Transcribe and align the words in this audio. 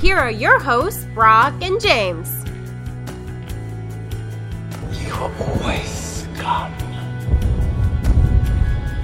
Here 0.00 0.16
are 0.16 0.30
your 0.30 0.58
hosts, 0.58 1.04
Brock 1.14 1.54
and 1.62 1.80
James. 1.80 2.30
You 5.00 5.12
always 5.14 5.88
scum. 5.88 6.72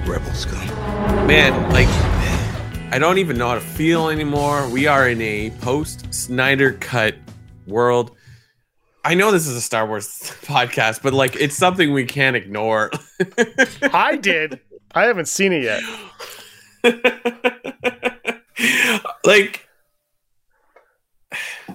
Rebel 0.05 0.31
scum. 0.33 0.67
Man, 1.27 1.71
like, 1.71 1.87
I 2.93 2.99
don't 2.99 3.17
even 3.17 3.37
know 3.37 3.47
how 3.47 3.55
to 3.55 3.61
feel 3.61 4.09
anymore. 4.09 4.67
We 4.69 4.85
are 4.85 5.09
in 5.09 5.21
a 5.21 5.49
post 5.61 6.13
Snyder 6.13 6.73
cut 6.73 7.15
world. 7.65 8.15
I 9.03 9.15
know 9.15 9.31
this 9.31 9.47
is 9.47 9.55
a 9.55 9.61
Star 9.61 9.87
Wars 9.87 10.07
podcast, 10.43 11.01
but 11.01 11.13
like, 11.13 11.35
it's 11.35 11.55
something 11.55 11.93
we 11.93 12.05
can't 12.05 12.35
ignore. 12.35 12.91
I 13.93 14.17
did. 14.17 14.59
I 14.93 15.05
haven't 15.05 15.29
seen 15.29 15.53
it 15.53 15.63
yet. 15.63 15.81
like, 19.25 19.67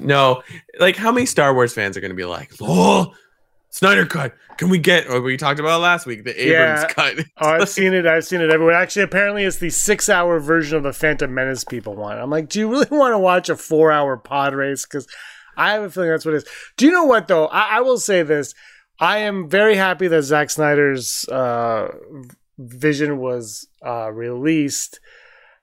no, 0.01 0.43
like, 0.79 0.97
how 0.97 1.13
many 1.13 1.27
Star 1.27 1.53
Wars 1.55 1.73
fans 1.73 1.97
are 1.97 2.01
going 2.01 2.11
to 2.11 2.17
be 2.17 2.25
like, 2.25 2.53
oh, 2.61 3.13
Snyder 3.71 4.07
cut? 4.07 4.35
Can 4.57 4.71
we 4.71 4.79
get, 4.79 5.07
or 5.11 5.21
we 5.21 5.37
talked 5.37 5.61
about 5.61 5.83
last 5.83 6.07
week, 6.07 6.25
the 6.25 6.31
Abrams 6.31 6.81
Yeah. 6.83 6.89
cut? 6.89 7.15
Oh, 7.39 7.49
I've 7.51 7.69
seen 7.69 7.93
it. 7.93 8.07
I've 8.07 8.25
seen 8.25 8.41
it 8.41 8.51
everywhere. 8.51 8.75
Actually, 8.75 9.03
apparently, 9.03 9.45
it's 9.45 9.59
the 9.59 9.69
six-hour 9.69 10.41
version 10.41 10.79
of 10.79 10.83
the 10.83 10.95
Phantom 10.95 11.33
Menace 11.35 11.65
people 11.65 11.95
want. 11.95 12.19
I'm 12.19 12.31
like, 12.31 12.49
do 12.49 12.59
you 12.61 12.69
really 12.71 12.87
want 12.91 13.13
to 13.13 13.19
watch 13.19 13.49
a 13.51 13.57
four-hour 13.57 14.17
pod 14.17 14.55
race? 14.55 14.87
Because 14.87 15.07
I 15.59 15.73
have 15.73 15.83
a 15.83 15.91
feeling 15.91 16.09
that's 16.11 16.25
what 16.25 16.33
it 16.35 16.39
is. 16.39 16.47
Do 16.79 16.87
you 16.87 16.93
know 16.93 17.05
what 17.05 17.29
though? 17.29 17.47
I, 17.49 17.77
I 17.77 17.81
will 17.83 17.99
say 17.99 18.23
this: 18.23 18.55
I 18.99 19.19
am 19.19 19.49
very 19.51 19.77
happy 19.77 20.09
that 20.09 20.23
Zack 20.23 20.49
Snyder's 20.51 21.27
uh, 21.29 21.89
vision 22.59 23.19
was 23.19 23.67
uh, 23.85 24.11
released. 24.11 25.01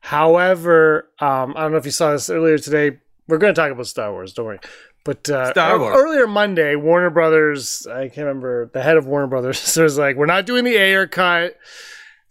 However, 0.01 1.09
um, 1.19 1.53
I 1.55 1.61
don't 1.61 1.71
know 1.71 1.77
if 1.77 1.85
you 1.85 1.91
saw 1.91 2.11
this 2.11 2.29
earlier 2.29 2.57
today. 2.57 2.99
We're 3.27 3.37
going 3.37 3.53
to 3.53 3.59
talk 3.59 3.71
about 3.71 3.87
Star 3.87 4.11
Wars. 4.11 4.33
Don't 4.33 4.45
worry. 4.45 4.59
But 5.05 5.29
uh, 5.29 5.51
Star 5.51 5.79
Wars. 5.79 5.95
earlier 5.97 6.27
Monday, 6.27 6.75
Warner 6.75 7.09
Brothers, 7.09 7.85
I 7.87 8.07
can't 8.07 8.27
remember, 8.27 8.69
the 8.73 8.81
head 8.81 8.97
of 8.97 9.05
Warner 9.05 9.27
Brothers 9.27 9.77
was 9.77 9.97
like, 9.97 10.15
we're 10.15 10.25
not 10.25 10.45
doing 10.45 10.63
the 10.63 10.77
Ayer 10.77 11.07
cut. 11.07 11.57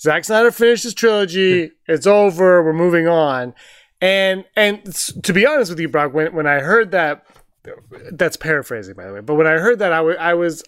Zack 0.01 0.25
Snyder 0.25 0.51
finished 0.51 0.83
his 0.85 0.95
trilogy. 0.95 1.71
it's 1.87 2.07
over. 2.07 2.63
We're 2.63 2.73
moving 2.73 3.07
on. 3.07 3.55
And 4.01 4.45
and 4.57 4.85
to 5.23 5.33
be 5.33 5.47
honest 5.47 5.71
with 5.71 5.79
you, 5.79 5.89
Brock, 5.89 6.13
when, 6.13 6.35
when 6.35 6.47
I 6.47 6.59
heard 6.59 6.91
that, 6.91 7.25
that's 8.11 8.37
paraphrasing, 8.37 8.97
by 8.97 9.07
the 9.07 9.13
way, 9.15 9.21
but 9.21 9.37
when 9.37 9.47
I 9.47 9.59
heard 9.59 9.79
that, 9.79 9.93
I 9.93 10.35
was 10.35 10.65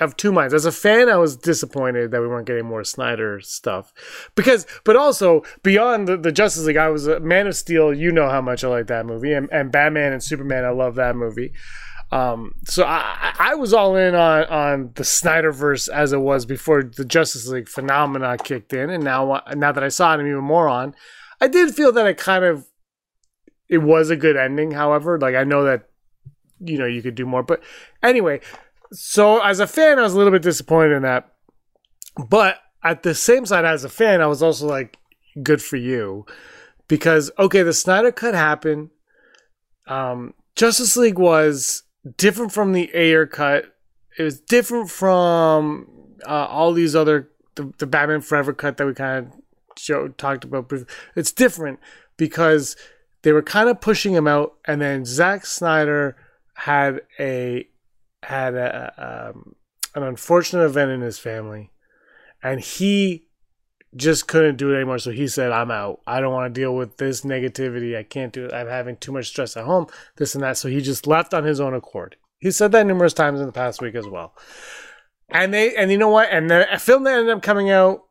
of 0.00 0.16
two 0.16 0.32
minds. 0.32 0.54
As 0.54 0.64
a 0.64 0.72
fan, 0.72 1.08
I 1.08 1.16
was 1.16 1.36
disappointed 1.36 2.10
that 2.10 2.20
we 2.20 2.28
weren't 2.28 2.46
getting 2.46 2.66
more 2.66 2.84
Snyder 2.84 3.40
stuff 3.40 3.92
because, 4.34 4.66
but 4.84 4.96
also 4.96 5.42
beyond 5.62 6.08
the, 6.08 6.16
the 6.16 6.32
Justice 6.32 6.64
League, 6.64 6.76
I 6.76 6.88
was 6.88 7.06
a 7.06 7.20
Man 7.20 7.46
of 7.46 7.56
Steel. 7.56 7.92
You 7.94 8.12
know 8.12 8.28
how 8.28 8.40
much 8.40 8.64
I 8.64 8.68
like 8.68 8.86
that 8.88 9.06
movie, 9.06 9.32
and, 9.32 9.48
and 9.50 9.72
Batman 9.72 10.12
and 10.12 10.22
Superman. 10.22 10.64
I 10.64 10.70
love 10.70 10.94
that 10.96 11.16
movie. 11.16 11.52
Um, 12.10 12.54
so 12.64 12.84
I, 12.84 13.34
I 13.38 13.54
was 13.54 13.74
all 13.74 13.94
in 13.96 14.14
on 14.14 14.44
on 14.44 14.90
the 14.94 15.02
Snyderverse 15.02 15.88
as 15.90 16.12
it 16.12 16.20
was 16.20 16.46
before 16.46 16.82
the 16.82 17.04
Justice 17.04 17.46
League 17.48 17.68
phenomena 17.68 18.36
kicked 18.38 18.72
in, 18.72 18.88
and 18.90 19.04
now 19.04 19.42
now 19.54 19.72
that 19.72 19.84
I 19.84 19.88
saw 19.88 20.12
it, 20.12 20.20
I'm 20.20 20.26
even 20.26 20.44
more 20.44 20.68
on. 20.68 20.94
I 21.40 21.48
did 21.48 21.74
feel 21.74 21.92
that 21.92 22.06
it 22.06 22.16
kind 22.16 22.44
of 22.44 22.66
it 23.68 23.78
was 23.78 24.08
a 24.10 24.16
good 24.16 24.36
ending. 24.36 24.70
However, 24.70 25.18
like 25.18 25.34
I 25.34 25.44
know 25.44 25.64
that 25.64 25.90
you 26.60 26.78
know 26.78 26.86
you 26.86 27.02
could 27.02 27.14
do 27.14 27.26
more, 27.26 27.42
but 27.42 27.62
anyway. 28.02 28.40
So 28.92 29.40
as 29.40 29.60
a 29.60 29.66
fan, 29.66 29.98
I 29.98 30.02
was 30.02 30.14
a 30.14 30.16
little 30.16 30.32
bit 30.32 30.42
disappointed 30.42 30.92
in 30.92 31.02
that, 31.02 31.32
but 32.28 32.58
at 32.82 33.02
the 33.02 33.14
same 33.14 33.44
side, 33.44 33.64
as 33.64 33.84
a 33.84 33.88
fan, 33.88 34.20
I 34.20 34.26
was 34.26 34.42
also 34.42 34.66
like, 34.66 34.96
good 35.42 35.62
for 35.62 35.76
you, 35.76 36.26
because 36.88 37.30
okay, 37.38 37.62
the 37.62 37.72
Snyder 37.72 38.12
cut 38.12 38.34
happened. 38.34 38.90
Um, 39.86 40.34
Justice 40.56 40.96
League 40.96 41.18
was 41.18 41.84
different 42.16 42.52
from 42.52 42.72
the 42.72 42.90
Ayer 42.94 43.26
cut. 43.26 43.76
It 44.18 44.22
was 44.22 44.40
different 44.40 44.90
from 44.90 45.88
uh, 46.26 46.46
all 46.46 46.72
these 46.72 46.96
other 46.96 47.30
the, 47.54 47.72
the 47.78 47.86
Batman 47.86 48.20
Forever 48.20 48.52
cut 48.52 48.76
that 48.76 48.86
we 48.86 48.94
kind 48.94 49.32
of 49.88 50.16
talked 50.16 50.44
about. 50.44 50.72
It's 51.14 51.32
different 51.32 51.78
because 52.16 52.76
they 53.22 53.32
were 53.32 53.42
kind 53.42 53.68
of 53.68 53.80
pushing 53.80 54.14
him 54.14 54.26
out, 54.26 54.54
and 54.64 54.80
then 54.80 55.04
Zack 55.04 55.46
Snyder 55.46 56.16
had 56.54 57.02
a 57.20 57.68
had 58.22 58.54
a, 58.54 59.30
um, 59.32 59.54
an 59.94 60.02
unfortunate 60.02 60.64
event 60.64 60.90
in 60.90 61.00
his 61.00 61.18
family, 61.18 61.70
and 62.42 62.60
he 62.60 63.26
just 63.96 64.28
couldn't 64.28 64.56
do 64.56 64.72
it 64.72 64.76
anymore. 64.76 64.98
So 64.98 65.10
he 65.10 65.28
said, 65.28 65.52
"I'm 65.52 65.70
out. 65.70 66.00
I 66.06 66.20
don't 66.20 66.32
want 66.32 66.52
to 66.52 66.60
deal 66.60 66.74
with 66.74 66.98
this 66.98 67.22
negativity. 67.22 67.96
I 67.96 68.02
can't 68.02 68.32
do 68.32 68.44
it. 68.44 68.52
I'm 68.52 68.68
having 68.68 68.96
too 68.96 69.12
much 69.12 69.28
stress 69.28 69.56
at 69.56 69.64
home. 69.64 69.86
This 70.16 70.34
and 70.34 70.44
that." 70.44 70.56
So 70.56 70.68
he 70.68 70.80
just 70.80 71.06
left 71.06 71.34
on 71.34 71.44
his 71.44 71.60
own 71.60 71.74
accord. 71.74 72.16
He 72.38 72.50
said 72.50 72.72
that 72.72 72.86
numerous 72.86 73.14
times 73.14 73.40
in 73.40 73.46
the 73.46 73.52
past 73.52 73.80
week 73.80 73.94
as 73.94 74.06
well. 74.06 74.34
And 75.30 75.52
they 75.52 75.74
and 75.74 75.90
you 75.90 75.98
know 75.98 76.08
what? 76.08 76.28
And 76.30 76.50
the 76.50 76.66
film 76.78 77.04
that 77.04 77.18
ended 77.18 77.34
up 77.34 77.42
coming 77.42 77.70
out. 77.70 78.04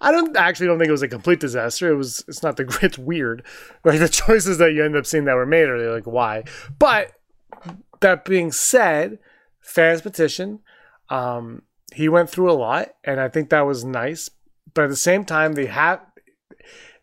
I 0.00 0.10
don't 0.10 0.34
actually 0.36 0.66
don't 0.66 0.78
think 0.78 0.88
it 0.88 0.92
was 0.92 1.02
a 1.02 1.08
complete 1.08 1.38
disaster. 1.38 1.90
It 1.92 1.96
was. 1.96 2.24
It's 2.28 2.42
not 2.42 2.56
the. 2.56 2.64
It's 2.82 2.98
weird, 2.98 3.44
like 3.84 3.98
the 3.98 4.08
choices 4.26 4.58
that 4.58 4.72
you 4.72 4.84
end 4.84 4.96
up 4.96 5.06
seeing 5.06 5.24
that 5.24 5.34
were 5.34 5.46
made 5.46 5.68
are 5.68 5.94
like 5.94 6.06
why. 6.06 6.44
But 6.78 7.12
that 8.00 8.24
being 8.24 8.52
said, 8.52 9.18
fans 9.66 10.00
petition. 10.00 10.60
Um, 11.10 11.62
he 11.92 12.08
went 12.08 12.30
through 12.30 12.50
a 12.50 12.54
lot, 12.54 12.88
and 13.04 13.20
I 13.20 13.28
think 13.28 13.50
that 13.50 13.66
was 13.66 13.84
nice. 13.84 14.30
But 14.74 14.84
at 14.84 14.90
the 14.90 14.96
same 14.96 15.24
time, 15.24 15.52
they 15.52 15.66
have 15.66 16.00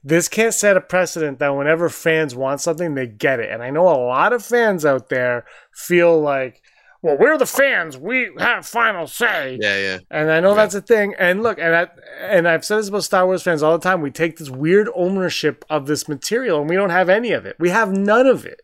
this 0.03 0.27
can't 0.27 0.53
set 0.53 0.75
a 0.75 0.81
precedent 0.81 1.39
that 1.39 1.55
whenever 1.55 1.87
fans 1.89 2.35
want 2.35 2.59
something, 2.59 2.93
they 2.93 3.07
get 3.07 3.39
it. 3.39 3.49
And 3.49 3.63
I 3.63 3.69
know 3.69 3.87
a 3.87 3.95
lot 4.05 4.33
of 4.33 4.43
fans 4.43 4.85
out 4.85 5.09
there 5.09 5.45
feel 5.71 6.19
like, 6.19 6.61
well, 7.01 7.17
we're 7.17 7.37
the 7.37 7.45
fans, 7.45 7.97
we 7.97 8.29
have 8.37 8.65
final 8.65 9.07
say. 9.07 9.57
Yeah, 9.61 9.77
yeah. 9.77 9.97
And 10.09 10.31
I 10.31 10.39
know 10.39 10.55
that's 10.55 10.75
a 10.75 10.81
thing. 10.81 11.15
And 11.17 11.43
look, 11.43 11.57
and 11.57 11.75
I, 11.75 11.87
and 12.21 12.47
I've 12.47 12.65
said 12.65 12.77
this 12.77 12.89
about 12.89 13.03
Star 13.03 13.25
Wars 13.25 13.43
fans 13.43 13.63
all 13.63 13.77
the 13.77 13.83
time. 13.83 14.01
We 14.01 14.11
take 14.11 14.37
this 14.37 14.49
weird 14.49 14.89
ownership 14.95 15.65
of 15.69 15.85
this 15.85 16.07
material, 16.07 16.61
and 16.61 16.69
we 16.69 16.75
don't 16.75 16.89
have 16.89 17.09
any 17.09 17.31
of 17.31 17.45
it. 17.45 17.55
We 17.59 17.69
have 17.69 17.91
none 17.91 18.27
of 18.27 18.45
it, 18.45 18.61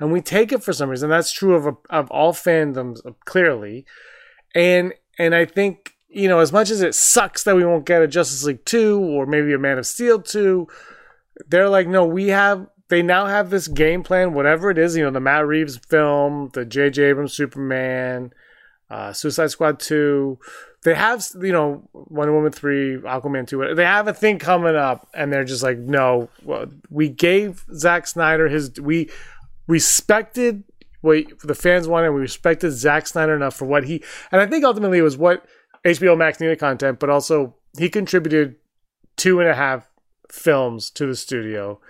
and 0.00 0.12
we 0.12 0.20
take 0.20 0.52
it 0.52 0.62
for 0.62 0.72
some 0.72 0.88
reason. 0.88 1.10
That's 1.10 1.32
true 1.32 1.54
of 1.54 1.76
of 1.90 2.10
all 2.10 2.32
fandoms, 2.32 3.00
clearly. 3.24 3.84
And 4.54 4.94
and 5.18 5.34
I 5.34 5.44
think 5.44 5.94
you 6.08 6.28
know, 6.28 6.38
as 6.38 6.52
much 6.52 6.70
as 6.70 6.80
it 6.80 6.94
sucks 6.94 7.44
that 7.44 7.54
we 7.54 7.64
won't 7.64 7.84
get 7.84 8.02
a 8.02 8.08
Justice 8.08 8.44
League 8.44 8.64
two 8.64 8.98
or 8.98 9.26
maybe 9.26 9.52
a 9.52 9.58
Man 9.58 9.78
of 9.78 9.86
Steel 9.86 10.20
two, 10.20 10.66
they're 11.48 11.68
like, 11.68 11.86
no, 11.86 12.06
we 12.06 12.28
have. 12.28 12.66
They 12.88 13.02
now 13.02 13.26
have 13.26 13.50
this 13.50 13.68
game 13.68 14.02
plan, 14.02 14.32
whatever 14.32 14.70
it 14.70 14.78
is. 14.78 14.96
You 14.96 15.04
know, 15.04 15.10
the 15.10 15.20
Matt 15.20 15.46
Reeves 15.46 15.76
film, 15.76 16.50
the 16.54 16.64
J.J. 16.64 17.02
Abrams 17.02 17.34
Superman, 17.34 18.32
uh, 18.88 19.12
Suicide 19.12 19.50
Squad 19.50 19.78
two. 19.78 20.38
They 20.84 20.94
have, 20.94 21.26
you 21.42 21.52
know, 21.52 21.86
Wonder 21.92 22.32
Woman 22.32 22.52
three, 22.52 22.96
Aquaman 22.96 23.46
two. 23.46 23.74
They 23.74 23.84
have 23.84 24.08
a 24.08 24.14
thing 24.14 24.38
coming 24.38 24.74
up, 24.74 25.06
and 25.12 25.30
they're 25.30 25.44
just 25.44 25.62
like, 25.62 25.76
no, 25.76 26.30
well, 26.42 26.66
we 26.88 27.10
gave 27.10 27.66
Zack 27.74 28.06
Snyder 28.06 28.48
his. 28.48 28.80
We 28.80 29.10
respected 29.68 30.64
what 31.00 31.26
the 31.44 31.54
fans 31.54 31.86
wanted. 31.86 32.10
We 32.10 32.20
respected 32.20 32.72
Zack 32.72 33.06
Snyder 33.06 33.36
enough 33.36 33.54
for 33.54 33.66
what 33.66 33.84
he, 33.84 34.02
and 34.32 34.40
I 34.40 34.46
think 34.46 34.64
ultimately 34.64 34.98
it 34.98 35.02
was 35.02 35.16
what 35.16 35.46
HBO 35.84 36.18
Max 36.18 36.40
needed 36.40 36.58
content, 36.58 36.98
but 36.98 37.10
also 37.10 37.54
he 37.78 37.88
contributed 37.88 38.56
two 39.16 39.38
and 39.40 39.48
a 39.48 39.54
half 39.54 39.88
films 40.30 40.90
to 40.90 41.06
the 41.06 41.14
studio. 41.14 41.80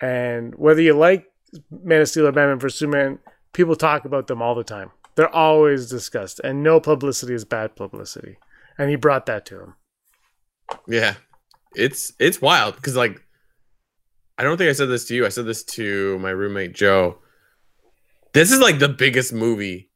And 0.00 0.54
whether 0.54 0.80
you 0.80 0.94
like 0.94 1.26
Man 1.70 2.00
of 2.00 2.08
Steel 2.08 2.26
or 2.26 2.32
Batman 2.32 2.58
vs 2.58 2.78
Superman, 2.78 3.18
people 3.52 3.76
talk 3.76 4.04
about 4.04 4.26
them 4.26 4.40
all 4.40 4.54
the 4.54 4.64
time. 4.64 4.90
They're 5.16 5.34
always 5.34 5.88
discussed, 5.88 6.40
and 6.44 6.62
no 6.62 6.80
publicity 6.80 7.34
is 7.34 7.44
bad 7.44 7.74
publicity. 7.74 8.36
And 8.78 8.90
he 8.90 8.96
brought 8.96 9.26
that 9.26 9.46
to 9.46 9.60
him. 9.60 9.74
Yeah. 10.86 11.14
It's 11.74 12.12
it's 12.18 12.40
wild 12.40 12.76
because 12.76 12.96
like 12.96 13.25
I 14.38 14.44
don't 14.44 14.56
think 14.58 14.68
I 14.68 14.72
said 14.72 14.88
this 14.88 15.06
to 15.06 15.14
you. 15.14 15.24
I 15.26 15.30
said 15.30 15.46
this 15.46 15.64
to 15.64 16.18
my 16.18 16.30
roommate 16.30 16.74
Joe. 16.74 17.18
This 18.32 18.52
is 18.52 18.60
like 18.60 18.78
the 18.78 18.88
biggest 18.88 19.32
movie 19.32 19.88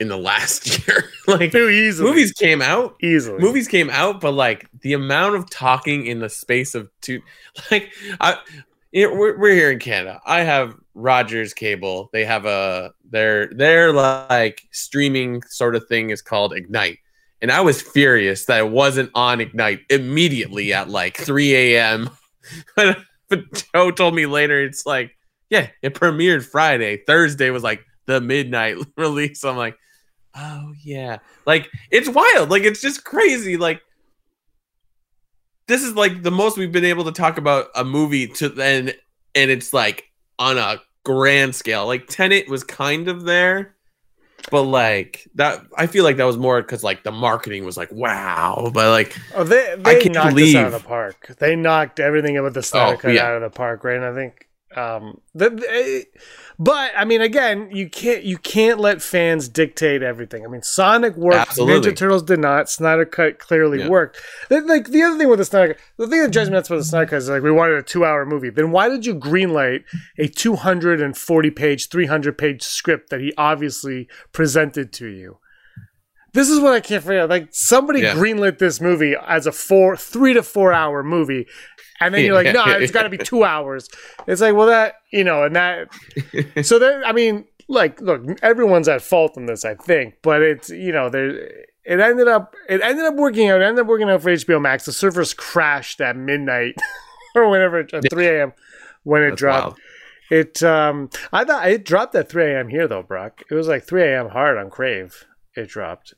in 0.00 0.08
the 0.08 0.18
last 0.18 0.66
year. 0.88 1.04
like 1.26 1.52
Too 1.52 1.70
easily. 1.70 2.10
movies 2.10 2.32
came 2.32 2.60
out, 2.60 2.96
easily. 3.02 3.38
movies 3.38 3.68
came 3.68 3.88
out, 3.90 4.20
but 4.20 4.32
like 4.32 4.68
the 4.82 4.92
amount 4.92 5.36
of 5.36 5.48
talking 5.48 6.06
in 6.06 6.18
the 6.18 6.28
space 6.28 6.74
of 6.74 6.90
two, 7.00 7.22
like 7.70 7.90
I, 8.20 8.36
it, 8.92 9.10
we're, 9.14 9.38
we're 9.38 9.54
here 9.54 9.70
in 9.70 9.78
Canada. 9.78 10.20
I 10.26 10.40
have 10.40 10.74
Rogers 10.94 11.54
cable. 11.54 12.10
They 12.12 12.24
have 12.24 12.44
a 12.46 12.92
their 13.08 13.46
their 13.48 13.92
like 13.92 14.62
streaming 14.72 15.42
sort 15.44 15.74
of 15.76 15.86
thing 15.88 16.10
is 16.10 16.22
called 16.22 16.54
Ignite. 16.54 16.98
And 17.42 17.52
I 17.52 17.60
was 17.60 17.82
furious 17.82 18.46
that 18.46 18.58
it 18.60 18.70
wasn't 18.70 19.10
on 19.14 19.40
Ignite 19.42 19.80
immediately 19.90 20.72
at 20.72 20.88
like 20.88 21.16
3 21.18 21.54
a.m. 21.76 22.08
but 23.28 23.64
Joe 23.74 23.90
told 23.90 24.14
me 24.14 24.26
later 24.26 24.62
it's 24.62 24.86
like, 24.86 25.16
yeah, 25.50 25.68
it 25.82 25.94
premiered 25.94 26.44
Friday. 26.44 27.02
Thursday 27.06 27.50
was 27.50 27.62
like 27.62 27.84
the 28.06 28.20
midnight 28.20 28.76
release. 28.96 29.44
I'm 29.44 29.56
like, 29.56 29.76
oh 30.34 30.72
yeah. 30.82 31.18
Like 31.46 31.68
it's 31.90 32.08
wild. 32.08 32.50
Like 32.50 32.64
it's 32.64 32.80
just 32.80 33.04
crazy. 33.04 33.56
Like 33.56 33.80
this 35.68 35.82
is 35.82 35.94
like 35.94 36.22
the 36.22 36.30
most 36.30 36.56
we've 36.58 36.72
been 36.72 36.84
able 36.84 37.04
to 37.04 37.12
talk 37.12 37.38
about 37.38 37.68
a 37.74 37.84
movie 37.84 38.28
to 38.28 38.48
then 38.48 38.92
and 39.34 39.50
it's 39.50 39.72
like 39.72 40.04
on 40.38 40.58
a 40.58 40.80
grand 41.04 41.54
scale. 41.54 41.86
Like 41.86 42.08
Tenet 42.08 42.48
was 42.48 42.64
kind 42.64 43.08
of 43.08 43.24
there, 43.24 43.75
but 44.50 44.62
like 44.62 45.26
that 45.34 45.62
I 45.76 45.86
feel 45.86 46.04
like 46.04 46.16
that 46.18 46.24
was 46.24 46.36
more 46.38 46.60
because 46.62 46.82
like 46.84 47.02
the 47.02 47.10
marketing 47.12 47.64
was 47.64 47.76
like 47.76 47.90
wow. 47.92 48.70
But 48.72 48.90
like 48.90 49.16
Oh, 49.34 49.44
they 49.44 49.72
I 49.72 49.76
they 49.76 50.00
can't 50.00 50.14
knocked 50.14 50.30
believe- 50.30 50.46
this 50.52 50.56
out 50.56 50.66
of 50.66 50.72
the 50.82 50.88
park. 50.88 51.34
They 51.38 51.56
knocked 51.56 52.00
everything 52.00 52.36
about 52.36 52.54
the 52.54 52.62
Snyder 52.62 52.94
Oh, 52.94 52.98
Cut 52.98 53.12
yeah. 53.14 53.26
out 53.26 53.34
of 53.36 53.42
the 53.42 53.50
park, 53.56 53.84
right? 53.84 53.96
And 53.96 54.04
I 54.04 54.14
think, 54.14 54.45
um, 54.76 55.20
the, 55.34 55.50
the- 55.50 56.06
but 56.58 56.92
I 56.96 57.04
mean, 57.04 57.20
again, 57.20 57.68
you 57.70 57.88
can't 57.90 58.22
you 58.24 58.38
can't 58.38 58.80
let 58.80 59.02
fans 59.02 59.48
dictate 59.48 60.02
everything. 60.02 60.44
I 60.44 60.48
mean, 60.48 60.62
Sonic 60.62 61.14
worked, 61.16 61.36
Absolutely. 61.36 61.90
Ninja 61.92 61.96
Turtles 61.96 62.22
did 62.22 62.38
not. 62.40 62.70
Snyder 62.70 63.04
Cut 63.04 63.38
clearly 63.38 63.80
Yeah. 63.80 63.88
worked. 63.88 64.22
The- 64.48 64.60
Like 64.62 64.88
the 64.88 65.02
other 65.02 65.18
thing 65.18 65.28
with 65.28 65.38
the 65.38 65.44
Snyder, 65.44 65.76
the 65.98 66.06
thing 66.06 66.22
that 66.22 66.32
drives 66.32 66.48
me 66.48 66.54
nuts 66.54 66.68
about 66.70 66.78
the 66.78 66.84
Snyder 66.84 67.06
Cut 67.10 67.16
is 67.16 67.28
like 67.28 67.42
we 67.42 67.50
wanted 67.52 67.76
a 67.76 67.82
two-hour 67.82 68.24
movie. 68.24 68.48
Then 68.50 68.70
why 68.70 68.88
did 68.88 69.04
you 69.04 69.14
greenlight 69.14 69.84
a 70.18 70.28
240 70.28 71.50
page, 71.50 71.88
300 71.90 72.38
page 72.38 72.62
script 72.62 73.10
that 73.10 73.20
he 73.20 73.32
obviously 73.36 74.08
presented 74.32 74.92
to 74.94 75.08
you? 75.08 75.38
This 76.36 76.50
is 76.50 76.60
what 76.60 76.74
I 76.74 76.80
can't 76.80 77.02
figure 77.02 77.20
out. 77.20 77.30
Like 77.30 77.48
somebody 77.52 78.00
Yeah. 78.02 78.14
greenlit 78.14 78.58
this 78.58 78.78
movie 78.78 79.16
as 79.26 79.46
a 79.46 79.52
four, 79.52 79.96
three 79.96 80.34
to 80.34 80.42
four 80.42 80.70
hour 80.72 81.02
movie, 81.02 81.46
and 81.98 82.14
then 82.14 82.24
you're 82.26 82.34
like, 82.34 82.52
no, 82.54 82.62
it's 82.66 82.92
got 82.92 83.04
to 83.04 83.08
be 83.08 83.16
two 83.16 83.42
hours. 83.42 83.88
It's 84.26 84.42
like, 84.42 84.54
well, 84.54 84.66
that 84.66 84.96
you 85.10 85.24
know, 85.24 85.44
and 85.44 85.56
that. 85.56 85.88
so 86.62 86.78
there, 86.78 87.02
I 87.06 87.12
mean, 87.12 87.46
like, 87.68 88.02
look, 88.02 88.22
everyone's 88.42 88.86
at 88.86 89.00
fault 89.00 89.38
in 89.38 89.46
this, 89.46 89.64
I 89.64 89.76
think, 89.76 90.16
but 90.22 90.42
it's 90.42 90.68
you 90.68 90.92
know, 90.92 91.08
there. 91.08 91.30
It 91.88 92.00
ended 92.00 92.28
up, 92.28 92.54
it 92.68 92.82
ended 92.82 93.06
up 93.06 93.14
working 93.14 93.48
out. 93.48 93.60
It 93.62 93.64
ended 93.64 93.82
up 93.82 93.86
working 93.86 94.10
out 94.10 94.20
for 94.20 94.30
HBO 94.30 94.60
Max. 94.60 94.84
The 94.84 94.92
servers 94.92 95.32
crashed 95.32 96.00
at 96.00 96.16
midnight 96.16 96.74
or 97.34 97.48
whenever 97.48 97.78
at 97.78 98.10
3 98.10 98.26
a.m. 98.26 98.52
when 99.04 99.22
it 99.22 99.30
That's 99.30 99.38
dropped. 99.40 99.64
wild. 99.64 99.78
It, 100.28 100.62
um, 100.64 101.10
I 101.32 101.44
thought 101.44 101.68
it 101.70 101.84
dropped 101.84 102.14
at 102.16 102.28
3 102.28 102.44
a.m. 102.52 102.68
here 102.68 102.88
though, 102.88 103.04
Brock. 103.04 103.42
It 103.50 103.54
was 103.54 103.68
like 103.68 103.84
3 103.84 104.02
a.m. 104.02 104.28
hard 104.30 104.58
on 104.58 104.68
Crave. 104.68 105.24
It 105.54 105.68
dropped. 105.68 106.12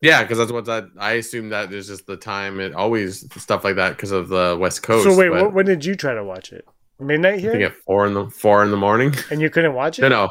Yeah, 0.00 0.22
because 0.22 0.38
that's 0.38 0.52
what 0.52 0.66
that 0.66 0.84
I 0.98 1.12
assume 1.14 1.48
that 1.48 1.72
is 1.72 1.88
just 1.88 2.06
the 2.06 2.16
time 2.16 2.60
it 2.60 2.74
always 2.74 3.26
stuff 3.40 3.64
like 3.64 3.76
that 3.76 3.90
because 3.96 4.12
of 4.12 4.28
the 4.28 4.56
West 4.60 4.82
Coast. 4.82 5.04
so 5.04 5.16
wait, 5.16 5.30
when 5.52 5.66
did 5.66 5.84
you 5.84 5.94
try 5.96 6.14
to 6.14 6.24
watch 6.24 6.52
it? 6.52 6.64
Midnight 7.00 7.34
I 7.34 7.40
think 7.40 7.54
here, 7.54 7.66
at 7.66 7.74
four 7.86 8.06
in 8.06 8.14
the 8.14 8.28
four 8.30 8.62
in 8.64 8.70
the 8.70 8.76
morning. 8.76 9.14
and 9.30 9.40
you 9.40 9.50
couldn't 9.50 9.74
watch 9.74 9.98
it. 9.98 10.02
no, 10.02 10.08
no, 10.08 10.28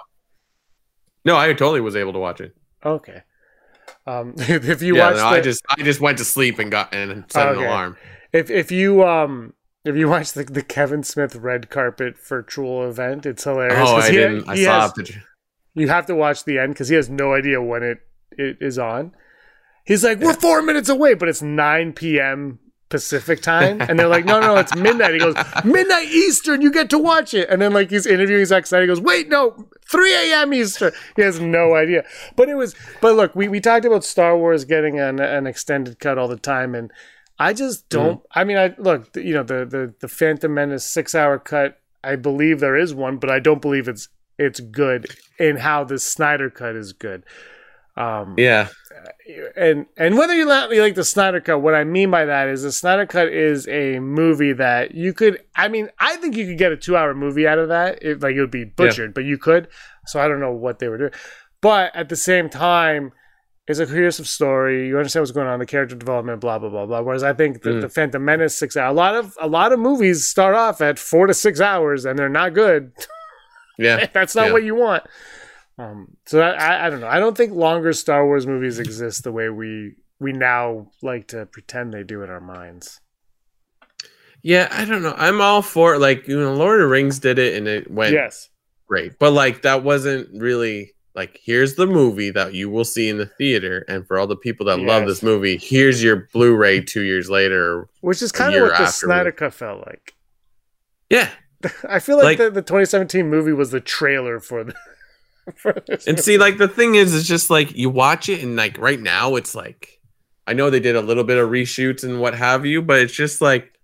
no. 1.26 1.38
I 1.38 1.48
totally 1.48 1.82
was 1.82 1.96
able 1.96 2.14
to 2.14 2.20
watch 2.20 2.42
it. 2.42 2.56
Okay. 2.86 3.24
Um, 4.06 4.34
if 4.38 4.82
you 4.82 4.96
yeah, 4.96 5.08
watch, 5.08 5.16
no, 5.16 5.22
the, 5.22 5.38
I 5.38 5.42
just 5.42 5.62
I 5.70 5.82
just 5.84 6.00
went 6.02 6.18
to 6.20 6.26
sleep 6.26 6.60
and 6.60 6.72
got 6.72 6.94
and 6.94 7.26
set 7.30 7.48
Okay. 7.50 7.60
an 7.62 7.66
alarm. 7.68 7.98
if 8.34 8.50
if 8.50 8.72
you 8.72 9.04
um 9.06 9.54
if 9.86 9.96
you 9.96 10.10
watch 10.10 10.34
the, 10.34 10.44
the 10.44 10.62
Kevin 10.64 11.04
Smith 11.04 11.36
red 11.36 11.70
carpet 11.70 12.18
virtual 12.18 12.90
event, 12.90 13.26
it's 13.26 13.44
hilarious. 13.44 13.78
Oh, 13.80 13.96
I 13.98 14.10
he- 14.10 14.16
didn't. 14.18 14.50
I 14.50 14.64
saw 14.64 14.82
has- 14.82 14.94
picture. 14.94 15.24
You 15.74 15.88
have 15.90 16.06
to 16.08 16.16
watch 16.16 16.44
the 16.44 16.58
end 16.58 16.74
because 16.74 16.90
he 16.90 16.96
has 16.96 17.08
no 17.10 17.34
idea 17.34 17.62
when 17.62 17.84
it, 17.84 18.00
it 18.32 18.58
is 18.60 18.80
on. 18.80 19.12
He's 19.88 20.04
like, 20.04 20.20
"We're 20.20 20.34
four 20.34 20.62
minutes 20.62 20.90
away," 20.90 21.14
but 21.14 21.30
it's 21.30 21.42
nine 21.42 21.94
p.m. 21.94 22.60
Pacific 22.90 23.42
time, 23.42 23.82
and 23.82 23.98
they're 23.98 24.08
like, 24.08 24.26
"No, 24.26 24.40
no, 24.40 24.58
it's 24.58 24.76
midnight." 24.76 25.14
He 25.14 25.20
goes, 25.20 25.36
"Midnight 25.64 26.08
Eastern, 26.08 26.62
you 26.62 26.72
get 26.72 26.90
to 26.92 27.00
watch 27.00 27.34
it." 27.34 27.50
And 27.50 27.62
then 27.62 27.74
like 27.74 27.90
he's 27.90 28.06
interviewing 28.06 28.46
Zack 28.46 28.66
Snyder, 28.68 28.84
he 28.84 28.88
goes, 28.88 29.02
"Wait, 29.02 29.30
no, 29.30 29.70
three 29.90 30.14
a.m. 30.14 30.54
Eastern." 30.54 30.92
He 31.16 31.22
has 31.22 31.40
no 31.40 31.76
idea. 31.76 32.04
But 32.36 32.50
it 32.50 32.56
was. 32.56 32.76
But 33.02 33.16
look, 33.16 33.36
we 33.36 33.48
we 33.48 33.60
talked 33.62 33.86
about 33.86 34.04
Star 34.04 34.38
Wars 34.38 34.66
getting 34.66 35.00
an 35.00 35.20
an 35.20 35.48
extended 35.48 36.00
cut 36.00 36.18
all 36.18 36.28
the 36.28 36.38
time, 36.38 36.76
and 36.76 36.92
I 37.40 37.54
just 37.54 37.88
don't. 37.90 38.20
Mm. 38.20 38.26
I 38.36 38.44
mean, 38.44 38.58
I 38.58 38.76
look, 38.78 39.16
you 39.16 39.34
know, 39.34 39.44
the 39.44 39.66
the 39.66 39.94
the 40.00 40.08
Phantom 40.08 40.54
Menace 40.54 40.86
six 40.86 41.16
hour 41.16 41.40
cut. 41.40 41.80
I 42.04 42.16
believe 42.16 42.60
there 42.60 42.76
is 42.78 42.94
one, 42.94 43.18
but 43.18 43.30
I 43.30 43.40
don't 43.40 43.62
believe 43.62 43.88
it's 43.88 44.10
it's 44.38 44.60
good 44.60 45.08
in 45.40 45.58
how 45.58 45.84
the 45.84 46.00
Snyder 46.00 46.50
cut 46.50 46.76
is 46.76 46.94
good. 46.94 47.24
Um, 47.98 48.36
Yeah, 48.38 48.68
and 49.56 49.86
and 49.98 50.18
whether 50.18 50.34
you 50.36 50.46
like, 50.46 50.72
you 50.72 50.82
like 50.82 50.96
the 50.96 51.04
Snyder 51.04 51.42
cut, 51.42 51.62
what 51.62 51.74
I 51.76 51.84
mean 51.84 52.12
by 52.12 52.26
that 52.26 52.48
is 52.48 52.64
the 52.64 52.72
Snyder 52.72 53.06
cut 53.06 53.28
is 53.28 53.68
a 53.68 54.00
movie 54.00 54.54
that 54.54 54.94
you 54.96 55.14
could. 55.14 55.42
I 55.56 55.68
mean, 55.68 55.90
I 56.00 56.16
think 56.18 56.36
you 56.38 56.46
could 56.46 56.58
get 56.58 56.72
a 56.72 56.78
two 56.78 56.96
hour 56.96 57.14
movie 57.14 57.48
out 57.48 57.60
of 57.60 57.70
that. 57.70 58.02
It, 58.04 58.22
like 58.22 58.36
it 58.36 58.42
would 58.42 58.52
be 58.52 58.64
butchered, 58.66 59.14
but 59.14 59.24
you 59.26 59.38
could. 59.38 59.68
So 60.06 60.20
I 60.20 60.28
don't 60.28 60.40
know 60.40 60.54
what 60.54 60.80
they 60.80 60.88
were 60.88 60.98
doing, 60.98 61.12
but 61.62 61.96
at 61.96 62.10
the 62.10 62.16
same 62.16 62.50
time. 62.50 63.12
It's 63.70 63.80
a 63.80 63.86
cohesive 63.86 64.30
story. 64.30 64.88
You 64.88 64.98
understand 64.98 65.24
what's 65.24 65.34
going 65.34 65.48
on, 65.48 65.60
the 65.60 65.66
character 65.66 65.94
development, 65.94 66.40
blah 66.40 66.58
blah 66.58 66.70
blah 66.70 66.86
blah. 66.86 67.02
Whereas 67.02 67.22
I 67.22 67.34
think 67.34 67.64
the, 67.64 67.72
Mm. 67.72 67.82
the 67.82 67.90
Phantom 67.90 68.24
Menace 68.24 68.58
six 68.58 68.78
hour. 68.78 68.88
A 68.88 68.94
lot 68.94 69.14
of 69.14 69.36
a 69.42 69.48
lot 69.50 69.74
of 69.74 69.80
movies 69.80 70.26
start 70.26 70.56
off 70.56 70.80
at 70.80 70.98
four 70.98 71.28
to 71.28 71.34
six 71.34 71.60
hours, 71.60 72.06
and 72.06 72.18
they're 72.18 72.30
not 72.30 72.54
good. 72.54 72.94
yeah. 73.78 74.06
That's 74.14 74.36
not 74.36 74.46
Yeah. 74.48 74.54
what 74.54 74.64
you 74.64 74.74
want. 74.76 75.04
Um, 75.80 76.18
so 76.26 76.38
that, 76.38 76.60
I, 76.60 76.88
I 76.88 76.90
don't 76.90 77.02
know. 77.02 77.08
I 77.08 77.20
don't 77.20 77.38
think 77.38 77.54
longer 77.54 77.94
Star 77.94 78.26
Wars 78.26 78.48
movies 78.48 78.80
exist 78.80 79.24
the 79.24 79.32
way 79.32 79.50
we 79.50 79.96
we 80.20 80.32
now 80.34 80.90
like 81.04 81.28
to 81.28 81.46
pretend 81.46 81.94
they 81.94 82.04
do 82.04 82.24
in 82.24 82.30
our 82.30 82.42
minds. 82.42 83.00
Yeah, 84.44 84.68
I 84.72 84.86
don't 84.86 85.04
know. 85.04 85.14
I'm 85.18 85.42
all 85.42 85.62
for 85.62 85.98
like 85.98 86.28
you 86.28 86.40
know, 86.40 86.54
Lord 86.54 86.80
of 86.80 86.86
the 86.86 86.88
Rings 86.92 87.20
did 87.20 87.38
it 87.40 87.56
and 87.56 87.68
it 87.68 87.92
went 87.92 88.14
yes, 88.14 88.50
great, 88.88 89.20
but 89.20 89.32
like 89.34 89.64
that 89.64 89.84
wasn't 89.84 90.30
really 90.34 90.94
like 91.16 91.40
here's 91.44 91.76
the 91.76 91.88
movie 91.88 92.30
that 92.32 92.54
you 92.54 92.70
will 92.70 92.86
see 92.86 93.10
in 93.10 93.18
the 93.18 93.26
theater, 93.26 93.84
and 93.88 94.08
for 94.08 94.18
all 94.18 94.28
the 94.28 94.36
people 94.36 94.66
that 94.68 94.80
love 94.80 95.06
this 95.08 95.22
movie, 95.24 95.58
here's 95.58 96.02
your 96.04 96.28
Blu-ray 96.34 96.82
two 96.82 97.02
years 97.02 97.30
later. 97.30 97.88
which 98.02 98.22
is 98.22 98.32
kind 98.32 98.54
of 98.56 98.62
what 98.62 98.68
the 98.70 98.74
afterwards. 98.74 98.96
Snyder 98.96 99.32
Cut 99.32 99.54
felt 99.54 99.86
like. 99.86 100.14
Yeah, 101.10 101.30
I 101.90 102.00
feel 102.00 102.18
like, 102.18 102.26
Like- 102.26 102.38
the, 102.38 102.50
the 102.50 102.62
2017 102.62 103.28
movie 103.28 103.54
was 103.54 103.72
the 103.72 103.82
trailer 103.82 104.40
for 104.40 104.64
the. 104.64 104.74
And 106.08 106.20
see, 106.20 106.38
like 106.38 106.58
the 106.58 106.68
thing 106.68 106.96
is, 106.96 107.16
it's 107.16 107.28
just 107.28 107.50
like 107.50 107.76
you 107.76 107.90
watch 107.90 108.30
it, 108.30 108.44
and 108.44 108.56
like 108.56 108.78
right 108.78 109.00
now, 109.00 109.36
it's 109.36 109.56
like 109.56 110.00
I 110.46 110.54
know 110.54 110.70
they 110.70 110.80
did 110.80 110.96
a 110.96 111.02
little 111.02 111.24
bit 111.24 111.38
of 111.38 111.50
reshoots 111.50 112.04
and 112.04 112.20
what 112.22 112.34
have 112.36 112.66
you, 112.66 112.82
but 112.82 113.00
it's 113.00 113.14
just 113.14 113.42
like 113.42 113.78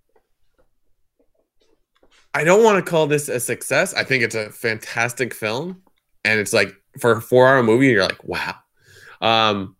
I 2.34 2.42
don't 2.42 2.64
want 2.64 2.84
to 2.84 2.90
call 2.90 3.06
this 3.06 3.28
a 3.28 3.38
success. 3.38 3.94
I 3.94 4.02
think 4.02 4.24
it's 4.24 4.34
a 4.34 4.50
fantastic 4.50 5.32
film, 5.32 5.82
and 6.24 6.40
it's 6.40 6.52
like 6.52 6.74
for 6.98 7.12
a 7.12 7.20
four-hour 7.20 7.62
movie, 7.62 7.88
you're 7.88 8.02
like, 8.02 8.24
wow. 8.24 8.56
Um, 9.20 9.76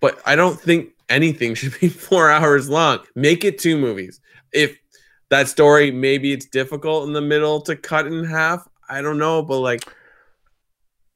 but 0.00 0.20
I 0.26 0.36
don't 0.36 0.60
think 0.60 0.90
anything 1.08 1.54
should 1.56 1.78
be 1.80 1.88
four 1.88 2.30
hours 2.30 2.68
long. 2.68 3.00
Make 3.14 3.44
it 3.44 3.58
two 3.58 3.78
movies. 3.78 4.20
If 4.52 4.78
that 5.30 5.48
story, 5.48 5.90
maybe 5.90 6.32
it's 6.32 6.46
difficult 6.46 7.06
in 7.06 7.12
the 7.12 7.20
middle 7.20 7.60
to 7.62 7.74
cut 7.74 8.06
in 8.06 8.24
half. 8.24 8.68
I 8.88 9.02
don't 9.02 9.18
know, 9.18 9.42
but 9.42 9.58
like, 9.60 9.82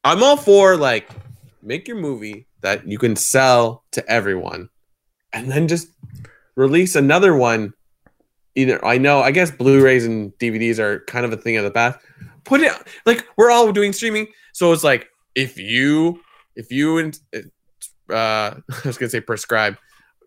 I'm 0.03 0.23
all 0.23 0.37
for 0.37 0.77
like 0.77 1.09
make 1.61 1.87
your 1.87 1.97
movie 1.97 2.47
that 2.61 2.87
you 2.87 2.97
can 2.97 3.15
sell 3.15 3.83
to 3.91 4.07
everyone, 4.09 4.69
and 5.33 5.51
then 5.51 5.67
just 5.67 5.89
release 6.55 6.95
another 6.95 7.35
one. 7.35 7.73
Either 8.55 8.83
I 8.83 8.97
know, 8.97 9.21
I 9.21 9.31
guess 9.31 9.51
Blu-rays 9.51 10.05
and 10.05 10.31
DVDs 10.37 10.79
are 10.79 11.01
kind 11.01 11.25
of 11.25 11.31
a 11.31 11.37
thing 11.37 11.55
of 11.57 11.63
the 11.63 11.71
past. 11.71 11.99
Put 12.43 12.61
it 12.61 12.73
like 13.05 13.25
we're 13.37 13.51
all 13.51 13.71
doing 13.71 13.93
streaming, 13.93 14.27
so 14.53 14.73
it's 14.73 14.83
like 14.83 15.07
if 15.35 15.57
you 15.57 16.19
if 16.55 16.71
you 16.71 16.97
and 16.97 17.19
uh, 18.09 18.13
I 18.13 18.61
was 18.83 18.97
gonna 18.97 19.09
say 19.09 19.21
prescribe. 19.21 19.77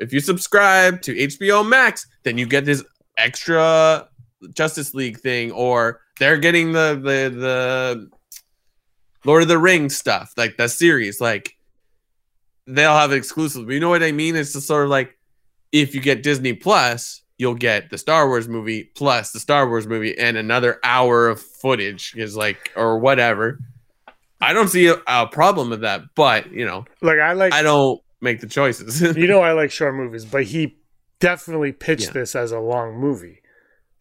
If 0.00 0.12
you 0.12 0.20
subscribe 0.20 1.02
to 1.02 1.14
HBO 1.14 1.66
Max, 1.66 2.06
then 2.24 2.38
you 2.38 2.46
get 2.46 2.64
this 2.64 2.84
extra 3.16 4.08
Justice 4.52 4.94
League 4.94 5.18
thing, 5.18 5.52
or 5.52 6.00
they're 6.18 6.38
getting 6.38 6.72
the 6.72 6.94
the 6.94 7.30
the 7.36 8.10
Lord 9.24 9.42
of 9.42 9.48
the 9.48 9.58
Rings 9.58 9.96
stuff, 9.96 10.32
like 10.36 10.56
that 10.58 10.70
series. 10.70 11.20
Like 11.20 11.56
they'll 12.66 12.92
have 12.94 13.12
it 13.12 13.16
exclusive. 13.16 13.70
You 13.70 13.80
know 13.80 13.88
what 13.90 14.02
I 14.02 14.12
mean? 14.12 14.36
It's 14.36 14.52
just 14.52 14.66
sort 14.66 14.84
of 14.84 14.90
like 14.90 15.16
if 15.72 15.94
you 15.94 16.00
get 16.00 16.22
Disney 16.22 16.52
Plus, 16.52 17.22
you'll 17.38 17.54
get 17.54 17.90
the 17.90 17.98
Star 17.98 18.28
Wars 18.28 18.46
movie 18.48 18.84
plus 18.94 19.32
the 19.32 19.40
Star 19.40 19.68
Wars 19.68 19.86
movie 19.86 20.16
and 20.16 20.36
another 20.36 20.78
hour 20.84 21.28
of 21.28 21.40
footage 21.40 22.14
is 22.16 22.36
like 22.36 22.70
or 22.76 22.98
whatever. 22.98 23.58
I 24.40 24.52
don't 24.52 24.68
see 24.68 24.86
a, 24.88 24.96
a 25.06 25.26
problem 25.26 25.70
with 25.70 25.80
that, 25.80 26.02
but 26.14 26.52
you 26.52 26.64
know, 26.66 26.84
like 27.02 27.18
I 27.18 27.32
like 27.32 27.52
I 27.52 27.62
don't 27.62 28.00
make 28.20 28.40
the 28.40 28.46
choices. 28.46 29.00
you 29.16 29.26
know 29.26 29.40
I 29.42 29.52
like 29.52 29.70
short 29.70 29.94
movies, 29.94 30.24
but 30.24 30.44
he 30.44 30.76
definitely 31.18 31.72
pitched 31.72 32.06
Yeah. 32.08 32.12
this 32.12 32.36
as 32.36 32.52
a 32.52 32.60
long 32.60 32.94
movie. 32.98 33.40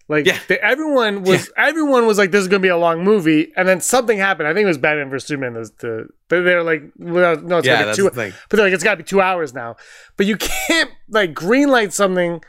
Like 0.10 0.26
Yeah. 0.26 0.38
they, 0.50 0.60
everyone 0.60 1.24
was 1.24 1.50
everyone 1.56 2.06
was 2.06 2.18
like, 2.18 2.32
"This 2.32 2.42
is 2.42 2.48
gonna 2.50 2.60
be 2.60 2.68
a 2.68 2.78
long 2.78 3.04
movie," 3.04 3.54
and 3.56 3.68
then 3.68 3.80
something 3.80 4.18
happened. 4.18 4.48
I 4.50 4.54
think 4.54 4.66
it 4.66 4.68
was 4.68 4.78
Batman 4.78 5.10
vs 5.10 5.28
Superman. 5.28 5.54
The, 5.54 5.70
the 5.80 6.08
they- 6.30 6.42
they're 6.42 6.64
like, 6.64 6.84
well, 6.98 7.40
"No, 7.40 7.60
it's 7.60 7.68
Yeah, 7.68 7.80
gonna 7.80 7.92
be 7.92 7.96
two. 7.96 8.10
the. 8.10 8.34
But 8.50 8.56
they're 8.58 8.66
like, 8.66 8.74
"It's 8.74 8.84
got 8.84 8.92
to 8.92 8.98
be 8.98 9.04
two 9.04 9.22
hours 9.22 9.54
now." 9.54 9.78
But 10.18 10.26
you 10.26 10.36
can't 10.68 10.90
like 11.10 11.34
greenlight 11.34 11.94
something, 11.94 12.42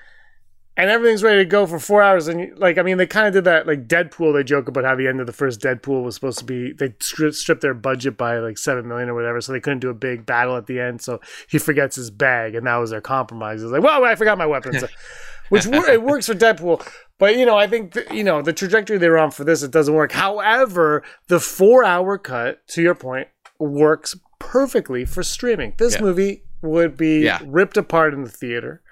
and 0.76 0.90
everything's 0.90 1.22
ready 1.22 1.38
to 1.38 1.44
go 1.44 1.64
for 1.66 1.78
four 1.78 2.02
hours. 2.02 2.26
And 2.26 2.40
you, 2.40 2.54
like, 2.56 2.76
I 2.76 2.82
mean, 2.82 2.96
they 2.96 3.06
kind 3.06 3.28
of 3.28 3.32
did 3.34 3.44
that. 3.44 3.68
Like 3.68 3.86
Deadpool, 3.86 4.34
they 4.34 4.42
joke 4.42 4.66
about 4.66 4.82
how 4.84 4.96
the 4.96 5.06
end 5.06 5.20
of 5.20 5.26
the 5.28 5.32
first 5.32 5.60
Deadpool 5.60 6.02
was 6.02 6.16
supposed 6.16 6.40
to 6.40 6.44
be 6.44 6.72
they 6.72 6.88
stri- 6.88 7.32
stripped 7.32 7.60
their 7.62 7.72
budget 7.74 8.16
by 8.16 8.38
like 8.38 8.58
seven 8.58 8.88
million 8.88 9.08
or 9.08 9.14
whatever, 9.14 9.40
so 9.40 9.52
they 9.52 9.60
couldn't 9.60 9.78
do 9.78 9.90
a 9.90 9.94
big 9.94 10.26
battle 10.26 10.56
at 10.56 10.66
the 10.66 10.80
end. 10.80 11.02
So 11.02 11.20
he 11.48 11.58
forgets 11.58 11.94
his 11.94 12.10
bag, 12.10 12.56
and 12.56 12.66
that 12.66 12.76
was 12.78 12.90
their 12.90 13.00
compromise. 13.00 13.62
It's 13.62 13.70
like, 13.70 13.82
well, 13.84 14.04
I 14.04 14.16
forgot 14.16 14.38
my 14.38 14.46
weapons, 14.46 14.82
which 15.48 15.66
it 15.66 16.02
works 16.02 16.26
for 16.26 16.34
Deadpool. 16.34 16.86
But 17.18 17.36
you 17.36 17.46
know, 17.46 17.56
I 17.56 17.66
think 17.66 17.94
th- 17.94 18.10
you 18.10 18.24
know 18.24 18.42
the 18.42 18.52
trajectory 18.52 18.98
they're 18.98 19.18
on 19.18 19.30
for 19.30 19.44
this, 19.44 19.62
it 19.62 19.70
doesn't 19.70 19.94
work. 19.94 20.12
However, 20.12 21.02
the 21.28 21.40
four-hour 21.40 22.18
cut, 22.18 22.66
to 22.68 22.82
your 22.82 22.94
point, 22.94 23.28
works 23.58 24.16
perfectly 24.38 25.04
for 25.04 25.22
streaming. 25.22 25.74
This 25.78 25.94
Yeah. 25.94 26.02
movie 26.02 26.42
would 26.62 26.96
be 26.96 27.20
Yeah. 27.20 27.38
ripped 27.46 27.76
apart 27.76 28.14
in 28.14 28.24
the 28.24 28.30
theater. 28.30 28.82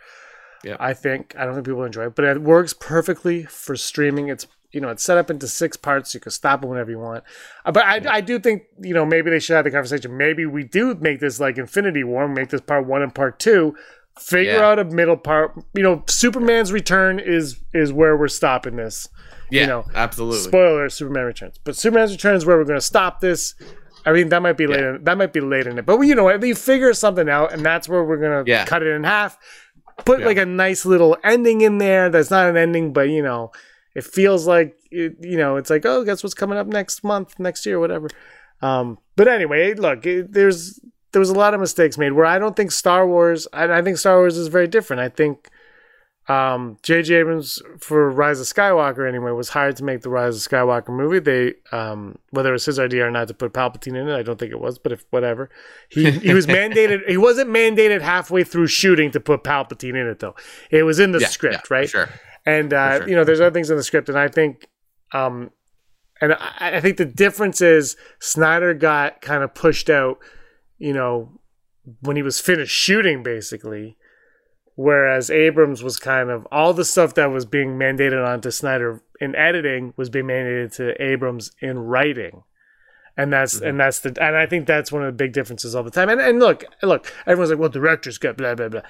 Yeah. 0.62 0.76
I 0.78 0.94
think 0.94 1.34
I 1.36 1.44
don't 1.44 1.54
think 1.54 1.66
people 1.66 1.82
enjoy 1.84 2.06
it, 2.06 2.14
but 2.14 2.24
it 2.24 2.40
works 2.42 2.72
perfectly 2.72 3.42
for 3.44 3.74
streaming. 3.74 4.28
It's 4.28 4.46
you 4.70 4.80
know 4.80 4.88
it's 4.88 5.02
set 5.02 5.18
up 5.18 5.28
into 5.30 5.48
six 5.48 5.76
parts. 5.76 6.14
You 6.14 6.20
can 6.20 6.30
stop 6.30 6.62
it 6.62 6.68
whenever 6.68 6.90
you 6.90 6.98
want. 7.00 7.24
Uh, 7.66 7.72
But 7.72 7.84
I, 7.84 8.00
I 8.08 8.20
do 8.20 8.38
think 8.38 8.62
you 8.80 8.94
know 8.94 9.04
maybe 9.04 9.30
they 9.30 9.40
should 9.40 9.56
have 9.56 9.64
the 9.64 9.70
conversation. 9.72 10.16
Maybe 10.16 10.46
we 10.46 10.62
do 10.62 10.94
make 10.94 11.18
this 11.20 11.40
like 11.40 11.58
Infinity 11.58 12.04
War, 12.04 12.28
make 12.28 12.50
this 12.50 12.60
part 12.60 12.86
one 12.86 13.02
and 13.02 13.12
part 13.14 13.38
two. 13.40 13.74
Figure 14.18 14.52
Yeah. 14.54 14.66
out 14.68 14.78
a 14.78 14.84
middle 14.84 15.16
part. 15.16 15.52
You 15.74 15.82
know, 15.82 16.04
Superman's 16.06 16.72
return 16.72 17.18
is 17.18 17.58
is 17.72 17.92
where 17.92 18.16
we're 18.16 18.28
stopping 18.28 18.76
this. 18.76 19.08
Yeah, 19.50 19.66
know, 19.66 19.84
absolutely. 19.94 20.38
Spoiler: 20.40 20.88
Superman 20.88 21.24
returns, 21.24 21.58
but 21.64 21.76
Superman's 21.76 22.12
return 22.12 22.34
is 22.36 22.46
where 22.46 22.56
we're 22.56 22.64
going 22.64 22.78
to 22.80 22.84
stop 22.86 23.20
this. 23.20 23.54
I 24.04 24.12
mean, 24.12 24.30
that 24.30 24.42
might 24.42 24.56
be 24.56 24.66
late. 24.66 24.80
Yeah. 24.80 24.96
In, 24.96 25.04
that 25.04 25.16
might 25.18 25.32
be 25.32 25.40
late 25.40 25.66
in 25.66 25.78
it, 25.78 25.86
but 25.86 26.00
you 26.00 26.14
know, 26.14 26.24
what, 26.24 26.42
you 26.42 26.54
figure 26.54 26.92
something 26.94 27.28
out, 27.28 27.52
and 27.52 27.64
that's 27.64 27.88
where 27.88 28.02
we're 28.04 28.16
going 28.18 28.44
to 28.44 28.50
Yeah. 28.50 28.64
cut 28.64 28.82
it 28.82 28.88
in 28.88 29.04
half. 29.04 29.38
Put 30.04 30.20
like 30.22 30.38
a 30.38 30.46
nice 30.46 30.84
little 30.86 31.16
ending 31.22 31.60
in 31.60 31.78
there. 31.78 32.08
That's 32.10 32.30
not 32.30 32.48
an 32.48 32.56
ending, 32.56 32.92
but 32.92 33.10
you 33.10 33.22
know, 33.22 33.52
it 33.94 34.04
feels 34.04 34.46
like 34.46 34.74
it, 34.90 35.16
you 35.20 35.36
know, 35.36 35.56
it's 35.56 35.70
like, 35.70 35.84
oh, 35.86 36.02
guess 36.04 36.22
what's 36.22 36.34
coming 36.34 36.58
up 36.58 36.66
next 36.66 37.04
month, 37.04 37.38
next 37.38 37.64
year, 37.66 37.78
whatever. 37.78 38.08
Um, 38.62 38.98
but 39.16 39.28
anyway, 39.28 39.74
look, 39.74 40.04
it, 40.06 40.32
there's 40.32 40.80
there 41.12 41.20
was 41.20 41.30
a 41.30 41.34
lot 41.34 41.54
of 41.54 41.60
mistakes 41.60 41.98
made 41.98 42.12
where 42.12 42.26
I 42.26 42.38
don't 42.38 42.56
think 42.56 42.70
Star 42.72 43.06
Wars. 43.06 43.46
I, 43.52 43.78
I 43.78 43.82
think 43.82 43.98
Star 43.98 44.18
Wars 44.18 44.36
is 44.36 44.48
very 44.48 44.68
different. 44.68 45.00
I 45.00 45.08
think 45.08 45.48
um, 46.28 46.78
J.J. 46.82 47.14
Abrams 47.16 47.60
for 47.78 48.08
Rise 48.10 48.40
of 48.40 48.46
Skywalker 48.46 49.08
anyway 49.08 49.32
was 49.32 49.50
hired 49.50 49.76
to 49.76 49.84
make 49.84 50.02
the 50.02 50.08
Rise 50.08 50.36
of 50.36 50.50
Skywalker 50.50 50.90
movie. 50.90 51.18
They 51.18 51.54
um, 51.72 52.16
whether 52.30 52.50
it 52.50 52.52
was 52.52 52.64
his 52.64 52.78
idea 52.78 53.06
or 53.06 53.10
not 53.10 53.28
to 53.28 53.34
put 53.34 53.52
Palpatine 53.52 53.96
in 54.00 54.08
it, 54.08 54.16
I 54.16 54.22
don't 54.22 54.38
think 54.38 54.52
it 54.52 54.60
was, 54.60 54.78
but 54.78 54.92
if 54.92 55.04
whatever, 55.10 55.50
he 55.88 56.10
he 56.12 56.32
was 56.32 56.46
mandated. 56.58 57.08
He 57.08 57.16
wasn't 57.16 57.50
mandated 57.50 58.00
halfway 58.00 58.44
through 58.44 58.68
shooting 58.68 59.10
to 59.10 59.20
put 59.20 59.42
Palpatine 59.42 60.00
in 60.00 60.06
it 60.06 60.20
though. 60.20 60.36
It 60.70 60.84
was 60.84 60.98
in 61.00 61.12
the 61.12 61.18
Yeah, 61.20 61.28
script, 61.28 61.66
yeah, 61.70 61.76
right? 61.76 61.88
Sure. 61.88 62.08
And 62.46 62.72
uh, 62.72 62.98
sure. 62.98 63.08
you 63.08 63.16
know, 63.16 63.24
there's 63.24 63.40
other 63.40 63.52
things 63.52 63.70
in 63.70 63.76
the 63.76 63.82
script, 63.84 64.08
and 64.08 64.18
I 64.18 64.28
think, 64.28 64.66
um, 65.12 65.50
and 66.20 66.34
I, 66.34 66.76
I 66.76 66.80
think 66.80 66.96
the 66.96 67.04
difference 67.04 67.60
is 67.60 67.96
Snyder 68.20 68.74
got 68.74 69.20
kind 69.20 69.42
of 69.42 69.54
pushed 69.54 69.90
out, 69.90 70.18
you 70.82 70.92
know, 70.92 71.30
when 72.00 72.16
he 72.16 72.22
was 72.22 72.40
finished 72.40 72.76
shooting, 72.76 73.22
basically, 73.22 73.96
whereas 74.74 75.30
Abrams 75.30 75.80
was 75.80 75.96
kind 75.96 76.28
of 76.28 76.44
all 76.50 76.74
the 76.74 76.84
stuff 76.84 77.14
that 77.14 77.30
was 77.30 77.44
being 77.44 77.78
mandated 77.78 78.26
onto 78.26 78.50
Snyder 78.50 79.00
in 79.20 79.36
editing 79.36 79.94
was 79.96 80.10
being 80.10 80.24
mandated 80.24 80.74
to 80.76 81.00
Abrams 81.00 81.52
in 81.60 81.78
writing. 81.78 82.42
And 83.16 83.32
that's 83.32 83.54
and 83.54 83.62
mm-hmm. 83.62 83.78
that's 83.78 84.00
the 84.00 84.08
and 84.20 84.36
I 84.36 84.46
think 84.46 84.66
that's 84.66 84.90
one 84.90 85.02
of 85.02 85.06
the 85.06 85.24
big 85.24 85.32
differences 85.32 85.76
all 85.76 85.84
the 85.84 85.90
time. 85.90 86.08
And 86.08 86.20
and 86.20 86.40
look, 86.40 86.64
look, 86.82 87.12
everyone's 87.26 87.50
like, 87.50 87.60
well, 87.60 87.68
directors 87.68 88.18
got 88.18 88.36
blah 88.36 88.56
blah 88.56 88.68
blah. 88.68 88.80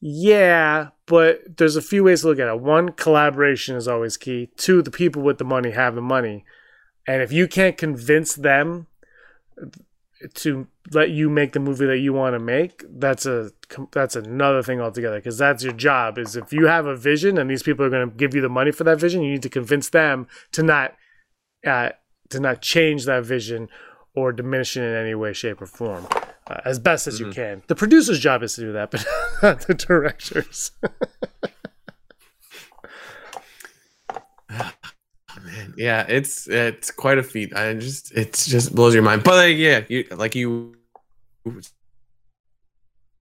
Yeah, 0.00 0.88
but 1.06 1.56
there's 1.56 1.76
a 1.76 1.82
few 1.82 2.04
ways 2.04 2.20
to 2.20 2.28
look 2.28 2.38
at 2.38 2.48
it. 2.48 2.60
One, 2.60 2.90
collaboration 2.92 3.74
is 3.74 3.88
always 3.88 4.18
key. 4.18 4.50
Two, 4.58 4.82
the 4.82 4.90
people 4.90 5.22
with 5.22 5.38
the 5.38 5.44
money 5.44 5.70
have 5.70 5.94
the 5.94 6.02
money. 6.02 6.44
And 7.06 7.22
if 7.22 7.32
you 7.32 7.48
can't 7.48 7.78
convince 7.78 8.34
them 8.34 8.88
to 10.34 10.66
let 10.92 11.10
you 11.10 11.28
make 11.28 11.52
the 11.52 11.60
movie 11.60 11.86
that 11.86 11.98
you 11.98 12.12
want 12.12 12.34
to 12.34 12.38
make, 12.38 12.84
that's 12.88 13.26
a 13.26 13.50
that's 13.92 14.16
another 14.16 14.62
thing 14.62 14.80
altogether 14.80 15.18
because 15.18 15.38
that's 15.38 15.62
your 15.62 15.72
job 15.72 16.18
is 16.18 16.36
if 16.36 16.52
you 16.52 16.66
have 16.66 16.86
a 16.86 16.96
vision 16.96 17.38
and 17.38 17.50
these 17.50 17.62
people 17.62 17.84
are 17.84 17.90
going 17.90 18.08
to 18.08 18.16
give 18.16 18.34
you 18.34 18.40
the 18.40 18.48
money 18.48 18.70
for 18.70 18.84
that 18.84 18.98
vision, 18.98 19.22
you 19.22 19.32
need 19.32 19.42
to 19.42 19.48
convince 19.48 19.90
them 19.90 20.26
to 20.52 20.62
not 20.62 20.94
uh, 21.66 21.90
to 22.30 22.40
not 22.40 22.62
change 22.62 23.04
that 23.04 23.24
vision 23.24 23.68
or 24.14 24.32
diminish 24.32 24.76
it 24.76 24.82
in 24.82 24.94
any 24.94 25.14
way, 25.14 25.32
shape, 25.32 25.62
or 25.62 25.66
form. 25.66 26.06
Uh, 26.46 26.60
as 26.64 26.78
best 26.78 27.06
as 27.06 27.20
you 27.20 27.30
can. 27.30 27.62
The 27.66 27.74
producer's 27.74 28.18
job 28.18 28.42
is 28.42 28.54
to 28.54 28.62
do 28.62 28.72
that, 28.72 28.90
but 28.90 29.04
not 29.42 29.66
the 29.66 29.74
director's. 29.74 30.72
yeah, 35.78 36.04
it's 36.08 36.48
it's 36.48 36.90
quite 36.90 37.18
a 37.18 37.22
feat. 37.22 37.54
I 37.54 37.74
just 37.74 38.10
it's 38.12 38.46
just 38.46 38.74
blows 38.74 38.94
your 38.94 39.04
mind. 39.04 39.22
But 39.22 39.34
like, 39.36 39.56
yeah, 39.56 39.84
you 39.88 40.04
like 40.10 40.34
you 40.34 40.74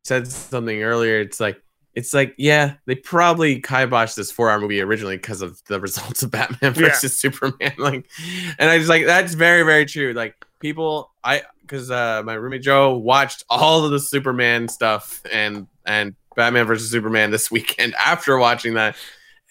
said 0.03 0.27
something 0.27 0.81
earlier. 0.81 1.19
It's 1.19 1.39
like 1.39 1.61
it's 1.93 2.13
like 2.15 2.33
yeah, 2.37 2.73
they 2.87 2.95
probably 2.95 3.61
kiboshed 3.61 4.15
this 4.15 4.31
four 4.31 4.49
hour 4.49 4.59
movie 4.59 4.81
originally 4.81 5.17
because 5.17 5.43
of 5.43 5.63
the 5.65 5.79
results 5.87 6.23
of 6.23 6.31
Batman 6.31 6.73
Yeah. 6.75 6.89
versus 6.89 7.15
Superman. 7.15 7.73
Like, 7.77 8.09
and 8.57 8.69
I 8.71 8.77
just 8.79 8.89
like 8.89 9.05
that's 9.05 9.35
very 9.35 9.61
very 9.61 9.85
true. 9.85 10.13
Like 10.13 10.33
people, 10.59 11.11
I 11.23 11.43
because 11.61 11.91
uh, 11.91 12.23
my 12.25 12.33
roommate 12.33 12.63
Joe 12.63 12.97
watched 12.97 13.43
all 13.51 13.85
of 13.85 13.91
the 13.91 13.99
Superman 13.99 14.67
stuff 14.67 15.21
and 15.31 15.67
and 15.85 16.15
Batman 16.35 16.65
versus 16.65 16.89
Superman 16.89 17.29
this 17.29 17.51
weekend 17.51 17.93
after 18.03 18.35
watching 18.39 18.73
that, 18.73 18.95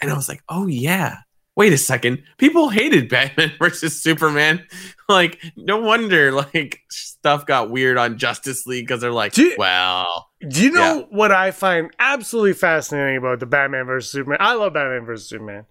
and 0.02 0.10
I 0.10 0.14
was 0.14 0.28
like, 0.28 0.42
oh 0.48 0.66
yeah 0.66 1.18
wait 1.56 1.72
a 1.72 1.78
second 1.78 2.22
people 2.38 2.68
hated 2.68 3.08
batman 3.08 3.50
versus 3.58 4.00
superman 4.02 4.64
like 5.08 5.42
no 5.56 5.78
wonder 5.78 6.30
like 6.54 6.80
stuff 6.90 7.46
got 7.46 7.70
weird 7.70 7.96
on 7.98 8.18
justice 8.18 8.66
league 8.66 8.86
because 8.86 9.00
they're 9.00 9.10
like 9.10 9.32
Do 9.32 9.54
well 9.58 10.28
Do 10.48 10.62
you 10.62 10.70
know 10.70 10.98
Yeah. 10.98 11.04
what 11.10 11.32
I 11.32 11.50
find 11.50 11.90
absolutely 11.98 12.52
fascinating 12.52 13.16
about 13.16 13.40
the 13.40 13.46
Batman 13.46 13.86
versus 13.86 14.12
Superman? 14.12 14.38
I 14.40 14.54
love 14.54 14.75
Batman 14.75 15.04
versus 15.06 15.28
Superman. 15.28 15.64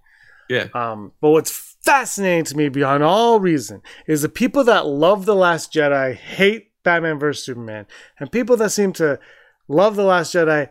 yeah 0.49 0.67
Um, 0.73 1.11
but 1.21 1.29
what's 1.29 1.51
fascinating 1.85 2.45
to 2.45 2.57
me 2.57 2.67
beyond 2.69 3.03
all 3.03 3.39
reason 3.39 3.81
is 4.07 4.23
the 4.23 4.29
people 4.29 4.63
that 4.65 4.85
love 4.87 5.25
The 5.25 5.35
Last 5.35 5.71
Jedi 5.71 6.15
hate 6.15 6.71
Batman 6.83 7.19
versus 7.19 7.45
Superman, 7.45 7.85
and 8.19 8.31
people 8.31 8.57
that 8.57 8.71
seem 8.71 8.91
to 8.93 9.19
love 9.67 9.95
The 9.95 10.03
Last 10.03 10.33
Jedi 10.33 10.69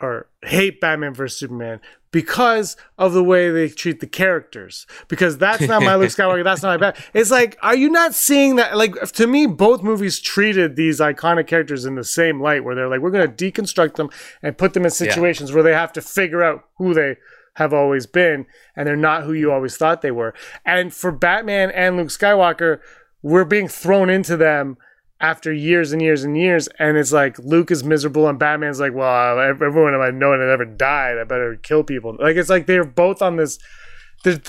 or 0.00 0.28
hate 0.42 0.80
Batman 0.80 1.12
versus 1.14 1.38
Superman 1.38 1.80
because 2.16 2.78
of 2.96 3.12
the 3.12 3.22
way 3.22 3.50
they 3.50 3.68
treat 3.68 4.00
the 4.00 4.06
characters. 4.06 4.86
Because 5.06 5.36
that's 5.36 5.68
not 5.68 5.82
my 5.82 5.96
Luke 5.96 6.08
Skywalker, 6.16 6.42
that's 6.42 6.62
not 6.62 6.70
my 6.70 6.76
Batman. 6.78 7.04
It's 7.12 7.30
like, 7.30 7.58
are 7.60 7.76
you 7.76 7.90
not 7.90 8.14
seeing 8.14 8.56
that? 8.56 8.74
Like, 8.74 8.94
to 9.12 9.26
me, 9.26 9.44
both 9.44 9.82
movies 9.82 10.18
treated 10.18 10.76
these 10.76 10.98
iconic 10.98 11.46
characters 11.46 11.84
in 11.84 11.94
the 11.94 12.04
same 12.04 12.40
light, 12.40 12.64
where 12.64 12.74
they're 12.74 12.88
like, 12.88 13.00
we're 13.00 13.10
going 13.10 13.30
to 13.30 13.52
deconstruct 13.52 13.96
them 13.96 14.08
and 14.40 14.56
put 14.56 14.72
them 14.72 14.86
in 14.86 14.90
situations 14.90 15.52
where 15.52 15.62
they 15.62 15.74
have 15.74 15.92
to 15.92 16.00
figure 16.00 16.42
out 16.42 16.64
who 16.78 16.94
they 16.94 17.18
have 17.56 17.74
always 17.74 18.06
been, 18.06 18.46
and 18.74 18.88
they're 18.88 18.96
not 18.96 19.24
who 19.24 19.34
you 19.34 19.52
always 19.52 19.76
thought 19.76 20.00
they 20.00 20.10
were. 20.10 20.32
And 20.64 20.94
for 20.94 21.12
Batman 21.12 21.70
and 21.70 21.98
Luke 21.98 22.08
Skywalker, 22.08 22.80
we're 23.20 23.44
being 23.44 23.68
thrown 23.68 24.08
into 24.08 24.38
them 24.38 24.78
after 25.20 25.52
years 25.52 25.92
and 25.92 26.02
years 26.02 26.24
and 26.24 26.36
years, 26.36 26.68
and 26.78 26.96
it's 26.96 27.12
like 27.12 27.38
Luke 27.38 27.70
is 27.70 27.82
miserable, 27.82 28.28
and 28.28 28.38
Batman's 28.38 28.80
like, 28.80 28.94
"Well, 28.94 29.38
ev- 29.40 29.62
everyone 29.62 29.94
I 29.94 30.10
know 30.10 30.36
that 30.36 30.48
ever 30.48 30.64
died, 30.64 31.18
I 31.18 31.24
better 31.24 31.56
kill 31.56 31.84
people." 31.84 32.16
Like 32.18 32.36
it's 32.36 32.50
like 32.50 32.66
they're 32.66 32.84
both 32.84 33.22
on 33.22 33.36
this, 33.36 33.58
they're, 34.24 34.40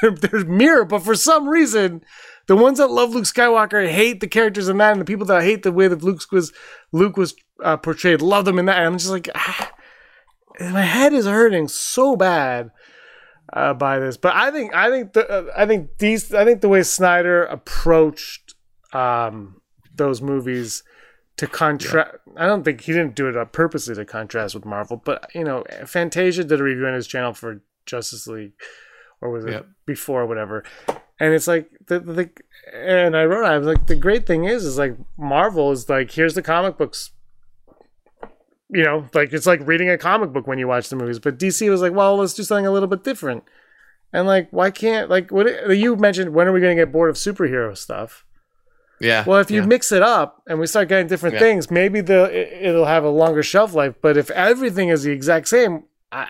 they're, 0.00 0.10
they're 0.10 0.44
mirror, 0.44 0.84
but 0.84 1.02
for 1.02 1.14
some 1.14 1.48
reason. 1.48 2.02
The 2.48 2.56
ones 2.56 2.78
that 2.78 2.90
love 2.90 3.14
Luke 3.14 3.24
Skywalker 3.24 3.88
hate 3.88 4.18
the 4.18 4.26
characters 4.26 4.68
in 4.68 4.76
that, 4.78 4.90
and 4.90 5.00
the 5.00 5.04
people 5.04 5.26
that 5.26 5.44
hate 5.44 5.62
the 5.62 5.70
way 5.70 5.86
that 5.86 6.02
Luke 6.02 6.20
was 6.32 6.52
Luke 6.90 7.16
was 7.16 7.36
uh, 7.62 7.76
portrayed 7.76 8.20
love 8.20 8.46
them 8.46 8.58
in 8.58 8.66
that. 8.66 8.78
And 8.78 8.86
I'm 8.86 8.98
just 8.98 9.12
like, 9.12 9.28
ah, 9.32 9.70
my 10.60 10.82
head 10.82 11.12
is 11.12 11.24
hurting 11.24 11.68
so 11.68 12.16
bad 12.16 12.72
uh, 13.52 13.74
by 13.74 13.98
this. 13.98 14.16
But 14.16 14.34
I 14.34 14.50
think 14.50 14.74
I 14.74 14.90
think 14.90 15.12
the 15.12 15.28
uh, 15.28 15.52
I 15.56 15.66
think 15.66 15.98
these 15.98 16.32
I 16.34 16.44
think 16.44 16.60
the 16.60 16.68
way 16.68 16.82
Snyder 16.82 17.44
approached 17.44 18.54
um, 18.92 19.61
those 19.94 20.22
movies 20.22 20.82
to 21.36 21.46
contrast. 21.46 22.16
I 22.36 22.46
don't 22.46 22.62
think 22.62 22.82
he 22.82 22.92
didn't 22.92 23.14
do 23.14 23.28
it 23.28 23.36
uh, 23.36 23.44
purposely 23.44 23.94
to 23.94 24.04
contrast 24.04 24.54
with 24.54 24.64
Marvel, 24.64 25.00
but 25.02 25.30
you 25.34 25.44
know, 25.44 25.64
Fantasia 25.86 26.44
did 26.44 26.60
a 26.60 26.62
review 26.62 26.86
on 26.86 26.94
his 26.94 27.06
channel 27.06 27.32
for 27.32 27.62
Justice 27.86 28.26
League, 28.26 28.52
or 29.20 29.30
was 29.30 29.44
it 29.44 29.64
before, 29.86 30.26
whatever. 30.26 30.64
And 31.20 31.34
it's 31.34 31.46
like 31.46 31.70
the, 31.86 32.00
the 32.00 32.30
and 32.74 33.16
I 33.16 33.24
wrote 33.24 33.44
I 33.44 33.56
was 33.58 33.66
like 33.66 33.86
the 33.86 33.96
great 33.96 34.26
thing 34.26 34.44
is 34.44 34.64
is 34.64 34.78
like 34.78 34.96
Marvel 35.16 35.70
is 35.70 35.88
like 35.88 36.10
here's 36.10 36.34
the 36.34 36.42
comic 36.42 36.76
books 36.76 37.12
you 38.72 38.82
know, 38.82 39.06
like 39.12 39.32
it's 39.32 39.46
like 39.46 39.60
reading 39.66 39.90
a 39.90 39.98
comic 39.98 40.32
book 40.32 40.46
when 40.46 40.58
you 40.58 40.66
watch 40.66 40.88
the 40.88 40.96
movies. 40.96 41.18
But 41.18 41.38
DC 41.38 41.68
was 41.68 41.82
like, 41.82 41.92
well, 41.92 42.16
let's 42.16 42.32
do 42.32 42.42
something 42.42 42.66
a 42.66 42.70
little 42.70 42.88
bit 42.88 43.04
different. 43.04 43.44
And 44.12 44.26
like, 44.26 44.48
why 44.50 44.70
can't 44.70 45.10
like 45.10 45.30
what 45.30 45.76
you 45.76 45.94
mentioned? 45.96 46.32
When 46.34 46.48
are 46.48 46.52
we 46.52 46.60
going 46.60 46.76
to 46.76 46.82
get 46.82 46.92
bored 46.92 47.10
of 47.10 47.16
superhero 47.16 47.76
stuff? 47.76 48.24
Yeah. 49.02 49.24
Well, 49.26 49.40
if 49.40 49.50
you 49.50 49.60
yeah. 49.60 49.66
mix 49.66 49.90
it 49.92 50.02
up 50.02 50.42
and 50.46 50.58
we 50.60 50.66
start 50.66 50.88
getting 50.88 51.08
different 51.08 51.34
Yeah. 51.34 51.40
things, 51.40 51.70
maybe 51.70 52.00
the 52.00 52.24
it- 52.24 52.66
it'll 52.68 52.84
have 52.86 53.04
a 53.04 53.08
longer 53.10 53.42
shelf 53.42 53.74
life. 53.74 53.94
But 54.00 54.16
if 54.16 54.30
everything 54.30 54.88
is 54.90 55.02
the 55.02 55.10
exact 55.12 55.48
same, 55.48 55.84
I, 56.12 56.28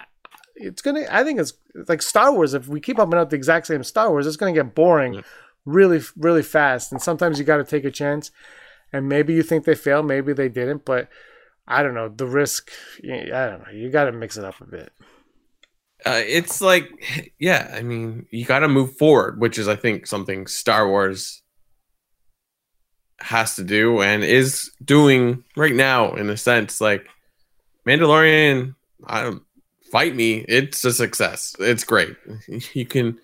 it's 0.56 0.80
gonna. 0.82 1.04
I 1.10 1.22
think 1.24 1.38
it's, 1.38 1.52
like 1.88 2.02
Star 2.02 2.32
Wars. 2.32 2.54
If 2.54 2.68
we 2.68 2.80
keep 2.80 2.96
pumping 2.96 3.18
out 3.18 3.30
the 3.30 3.36
exact 3.36 3.66
same 3.66 3.82
Star 3.84 4.10
Wars, 4.10 4.26
it's 4.26 4.36
gonna 4.36 4.52
get 4.52 4.74
boring, 4.74 5.14
Yeah. 5.14 5.20
really, 5.66 6.00
really 6.16 6.42
fast. 6.42 6.92
And 6.92 7.00
sometimes 7.02 7.38
you 7.38 7.44
got 7.44 7.58
to 7.58 7.64
take 7.64 7.84
a 7.84 7.90
chance. 7.90 8.30
And 8.92 9.08
maybe 9.08 9.32
you 9.34 9.42
think 9.42 9.64
they 9.64 9.74
fail, 9.74 10.02
maybe 10.02 10.32
they 10.32 10.48
didn't. 10.48 10.84
But 10.84 11.08
I 11.66 11.82
don't 11.82 11.94
know 11.94 12.08
the 12.08 12.26
risk. 12.26 12.70
I 13.02 13.08
don't 13.30 13.62
know. 13.64 13.72
You 13.72 13.90
got 13.90 14.04
to 14.04 14.12
mix 14.12 14.36
it 14.36 14.44
up 14.44 14.60
a 14.60 14.66
bit. 14.66 14.92
uh, 16.04 16.20
it's 16.26 16.60
like 16.60 16.90
yeah 17.38 17.70
i 17.78 17.80
mean 17.82 18.26
you 18.30 18.44
got 18.44 18.58
to 18.60 18.68
move 18.68 18.96
forward 18.96 19.40
which 19.40 19.56
is 19.56 19.68
i 19.68 19.76
think 19.76 20.04
something 20.06 20.48
star 20.48 20.88
wars 20.88 21.41
has 23.20 23.54
to 23.56 23.64
do 23.64 24.02
and 24.02 24.24
is 24.24 24.70
doing 24.84 25.44
right 25.56 25.74
now 25.74 26.12
in 26.14 26.28
a 26.28 26.36
sense 26.36 26.80
like 26.80 27.06
mandalorian 27.86 28.74
i 29.06 29.22
don't 29.22 29.42
fight 29.92 30.16
me 30.16 30.44
it's 30.48 30.84
a 30.84 30.92
success. 30.92 31.54
It's 31.60 31.84
great. 31.84 32.16
You 32.72 32.86
can 32.86 33.18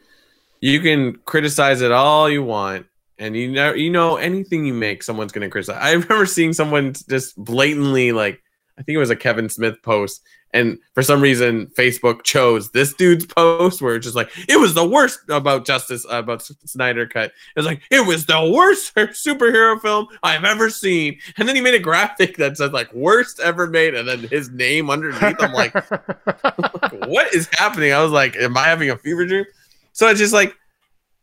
you 0.61 0.81
can 0.81 1.17
criticize 1.25 1.81
it 1.81 1.91
all 1.91 2.29
you 2.29 2.43
want 2.43 2.87
and 3.19 3.35
you 3.37 3.51
know 3.51 3.73
you 3.73 3.91
know 3.91 4.17
anything 4.17 4.67
you 4.67 4.75
make 4.75 5.03
someone's 5.03 5.33
going 5.33 5.47
to 5.47 5.51
criticize. 5.51 5.79
I 5.81 5.93
remember 5.93 6.27
seeing 6.37 6.53
someone 6.53 6.95
just 7.09 7.43
blatantly 7.43 8.13
like 8.13 8.43
i 8.79 8.83
think 8.83 8.95
it 8.95 9.01
was 9.01 9.11
a 9.11 9.17
kevin 9.17 9.49
smith 9.49 9.83
post 9.83 10.23
and 10.53 10.79
for 10.95 11.03
some 11.03 11.21
reason 11.21 11.67
facebook 11.69 12.23
chose 12.23 12.71
this 12.71 12.95
dude's 12.95 13.27
post 13.27 13.83
where 13.83 13.97
it's 13.97 14.05
just 14.05 14.17
like 14.17 14.31
it 14.49 14.59
was 14.59 14.75
the 14.75 14.87
worst 14.87 15.21
about 15.29 15.67
justice 15.67 16.07
uh, 16.11 16.17
about 16.17 16.43
snyder 16.43 17.07
cut. 17.07 17.33
It 17.55 17.61
was 17.61 17.67
like 17.67 17.83
it 17.91 18.07
was 18.07 18.27
the 18.27 18.51
worst 18.55 18.95
superhero 18.97 19.81
film 19.81 20.07
i've 20.23 20.45
ever 20.45 20.71
seen. 20.71 21.19
And 21.37 21.49
then 21.49 21.57
he 21.57 21.63
made 21.63 21.75
a 21.75 21.79
graphic 21.79 22.37
that 22.37 22.57
says 22.57 22.73
like 22.73 22.93
worst 22.93 23.41
ever 23.41 23.67
made 23.67 23.95
and 23.95 24.09
then 24.09 24.21
his 24.21 24.51
name 24.51 24.91
underneath 24.91 25.37
i'm 25.41 25.53
like 25.53 25.75
what 27.07 27.35
is 27.35 27.49
happening? 27.53 27.93
I 27.93 28.03
was 28.03 28.13
like 28.13 28.37
am 28.37 28.57
i 28.57 28.65
having 28.65 28.91
a 28.91 28.97
fever 28.97 29.27
dream? 29.27 29.45
So 29.93 30.09
it's 30.09 30.21
just 30.21 30.35
like 30.35 30.55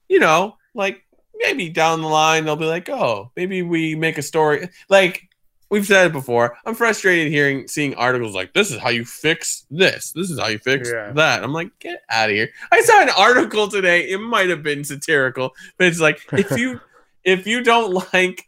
you 0.08 0.20
know 0.20 0.58
like 0.74 1.02
maybe 1.36 1.70
down 1.70 2.02
the 2.02 2.08
line 2.08 2.46
they'll 2.46 2.56
be 2.56 2.66
like 2.66 2.90
oh 2.90 3.32
maybe 3.36 3.62
we 3.62 3.96
make 3.96 4.18
a 4.18 4.22
story 4.22 4.70
like 4.90 5.28
we've 5.76 5.86
said 5.86 6.08
it 6.08 6.14
before. 6.14 6.58
I'm 6.66 6.74
frustrated 6.74 7.32
hearing 7.32 7.68
seeing 7.68 7.96
articles 7.96 8.34
like 8.34 8.54
this 8.54 8.72
is 8.72 8.80
how 8.80 8.90
you 8.90 9.04
fix 9.04 9.66
this. 9.70 10.14
This 10.14 10.32
is 10.32 10.40
how 10.40 10.48
you 10.48 10.58
fix 10.58 10.90
Yeah. 10.90 11.12
that. 11.12 11.44
I'm 11.44 11.52
like, 11.52 11.70
get 11.80 12.02
out 12.10 12.30
of 12.30 12.36
here. 12.36 12.50
I 12.72 12.80
saw 12.82 13.02
an 13.02 13.10
article 13.10 13.68
today. 13.68 14.10
It 14.10 14.20
might 14.20 14.50
have 14.50 14.64
been 14.64 14.86
satirical, 14.86 15.54
but 15.78 15.88
it's 15.88 16.00
like 16.00 16.22
if 16.32 16.50
you 16.58 16.80
if 17.26 17.46
you 17.46 17.62
don't 17.62 17.92
like 18.14 18.44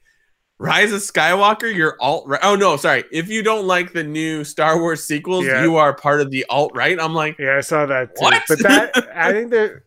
Rise 0.60 0.91
of 0.91 1.01
Skywalker, 1.01 1.72
you're 1.72 1.98
alt 2.00 2.24
right. 2.27 2.39
Oh 2.41 2.55
no, 2.55 2.77
sorry. 2.77 3.03
If 3.12 3.27
you 3.29 3.43
don't 3.43 3.67
like 3.67 3.93
the 3.93 4.03
new 4.03 4.43
Star 4.43 4.79
Wars 4.79 5.03
sequels, 5.03 5.46
Yeah. 5.46 5.62
you 5.63 5.75
are 5.75 5.93
part 5.93 6.22
of 6.22 6.31
the 6.31 6.46
alt 6.50 6.72
right. 6.74 7.00
I'm 7.00 7.13
like, 7.13 7.38
Yeah, 7.38 7.57
I 7.57 7.62
saw 7.62 7.86
that 7.86 8.15
too. 8.15 8.24
What? 8.24 8.41
But 8.48 8.60
that 8.63 9.10
I 9.15 9.34
think 9.34 9.51
that 9.51 9.81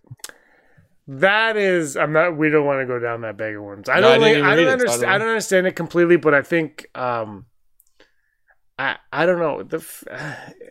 that 1.19 1.57
is 1.57 1.97
I'm 1.97 2.13
not 2.13 2.37
we 2.37 2.51
don't 2.51 2.65
want 2.65 2.81
to 2.81 2.87
go 2.87 3.01
down 3.01 3.23
that 3.23 3.37
bag 3.37 3.57
of 3.57 3.63
worms. 3.63 3.89
I 3.89 3.97
No, 3.99 4.11
don't 4.11 4.21
didn't 4.21 4.43
like, 4.45 4.53
I 4.53 4.57
don't 4.57 4.67
it, 4.67 4.67
so 4.67 4.71
I 4.71 4.73
understand 4.73 5.01
don't 5.01 5.11
I 5.11 5.19
don't 5.19 5.29
understand 5.29 5.67
it 5.67 5.73
completely, 5.73 6.17
but 6.17 6.35
I 6.35 6.43
think 6.43 6.87
um 6.95 7.47
I 8.79 8.97
I 9.13 9.27
don't 9.27 9.41
know. 9.41 9.63
The 9.65 9.85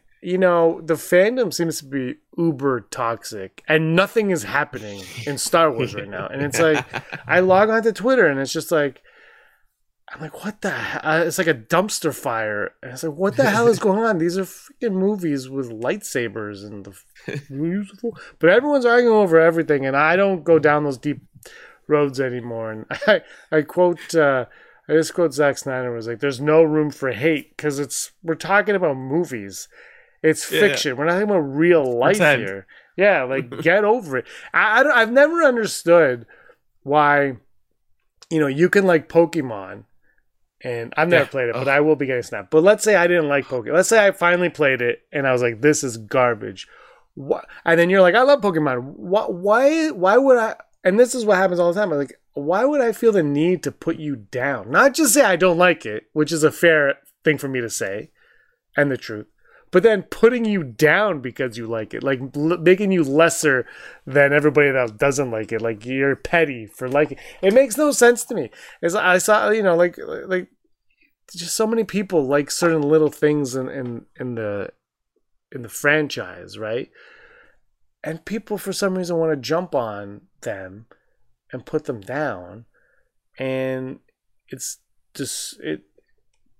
you 0.21 0.37
know, 0.37 0.81
the 0.81 0.93
fandom 0.93 1.53
seems 1.53 1.79
to 1.79 1.85
be 1.85 2.15
uber 2.37 2.81
toxic 2.89 3.63
and 3.67 3.95
nothing 3.95 4.31
is 4.31 4.43
happening 4.43 5.03
in 5.25 5.37
Star 5.37 5.71
Wars 5.71 5.93
right 5.93 6.09
now. 6.09 6.27
And 6.27 6.41
it's 6.41 6.59
like 6.59 6.85
I 7.27 7.41
log 7.41 7.69
on 7.69 7.83
to 7.83 7.91
Twitter 7.91 8.27
and 8.27 8.39
it's 8.39 8.53
just 8.53 8.71
like 8.71 9.01
I'm 10.13 10.21
like, 10.21 10.43
what 10.43 10.61
the 10.61 10.71
hell? 10.71 11.01
Uh, 11.03 11.23
it's 11.25 11.37
like 11.37 11.47
a 11.47 11.53
dumpster 11.53 12.13
fire. 12.15 12.71
And 12.81 12.91
it's 12.93 13.03
like, 13.03 13.13
what 13.15 13.37
the 13.37 13.49
hell 13.49 13.67
is 13.67 13.77
going 13.79 13.99
on? 13.99 14.17
These 14.17 14.37
are 14.39 14.43
freaking 14.43 14.93
movies 14.93 15.49
with 15.49 15.69
lightsabers 15.69 16.65
and 16.65 16.85
the. 16.85 16.95
But 18.39 18.49
everyone's 18.49 18.85
arguing 18.85 19.15
over 19.15 19.39
everything, 19.39 19.85
and 19.85 19.95
I 19.95 20.15
don't 20.15 20.43
go 20.43 20.57
down 20.59 20.83
those 20.83 20.97
deep 20.97 21.21
roads 21.87 22.19
anymore. 22.19 22.71
And 22.71 22.85
I, 23.07 23.21
I 23.51 23.61
quote, 23.61 24.15
uh, 24.15 24.45
I 24.87 24.93
just 24.93 25.13
quote 25.13 25.33
Zack 25.33 25.57
Snyder 25.59 25.91
was 25.93 26.07
like, 26.07 26.19
"There's 26.19 26.41
no 26.41 26.63
room 26.63 26.89
for 26.89 27.11
hate 27.11 27.55
because 27.55 27.77
it's 27.79 28.11
we're 28.23 28.35
talking 28.35 28.75
about 28.75 28.95
movies. 28.97 29.67
It's 30.23 30.51
Yeah. 30.51 30.59
fiction. 30.61 30.97
We're 30.97 31.05
not 31.05 31.13
talking 31.13 31.29
about 31.29 31.39
real 31.55 31.97
life 31.97 32.17
Pretend. 32.17 32.41
here. 32.41 32.67
Yeah, 32.97 33.23
like 33.23 33.61
get 33.61 33.83
over 33.83 34.17
it. 34.17 34.25
I, 34.53 34.81
I 34.81 35.01
I've 35.01 35.11
never 35.11 35.43
understood 35.43 36.25
why, 36.83 37.37
you 38.31 38.39
know, 38.39 38.47
you 38.47 38.69
can 38.69 38.85
like 38.85 39.07
Pokemon, 39.07 39.83
and 40.63 40.93
I've 40.97 41.07
never 41.09 41.23
Yeah. 41.23 41.29
played 41.29 41.49
it, 41.49 41.53
but 41.53 41.61
Ugh. 41.61 41.67
I 41.67 41.79
will 41.81 41.95
be 41.95 42.05
getting 42.05 42.23
snapped. 42.23 42.51
But 42.51 42.63
let's 42.63 42.83
say 42.83 42.95
I 42.95 43.07
didn't 43.07 43.29
like 43.29 43.45
Pokemon. 43.45 43.73
Let's 43.73 43.89
say 43.89 44.05
I 44.05 44.11
finally 44.11 44.49
played 44.49 44.81
it, 44.81 45.01
and 45.11 45.27
I 45.27 45.31
was 45.31 45.41
like, 45.41 45.61
this 45.61 45.83
is 45.83 45.97
garbage. 45.97 46.67
What? 47.15 47.45
And 47.65 47.79
then 47.79 47.89
you're 47.89 48.01
like, 48.01 48.15
I 48.15 48.21
love 48.23 48.41
Pokemon. 48.41 48.81
Why? 48.97 49.25
Why? 49.25 49.89
Why 49.91 50.17
would 50.17 50.37
I? 50.37 50.55
And 50.83 50.99
this 50.99 51.13
is 51.15 51.25
what 51.25 51.37
happens 51.37 51.59
all 51.59 51.73
the 51.73 51.79
time. 51.79 51.91
I'm 51.91 51.97
like, 51.97 52.19
why 52.33 52.63
would 52.63 52.79
I 52.81 52.91
feel 52.93 53.11
the 53.11 53.23
need 53.23 53.63
to 53.63 53.71
put 53.71 53.97
you 53.97 54.15
down? 54.15 54.71
Not 54.71 54.93
just 54.93 55.13
say 55.13 55.23
I 55.23 55.35
don't 55.35 55.57
like 55.57 55.85
it, 55.85 56.05
which 56.13 56.31
is 56.31 56.43
a 56.43 56.51
fair 56.51 56.95
thing 57.25 57.37
for 57.37 57.49
me 57.49 57.59
to 57.59 57.69
say, 57.69 58.11
and 58.77 58.89
the 58.89 58.95
truth. 58.97 59.27
But 59.71 59.83
then 59.83 60.03
putting 60.03 60.45
you 60.45 60.63
down 60.63 61.21
because 61.21 61.57
you 61.57 61.67
like 61.67 61.93
it, 61.93 62.03
like 62.03 62.19
l- 62.35 62.57
making 62.57 62.91
you 62.91 63.03
lesser 63.03 63.67
than 64.05 64.33
everybody 64.33 64.71
that 64.71 64.97
doesn't 64.97 65.29
like 65.29 65.51
it, 65.51 65.61
like 65.61 65.85
you're 65.85 66.15
petty 66.15 66.65
for 66.65 66.89
liking. 66.89 67.19
It 67.41 67.53
makes 67.53 67.77
no 67.77 67.91
sense 67.91 68.23
to 68.25 68.35
me. 68.35 68.49
It's, 68.81 68.95
I 68.95 69.19
saw, 69.19 69.49
you 69.51 69.61
know, 69.61 69.75
like 69.75 69.97
like 69.99 70.49
just 71.35 71.55
so 71.55 71.67
many 71.67 71.83
people 71.83 72.25
like 72.25 72.49
certain 72.49 72.81
little 72.81 73.09
things 73.09 73.55
in 73.55 73.69
in, 73.69 74.05
in 74.19 74.35
the 74.35 74.69
in 75.51 75.61
the 75.61 75.69
franchise, 75.69 76.57
right? 76.57 76.89
And 78.03 78.25
people 78.25 78.57
for 78.57 78.73
some 78.73 78.97
reason 78.97 79.17
want 79.17 79.31
to 79.31 79.37
jump 79.37 79.75
on 79.75 80.21
them 80.41 80.87
and 81.51 81.65
put 81.65 81.85
them 81.85 82.01
down, 82.01 82.65
and 83.37 83.99
it's 84.47 84.79
just 85.13 85.59
it 85.59 85.83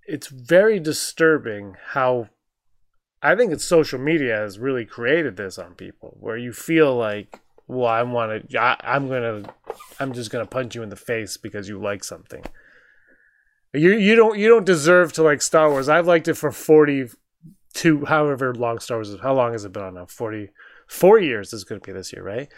it's 0.05 0.27
very 0.27 0.79
disturbing 0.79 1.75
how 1.93 2.29
I 3.21 3.35
think 3.35 3.51
it's 3.51 3.65
social 3.65 3.99
media 3.99 4.35
has 4.37 4.59
really 4.59 4.85
created 4.85 5.35
this 5.35 5.57
on 5.57 5.75
people 5.75 6.15
where 6.19 6.37
you 6.37 6.53
feel 6.53 6.95
like, 6.95 7.39
well, 7.67 7.87
I 7.87 8.01
want 8.03 8.49
to, 8.49 8.59
I'm 8.59 9.07
gonna, 9.07 9.43
I'm 9.99 10.13
just 10.13 10.31
gonna 10.31 10.45
punch 10.45 10.75
you 10.75 10.83
in 10.83 10.89
the 10.89 10.95
face 10.95 11.37
because 11.37 11.67
you 11.67 11.79
like 11.79 12.03
something. 12.03 12.43
You 13.73 13.91
you 13.91 14.15
don't 14.15 14.39
you 14.39 14.47
don't 14.47 14.65
deserve 14.65 15.13
to 15.13 15.23
like 15.23 15.41
Star 15.43 15.69
Wars. 15.69 15.89
I've 15.89 16.07
liked 16.07 16.27
it 16.27 16.33
for 16.33 16.51
forty 16.51 17.05
two, 17.73 18.05
however 18.05 18.55
long 18.55 18.79
Star 18.79 18.97
Wars 18.97 19.09
is. 19.09 19.19
How 19.19 19.35
long 19.35 19.51
has 19.51 19.63
it 19.63 19.71
been 19.71 19.83
on 19.83 19.93
now? 19.93 20.07
Forty 20.07 20.49
four 20.87 21.19
years 21.19 21.53
is 21.53 21.63
going 21.63 21.79
to 21.79 21.85
be 21.85 21.93
this 21.93 22.11
year, 22.11 22.23
right? 22.23 22.49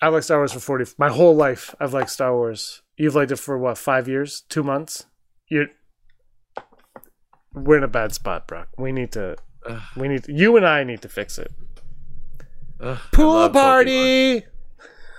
I've 0.00 0.12
liked 0.12 0.26
Star 0.26 0.38
Wars 0.38 0.52
for 0.52 0.60
forty. 0.60 0.84
My 0.96 1.08
whole 1.08 1.34
life, 1.34 1.74
I've 1.80 1.92
liked 1.92 2.10
Star 2.10 2.32
Wars. 2.32 2.82
You've 2.96 3.16
liked 3.16 3.32
it 3.32 3.36
for 3.36 3.58
what? 3.58 3.78
Five 3.78 4.06
years? 4.06 4.42
Two 4.48 4.62
months? 4.62 5.06
You're. 5.48 5.66
We're 7.52 7.78
in 7.78 7.84
a 7.84 7.88
bad 7.88 8.12
spot, 8.12 8.46
Brock. 8.46 8.68
We 8.78 8.92
need 8.92 9.10
to. 9.12 9.36
Ugh. 9.68 9.80
We 9.96 10.08
need 10.08 10.24
to, 10.24 10.32
you 10.32 10.56
and 10.56 10.66
I 10.66 10.84
need 10.84 11.02
to 11.02 11.08
fix 11.08 11.38
it. 11.38 11.52
Ugh, 12.80 12.98
I 13.00 13.16
Pool 13.16 13.32
love 13.34 13.52
Pokemon. 13.52 13.54
party. 13.54 14.44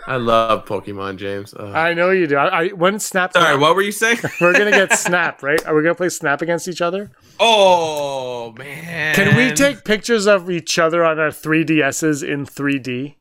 I 0.08 0.16
love 0.16 0.64
Pokemon, 0.66 1.18
James. 1.18 1.54
Ugh. 1.58 1.76
I 1.76 1.94
know 1.94 2.12
you 2.12 2.28
do. 2.28 2.38
I, 2.38 2.48
I 2.48 2.68
when 2.70 2.98
Snap. 3.00 3.34
Sorry, 3.34 3.58
what 3.58 3.76
were 3.76 3.82
you 3.82 3.92
saying? 3.92 4.20
We're 4.42 4.54
gonna 4.54 4.72
get 4.72 4.94
Snap, 4.98 5.44
right? 5.44 5.64
Are 5.66 5.76
we 5.76 5.82
gonna 5.82 5.96
play 5.96 6.08
Snap 6.10 6.42
against 6.42 6.68
each 6.70 6.82
other? 6.82 7.12
oh 7.42 8.54
man! 8.58 9.16
Can 9.16 9.36
we 9.36 9.52
take 9.54 9.84
pictures 9.84 10.26
of 10.26 10.50
each 10.50 10.80
other 10.80 11.04
on 11.04 11.20
our 11.20 11.30
3DSs 11.30 12.24
in 12.28 12.46
3D? 12.46 13.16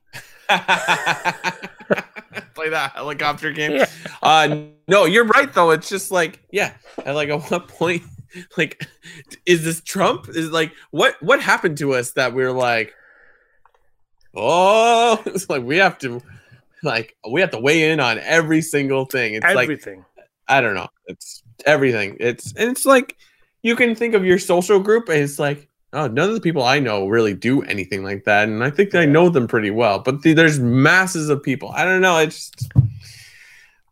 play 2.55 2.69
that 2.71 2.93
helicopter 2.95 3.51
game? 3.53 3.85
Uh, 4.23 4.59
no, 4.89 5.05
you're 5.07 5.25
right 5.27 5.53
though. 5.53 5.71
It's 5.73 5.89
just 5.89 6.11
like, 6.13 6.41
yeah, 6.53 6.73
at 7.05 7.15
like 7.17 7.29
at 7.31 7.51
what 7.51 7.69
point, 7.69 8.03
like, 8.57 8.87
is 9.45 9.65
this 9.65 9.81
Trump? 9.81 10.29
Is 10.29 10.51
like 10.51 10.73
what 10.91 11.21
what 11.23 11.41
happened 11.41 11.79
to 11.79 11.95
us 11.95 12.13
that 12.13 12.35
we're 12.35 12.53
like, 12.53 12.95
oh, 14.35 15.23
it's 15.27 15.49
like 15.49 15.63
we 15.63 15.77
have 15.79 15.99
to, 15.99 16.23
like, 16.83 17.17
we 17.31 17.41
have 17.41 17.51
to 17.51 17.61
weigh 17.61 17.91
in 17.91 18.01
on 18.01 18.19
every 18.19 18.63
single 18.63 19.05
thing. 19.05 19.35
It's 19.35 19.45
like 19.45 19.65
Everything. 19.65 20.05
I 20.49 20.61
don't 20.61 20.75
know. 20.75 20.89
It's 21.07 21.43
everything. 21.65 22.17
It's 22.21 22.53
and 22.55 22.71
it's 22.71 22.87
like 22.87 23.17
you 23.63 23.75
can 23.75 23.95
think 23.95 24.15
of 24.15 24.25
your 24.25 24.39
social 24.39 24.79
group 24.79 25.09
and 25.09 25.21
it's 25.21 25.39
like, 25.39 25.69
oh, 25.93 26.07
none 26.07 26.29
of 26.29 26.35
the 26.35 26.41
people 26.41 26.63
I 26.63 26.79
know 26.79 27.09
really 27.09 27.35
do 27.35 27.63
anything 27.63 28.05
like 28.05 28.25
that, 28.25 28.49
and 28.49 28.63
I 28.63 28.71
think 28.71 28.95
I 28.95 29.05
know 29.07 29.29
them 29.29 29.49
pretty 29.49 29.71
well. 29.71 29.99
But 29.99 30.23
the, 30.23 30.35
there's 30.35 30.61
masses 30.61 31.29
of 31.29 31.43
people. 31.43 31.71
I 31.71 31.85
don't 31.85 32.01
know. 32.01 32.19
It's 32.19 32.51
just, 32.51 32.73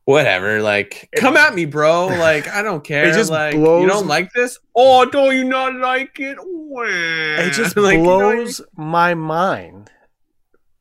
whatever. 0.05 0.61
Like, 0.62 1.09
come 1.17 1.37
at 1.37 1.55
me, 1.57 1.64
bro. 1.64 2.07
Like, 2.07 2.49
I 2.49 2.62
don't 2.62 2.83
care. 2.85 3.12
just 3.12 3.31
like, 3.31 3.55
blows- 3.55 3.83
you 3.83 3.88
don't 3.88 4.07
like 4.07 4.33
this? 4.33 4.59
Oh, 4.75 5.05
don't 5.05 5.35
you 5.35 5.45
not 5.45 5.75
like 5.77 6.19
it? 6.21 6.38
It 6.40 7.53
just 7.53 7.77
Like, 7.77 7.99
you 7.99 8.03
know 8.03 8.17
what 8.17 8.25
I 8.25 8.29
mean? 8.31 8.45
blows 8.45 8.61
my 8.77 9.14
mind 9.14 9.90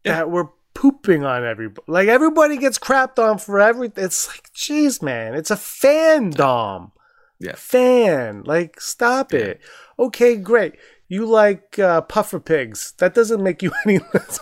Yeah. 0.04 0.18
that 0.18 0.32
we're 0.32 0.48
pooping 0.74 1.24
on 1.24 1.44
everybody. 1.46 1.86
Like 1.88 2.08
everybody 2.08 2.58
gets 2.58 2.80
crapped 2.80 3.20
on 3.20 3.38
for 3.38 3.60
everything. 3.60 4.04
It's 4.04 4.28
like, 4.28 4.50
jeez, 4.56 5.02
man, 5.02 5.36
it's 5.36 5.52
a 5.52 5.56
fandom. 5.56 6.92
Yeah. 7.40 7.54
Fan. 7.56 8.44
Like, 8.46 8.80
stop 8.80 9.34
it. 9.34 9.60
Okay, 10.00 10.36
great. 10.38 10.74
You 11.10 11.26
like 11.26 11.78
uh, 11.78 12.02
puffer 12.02 12.40
pigs. 12.40 12.94
That 12.98 13.14
doesn't 13.14 13.44
make 13.44 13.62
you 13.62 13.72
any 13.86 14.00
less. 14.14 14.40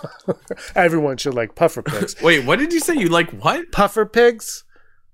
Everyone 0.76 1.17
should 1.17 1.34
like 1.34 1.56
puffer 1.56 1.82
pigs. 1.82 2.15
Wait, 2.22 2.46
what 2.46 2.60
did 2.60 2.72
you 2.72 2.80
say? 2.80 2.96
You 2.96 3.10
like 3.10 3.32
what? 3.32 3.72
puffer 3.72 4.06
pigs 4.06 4.63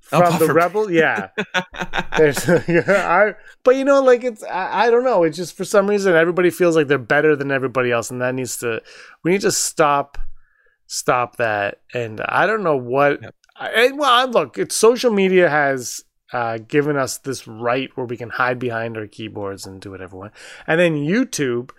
from 0.09 0.21
puffer 0.23 0.47
the 0.47 0.53
rebel? 0.53 0.89
Yeah. 0.91 1.29
There's, 2.17 2.47
I, 2.49 3.33
but 3.63 3.75
you 3.75 3.85
know 3.85 4.01
like 4.01 4.23
it's 4.23 4.43
I, 4.43 4.85
I 4.87 4.89
don't 4.89 5.03
know. 5.03 5.23
It's 5.23 5.37
just 5.37 5.55
for 5.55 5.65
some 5.65 5.87
reason 5.89 6.15
everybody 6.15 6.49
feels 6.49 6.75
like 6.75 6.87
they're 6.87 6.97
better 6.97 7.35
than 7.35 7.51
everybody 7.51 7.91
else 7.91 8.09
and 8.09 8.21
that 8.21 8.33
needs 8.35 8.57
to 8.57 8.81
we 9.23 9.31
need 9.31 9.41
to 9.41 9.51
stop 9.51 10.17
stop 10.87 11.35
that. 11.37 11.81
And 11.93 12.21
i 12.21 12.45
don't 12.47 12.63
know 12.63 12.77
what 12.77 13.21
Yep. 13.21 13.35
I, 13.57 13.69
and, 13.69 13.99
well 13.99 14.09
I- 14.09 14.23
look 14.25 14.57
it's 14.57 14.75
social 14.75 15.11
media 15.11 15.49
has 15.49 16.01
uh, 16.33 16.57
given 16.57 16.97
us 16.97 17.19
this 17.19 17.47
right 17.47 17.89
where 17.95 18.05
we 18.05 18.17
can 18.17 18.29
hide 18.29 18.59
behind 18.59 18.97
our 18.97 19.07
keyboards 19.07 19.65
and 19.65 19.79
do 19.79 19.91
whatever 19.91 20.15
we 20.17 20.21
want. 20.21 20.33
And 20.65 20.79
then 20.79 20.95
youtube 20.95 21.71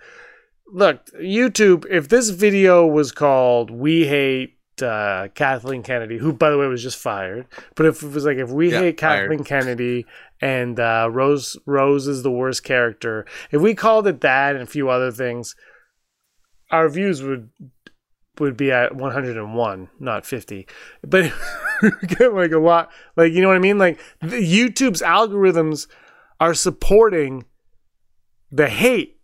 look 0.71 1.05
youtube 1.21 1.85
if 1.89 2.09
this 2.09 2.29
video 2.29 2.85
was 2.85 3.11
called 3.11 3.71
we 3.71 4.05
hate 4.07 4.58
uh, 4.83 5.27
kathleen 5.35 5.83
kennedy 5.83 6.17
who 6.17 6.33
by 6.33 6.49
the 6.49 6.57
way 6.57 6.67
was 6.67 6.83
just 6.83 6.97
fired. 6.97 7.47
But 7.75 7.85
if 7.85 8.03
it 8.03 8.11
was 8.11 8.25
like 8.25 8.37
if 8.37 8.49
we 8.49 8.71
Yeah, 8.71 8.79
hate 8.79 8.99
fired. 8.99 9.29
kathleen 9.29 9.43
kennedy 9.43 10.05
and 10.41 10.79
uh, 10.79 11.09
rose 11.11 11.57
rose 11.65 12.07
is 12.07 12.23
the 12.23 12.31
worst 12.31 12.63
character 12.63 13.25
if 13.51 13.61
we 13.61 13.73
called 13.75 14.07
it 14.07 14.21
that 14.21 14.55
and 14.55 14.63
a 14.63 14.67
few 14.67 14.89
other 14.89 15.11
things 15.11 15.55
our 16.71 16.87
views 16.89 17.21
would 17.23 17.49
would 18.39 18.55
be 18.55 18.71
at 18.71 18.95
101 18.95 19.89
not 19.99 20.25
50 20.25 20.67
but 21.05 21.33
get 22.07 22.33
like 22.33 22.51
a 22.51 22.57
lot 22.59 22.89
like 23.17 23.33
you 23.33 23.41
know 23.41 23.47
what 23.49 23.57
i 23.57 23.59
mean? 23.59 23.77
Like 23.77 23.99
the, 24.21 24.37
youtube's 24.37 25.01
algorithms 25.01 25.87
are 26.39 26.53
supporting 26.53 27.43
the 28.51 28.69
hate 28.69 29.17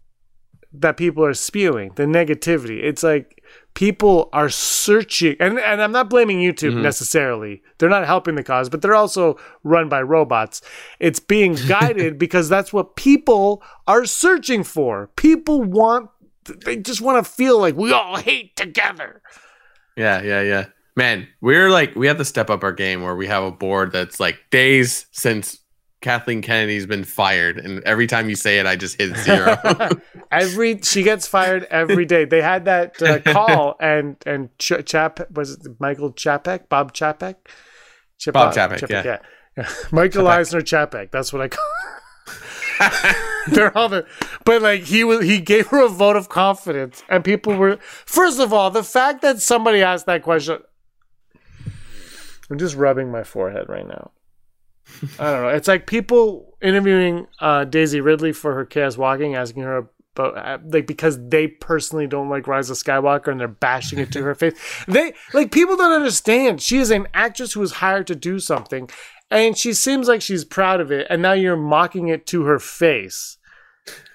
that 0.73 0.97
people 0.97 1.23
are 1.25 1.33
spewing 1.33 1.91
the 1.95 2.03
negativity. 2.03 2.83
It's 2.83 3.01
like 3.03 3.41
people 3.75 4.29
are 4.33 4.49
searching 4.49 5.35
and, 5.39 5.59
and 5.59 5.81
i'm 5.81 5.91
not 5.91 6.09
blaming 6.09 6.39
youtube 6.39 6.73
Mhm. 6.73 6.81
necessarily 6.81 7.61
they're 7.77 7.89
not 7.89 8.05
helping 8.07 8.33
the 8.35 8.43
cause 8.43 8.69
but 8.69 8.81
they're 8.81 8.95
also 8.95 9.37
run 9.63 9.87
by 9.89 10.01
robots 10.01 10.61
it's 10.99 11.19
being 11.19 11.53
guided 11.67 12.17
because 12.17 12.49
that's 12.49 12.73
what 12.73 12.95
people 12.95 13.61
are 13.85 14.05
searching 14.05 14.63
for 14.63 15.09
people 15.15 15.61
want 15.61 16.09
they 16.65 16.77
just 16.77 17.01
want 17.01 17.23
to 17.23 17.31
feel 17.31 17.59
like 17.59 17.75
we 17.75 17.91
all 17.91 18.17
hate 18.17 18.55
together 18.55 19.21
Yeah, 19.95 20.21
yeah, 20.21 20.41
yeah. 20.41 20.65
Man, 20.97 21.27
we're 21.41 21.69
like 21.69 21.95
we 21.95 22.07
have 22.07 22.17
to 22.17 22.25
step 22.25 22.49
up 22.49 22.63
our 22.63 22.71
game 22.71 23.01
where 23.03 23.15
we 23.15 23.27
have 23.27 23.43
a 23.43 23.51
board 23.51 23.91
that's 23.91 24.19
like 24.19 24.37
days 24.51 25.07
since 25.11 25.57
Kathleen 26.05 26.43
Kennedy's 26.43 26.85
been 26.85 27.03
fired, 27.03 27.57
and 27.57 27.83
every 27.83 28.05
time 28.05 28.29
you 28.29 28.35
say 28.35 28.59
it, 28.59 28.67
I 28.67 28.75
just 28.75 29.01
hit 29.01 29.17
zero. 29.17 29.57
every 30.31 30.79
she 30.83 31.01
gets 31.01 31.25
fired 31.25 31.63
every 31.71 32.05
day. 32.05 32.25
They 32.25 32.43
had 32.43 32.65
that 32.65 33.01
uh, 33.01 33.21
call 33.21 33.75
and 33.79 34.15
and 34.23 34.55
Ch- 34.59 34.85
Chap 34.85 35.31
was 35.31 35.53
it 35.53 35.79
Michael 35.79 36.13
Chapek, 36.13 36.69
Bob 36.69 36.93
Chapek, 36.93 37.37
Chap- 38.19 38.35
Bob 38.35 38.53
Chapek, 38.53 38.87
yeah. 38.87 39.17
yeah. 39.57 39.69
Michael 39.91 40.27
Eisner 40.27 40.61
Chapek. 40.61 41.09
That's 41.09 41.33
what 41.33 41.41
I 41.41 41.47
call. 41.47 41.65
They're 43.47 43.75
all 43.75 43.89
the, 43.89 44.05
but 44.43 44.61
like 44.61 44.81
he 44.81 45.03
was, 45.03 45.23
he 45.23 45.39
gave 45.39 45.65
her 45.67 45.83
a 45.83 45.89
vote 45.89 46.17
of 46.17 46.29
confidence, 46.29 47.03
and 47.09 47.23
people 47.23 47.55
were. 47.55 47.77
First 47.81 48.39
of 48.39 48.53
all, 48.53 48.69
the 48.69 48.83
fact 48.83 49.23
that 49.23 49.41
somebody 49.41 49.81
asked 49.81 50.05
that 50.05 50.21
question, 50.21 50.59
I'm 52.51 52.59
just 52.59 52.75
rubbing 52.75 53.11
my 53.11 53.23
forehead 53.23 53.69
right 53.69 53.87
now. 53.87 54.11
I 55.19 55.31
don't 55.31 55.41
know. 55.43 55.49
It's 55.49 55.67
like 55.67 55.87
people 55.87 56.57
interviewing 56.61 57.27
uh, 57.39 57.65
Daisy 57.65 58.01
Ridley 58.01 58.31
for 58.33 58.53
her 58.55 58.65
Chaos 58.65 58.97
Walking, 58.97 59.35
asking 59.35 59.63
her 59.63 59.89
about 60.15 60.37
uh, 60.37 60.57
like 60.71 60.87
because 60.87 61.19
they 61.27 61.47
personally 61.47 62.07
don't 62.07 62.29
like 62.29 62.47
Rise 62.47 62.69
of 62.69 62.77
Skywalker 62.77 63.27
and 63.29 63.39
they're 63.39 63.47
bashing 63.47 63.99
it 63.99 64.11
to 64.13 64.23
her 64.23 64.33
face. 64.41 64.53
They 64.87 65.13
like 65.33 65.51
people 65.51 65.75
don't 65.75 65.91
understand. 65.91 66.61
She 66.61 66.77
is 66.77 66.91
an 66.91 67.07
actress 67.13 67.53
who 67.53 67.59
was 67.59 67.73
hired 67.73 68.07
to 68.07 68.15
do 68.15 68.39
something, 68.39 68.89
and 69.29 69.57
she 69.57 69.73
seems 69.73 70.07
like 70.07 70.21
she's 70.21 70.45
proud 70.45 70.79
of 70.79 70.91
it. 70.91 71.07
And 71.09 71.21
now 71.21 71.33
you're 71.33 71.57
mocking 71.57 72.07
it 72.07 72.25
to 72.27 72.43
her 72.43 72.59
face. 72.59 73.37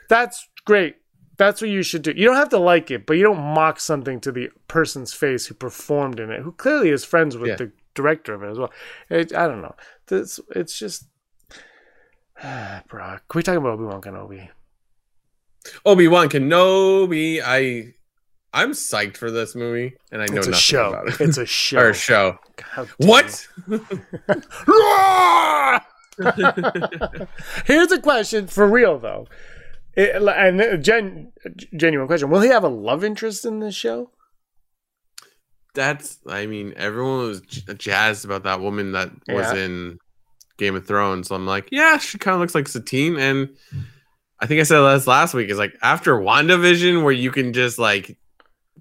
That's 0.08 0.48
great. 0.64 0.96
That's 1.36 1.60
what 1.62 1.70
you 1.70 1.82
should 1.82 2.02
do. 2.02 2.12
You 2.14 2.26
don't 2.26 2.36
have 2.36 2.50
to 2.50 2.58
like 2.58 2.90
it, 2.90 3.06
but 3.06 3.14
you 3.14 3.22
don't 3.22 3.40
mock 3.54 3.80
something 3.80 4.20
to 4.20 4.32
the 4.32 4.50
person's 4.68 5.12
face 5.14 5.46
who 5.46 5.54
performed 5.54 6.20
in 6.20 6.30
it, 6.30 6.42
who 6.42 6.52
clearly 6.52 6.90
is 6.90 7.04
friends 7.04 7.36
with 7.36 7.48
Yeah. 7.50 7.56
the 7.56 7.72
director 7.94 8.34
of 8.34 8.42
it 8.42 8.50
as 8.50 8.58
well. 8.58 8.70
It, 9.08 9.34
I 9.34 9.46
don't 9.48 9.62
know. 9.62 9.74
This, 10.10 10.38
it's 10.54 10.78
just. 10.78 11.06
Brock, 12.88 13.22
can 13.28 13.38
we 13.38 13.42
talk 13.42 13.56
about 13.56 13.74
Obi 13.74 13.84
Wan 13.84 14.00
Kenobi? 14.02 14.48
Obi 15.86 16.08
Wan 16.08 16.28
Kenobi. 16.28 17.40
I 17.44 17.94
I'm 18.52 18.72
psyched 18.72 19.16
for 19.16 19.30
this 19.30 19.54
movie, 19.54 19.94
and 20.10 20.20
I 20.20 20.26
know 20.26 20.38
It's 20.38 20.46
a 20.48 20.50
nothing 20.50 20.60
show. 20.60 20.88
about 20.90 21.08
it. 21.08 21.20
It's 21.20 21.38
a 21.38 21.46
show. 21.46 21.78
or 21.80 21.94
show. 21.94 22.38
How 22.60 22.84
dare 22.84 22.94
What? 23.08 23.46
Here's 27.66 27.92
a 27.92 28.00
question 28.00 28.46
for 28.46 28.66
real 28.66 28.98
though, 28.98 29.26
It- 29.94 30.22
and 30.22 30.60
a 30.60 30.78
gen, 30.78 31.32
genuine 31.76 32.06
question: 32.08 32.30
Will 32.30 32.40
he 32.40 32.48
have 32.48 32.64
a 32.64 32.68
love 32.68 33.04
interest 33.04 33.44
in 33.44 33.60
this 33.60 33.74
show? 33.74 34.10
That's. 35.74 36.18
I 36.26 36.46
mean, 36.46 36.74
everyone 36.76 37.26
was 37.26 37.40
j- 37.42 37.74
jazzed 37.74 38.24
about 38.24 38.42
that 38.44 38.60
woman 38.60 38.92
that 38.92 39.10
was 39.28 39.52
in 39.52 39.98
Game 40.58 40.76
of 40.76 40.86
Thrones. 40.86 41.28
So 41.28 41.34
I'm 41.34 41.46
like, 41.46 41.68
yeah, 41.70 41.98
she 41.98 42.18
kind 42.18 42.34
of 42.34 42.40
looks 42.40 42.54
like 42.54 42.68
Satine, 42.68 43.18
and 43.18 43.48
I 44.38 44.46
think 44.46 44.60
I 44.60 44.64
said 44.64 44.80
this 44.80 45.06
last 45.06 45.34
week. 45.34 45.50
Is 45.50 45.58
like 45.58 45.76
after 45.82 46.14
WandaVision, 46.14 47.02
where 47.02 47.12
you 47.12 47.30
can 47.30 47.52
just 47.52 47.78
like 47.78 48.16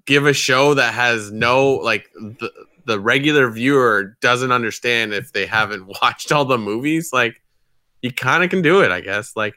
give 0.06 0.26
a 0.26 0.32
show 0.32 0.74
that 0.74 0.94
has 0.94 1.30
no 1.30 1.72
like 1.74 2.10
the 2.14 2.50
the 2.86 2.98
regular 2.98 3.50
viewer 3.50 4.16
doesn't 4.20 4.52
understand 4.52 5.12
if 5.12 5.32
they 5.32 5.46
haven't 5.46 5.86
watched 6.02 6.32
all 6.32 6.44
the 6.44 6.58
movies. 6.58 7.12
Like 7.12 7.40
you 8.02 8.12
kind 8.12 8.42
of 8.42 8.50
can 8.50 8.62
do 8.62 8.82
it, 8.82 8.90
I 8.90 9.00
guess. 9.00 9.36
Like 9.36 9.54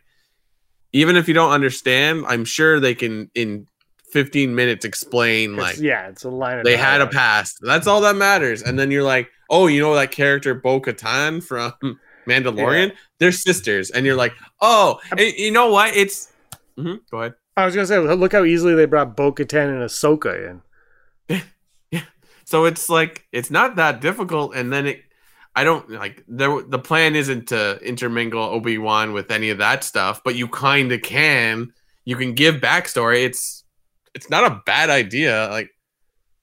even 0.91 1.15
if 1.15 1.27
you 1.27 1.33
don't 1.33 1.51
understand, 1.51 2.25
I'm 2.27 2.45
sure 2.45 2.79
they 2.79 2.95
can 2.95 3.31
in 3.33 3.67
15 4.13 4.53
minutes 4.55 4.85
explain 4.85 5.57
like 5.57 5.77
yeah, 5.79 6.07
it's 6.07 6.23
a 6.23 6.29
line 6.29 6.63
they 6.63 6.77
had 6.77 7.01
a 7.01 7.07
past. 7.07 7.57
That's 7.61 7.87
all 7.87 7.99
that 8.01 8.15
matters. 8.15 8.61
And 8.61 8.77
then 8.79 8.91
you're 8.91 9.03
like, 9.03 9.29
oh, 9.49 9.67
you 9.67 9.81
know 9.81 9.95
that 9.95 10.11
character 10.11 10.53
Bo 10.53 10.79
Katan 10.79 11.43
from 11.43 11.73
Mandalorian? 12.27 12.93
They're 13.19 13.31
sisters. 13.31 13.89
And 13.89 14.05
you're 14.05 14.15
like, 14.15 14.33
oh, 14.61 14.99
you 15.17 15.51
know 15.51 15.69
what? 15.71 15.95
It's 15.95 16.31
Mhm, 16.77 16.99
go 17.11 17.19
ahead. 17.19 17.33
I 17.57 17.65
was 17.65 17.75
gonna 17.75 17.87
say, 17.87 17.99
look 17.99 18.31
how 18.31 18.43
easily 18.45 18.75
they 18.75 18.85
brought 18.85 19.17
Bo 19.17 19.31
Katan 19.33 19.69
and 19.69 19.83
Ahsoka 19.83 20.59
in. 21.29 21.41
So 22.45 22.65
it's 22.65 22.89
like 22.89 23.25
it's 23.31 23.49
not 23.49 23.77
that 23.77 24.01
difficult. 24.01 24.53
And 24.55 24.71
then 24.71 24.85
it, 24.85 25.01
I 25.55 25.63
don't 25.63 25.89
like 25.89 26.23
the 26.27 26.63
the 26.67 26.77
plan 26.77 27.15
isn't 27.15 27.47
to 27.47 27.79
intermingle 27.81 28.43
Obi 28.43 28.77
Wan 28.77 29.13
with 29.13 29.31
any 29.31 29.49
of 29.49 29.57
that 29.59 29.83
stuff, 29.83 30.21
but 30.23 30.35
you 30.35 30.47
kind 30.47 30.91
of 30.91 31.01
can. 31.01 31.73
You 32.05 32.17
can 32.17 32.33
give 32.33 32.55
backstory. 32.55 33.23
It's 33.25 33.62
it's 34.15 34.29
not 34.29 34.51
a 34.51 34.61
bad 34.65 34.89
idea. 34.89 35.47
Like 35.49 35.69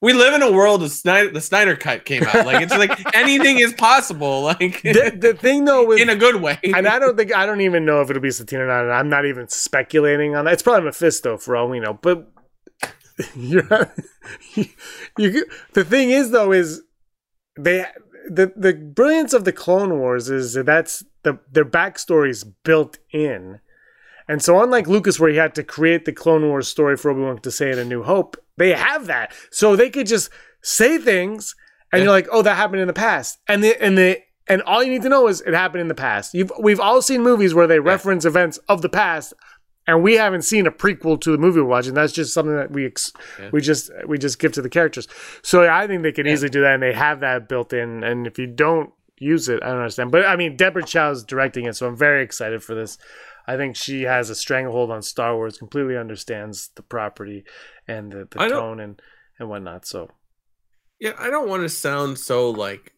we 0.01 0.13
live 0.13 0.33
in 0.33 0.41
a 0.41 0.51
world 0.51 0.81
of 0.83 0.91
Snyder. 0.91 1.29
The 1.31 1.41
Snyder 1.41 1.75
Cut 1.75 2.05
came 2.05 2.23
out. 2.23 2.45
Like 2.45 2.61
it's 2.63 2.75
like 2.75 2.91
anything 3.15 3.59
is 3.59 3.73
possible. 3.73 4.41
Like 4.41 4.81
The, 4.81 5.15
the 5.17 5.33
thing 5.33 5.65
though 5.65 5.85
with 5.85 5.99
in 5.99 6.09
a 6.09 6.15
good 6.15 6.41
way. 6.41 6.59
and 6.63 6.87
I 6.87 6.99
don't 6.99 7.15
think 7.17 7.33
I 7.35 7.45
don't 7.45 7.61
even 7.61 7.85
know 7.85 8.01
if 8.01 8.09
it'll 8.09 8.21
be 8.21 8.31
Satine 8.31 8.59
or 8.59 8.67
not. 8.67 8.83
And 8.83 8.93
I'm 8.93 9.09
not 9.09 9.25
even 9.25 9.47
speculating 9.47 10.35
on 10.35 10.45
that. 10.45 10.53
It's 10.53 10.63
probably 10.63 10.85
Mephisto 10.85 11.37
for 11.37 11.55
all 11.55 11.69
we 11.69 11.79
know. 11.79 11.93
But 11.93 12.31
you're, 13.35 13.93
you, 14.55 14.65
you, 15.17 15.45
the 15.73 15.83
thing 15.83 16.09
is 16.09 16.31
though 16.31 16.51
is 16.51 16.81
they 17.59 17.85
the 18.27 18.51
the 18.55 18.73
brilliance 18.73 19.33
of 19.33 19.45
the 19.45 19.51
Clone 19.51 19.99
Wars 19.99 20.29
is 20.29 20.53
that 20.53 20.65
that's 20.65 21.03
the 21.23 21.39
their 21.51 21.65
backstories 21.65 22.45
built 22.63 22.97
in. 23.11 23.59
And 24.27 24.41
so, 24.41 24.61
unlike 24.61 24.87
Lucas, 24.87 25.19
where 25.19 25.29
he 25.31 25.37
had 25.37 25.55
to 25.55 25.63
create 25.63 26.05
the 26.05 26.11
Clone 26.13 26.47
Wars 26.47 26.67
story 26.67 26.95
for 26.97 27.11
Obi 27.11 27.21
Wan 27.21 27.37
to 27.39 27.51
say 27.51 27.69
it 27.69 27.77
in 27.77 27.87
A 27.87 27.89
New 27.89 28.03
Hope, 28.03 28.37
they 28.57 28.73
have 28.73 29.07
that. 29.07 29.33
So 29.51 29.75
they 29.75 29.89
could 29.89 30.07
just 30.07 30.29
say 30.61 30.97
things, 30.97 31.55
and 31.91 31.99
Yeah. 31.99 32.03
you're 32.05 32.11
like, 32.13 32.27
"Oh, 32.31 32.41
that 32.41 32.55
happened 32.55 32.81
in 32.81 32.87
the 32.87 32.93
past," 32.93 33.39
and 33.47 33.63
the 33.63 33.81
and 33.83 33.97
the 33.97 34.19
and 34.47 34.61
all 34.63 34.83
you 34.83 34.91
need 34.91 35.01
to 35.03 35.09
know 35.09 35.27
is 35.27 35.41
it 35.41 35.53
happened 35.53 35.81
in 35.81 35.87
the 35.87 35.95
past. 35.95 36.33
You've 36.33 36.51
we've 36.59 36.79
all 36.79 37.01
seen 37.01 37.21
movies 37.23 37.53
where 37.53 37.67
they 37.67 37.79
reference 37.79 38.25
events 38.25 38.57
of 38.69 38.81
the 38.81 38.89
past, 38.89 39.33
and 39.87 40.03
we 40.03 40.15
haven't 40.15 40.43
seen 40.43 40.67
a 40.67 40.71
prequel 40.71 41.19
to 41.21 41.31
the 41.31 41.37
movie 41.37 41.59
we're 41.61 41.67
watching. 41.67 41.93
That's 41.93 42.13
just 42.13 42.33
something 42.33 42.55
that 42.55 42.71
we 42.71 42.85
ex- 42.85 43.11
Yeah. 43.39 43.49
we 43.51 43.61
just 43.61 43.89
we 44.07 44.17
just 44.17 44.39
give 44.39 44.51
to 44.53 44.61
the 44.61 44.69
characters. 44.69 45.07
So 45.41 45.67
I 45.67 45.87
think 45.87 46.03
they 46.03 46.11
can 46.11 46.27
easily 46.27 46.49
do 46.49 46.61
that, 46.61 46.73
and 46.75 46.83
they 46.83 46.93
have 46.93 47.19
that 47.21 47.49
built 47.49 47.73
in. 47.73 48.03
And 48.03 48.27
if 48.27 48.37
you 48.37 48.47
don't 48.47 48.91
use 49.19 49.49
it, 49.49 49.61
I 49.63 49.67
don't 49.69 49.77
understand. 49.79 50.11
But 50.11 50.25
I 50.25 50.35
mean, 50.35 50.55
Deborah 50.55 50.83
Chow's 50.83 51.23
directing 51.23 51.65
it, 51.65 51.75
so 51.75 51.87
I'm 51.87 51.95
very 51.97 52.23
excited 52.23 52.63
for 52.63 52.73
this. 52.75 52.97
I 53.51 53.57
think 53.57 53.75
she 53.75 54.03
has 54.03 54.29
a 54.29 54.35
stranglehold 54.35 54.91
on 54.91 55.01
Star 55.01 55.35
Wars, 55.35 55.57
completely 55.57 55.97
understands 55.97 56.69
the 56.75 56.83
property 56.83 57.43
and 57.85 58.09
the, 58.09 58.25
the 58.31 58.47
tone 58.47 58.79
and 58.79 59.01
and 59.39 59.49
whatnot. 59.49 59.85
So 59.85 60.09
yeah, 61.01 61.11
I 61.19 61.29
don't 61.29 61.49
want 61.49 61.63
to 61.63 61.69
sound 61.69 62.17
so 62.17 62.49
like 62.49 62.93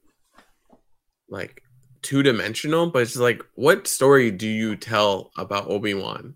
like 1.28 1.64
two 2.04 2.22
dimensional, 2.22 2.92
but 2.92 3.02
it's 3.02 3.16
like 3.16 3.42
what 3.56 3.88
story 3.88 4.30
do 4.30 4.48
you 4.48 4.76
tell 4.76 5.32
about 5.38 5.72
Obi-Wan 5.72 6.36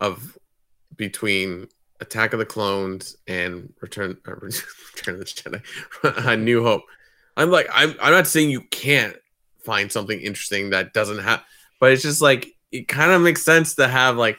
of 0.00 0.38
between 0.94 1.66
Attack 2.00 2.34
of 2.34 2.38
the 2.38 2.46
Clones 2.46 3.16
and 3.26 3.72
Return 3.80 4.16
uh, 4.28 4.34
Return 4.40 5.14
of 5.14 5.18
the 5.18 5.24
Jedi, 5.24 5.62
A 6.24 6.36
New 6.36 6.62
Hope? 6.62 6.82
I'm 7.36 7.50
like 7.50 7.66
I'm 7.72 7.96
I'm 8.00 8.12
not 8.12 8.28
saying 8.28 8.50
you 8.50 8.60
can't 8.70 9.16
find 9.64 9.90
something 9.90 10.20
interesting 10.20 10.70
that 10.70 10.92
doesn't 10.92 11.18
have, 11.18 11.42
but 11.80 11.90
it's 11.90 12.04
just 12.04 12.22
like 12.22 12.54
it 12.72 12.88
kind 12.88 13.10
of 13.12 13.22
makes 13.22 13.44
sense 13.44 13.74
to 13.76 13.88
have 13.88 14.16
like 14.16 14.38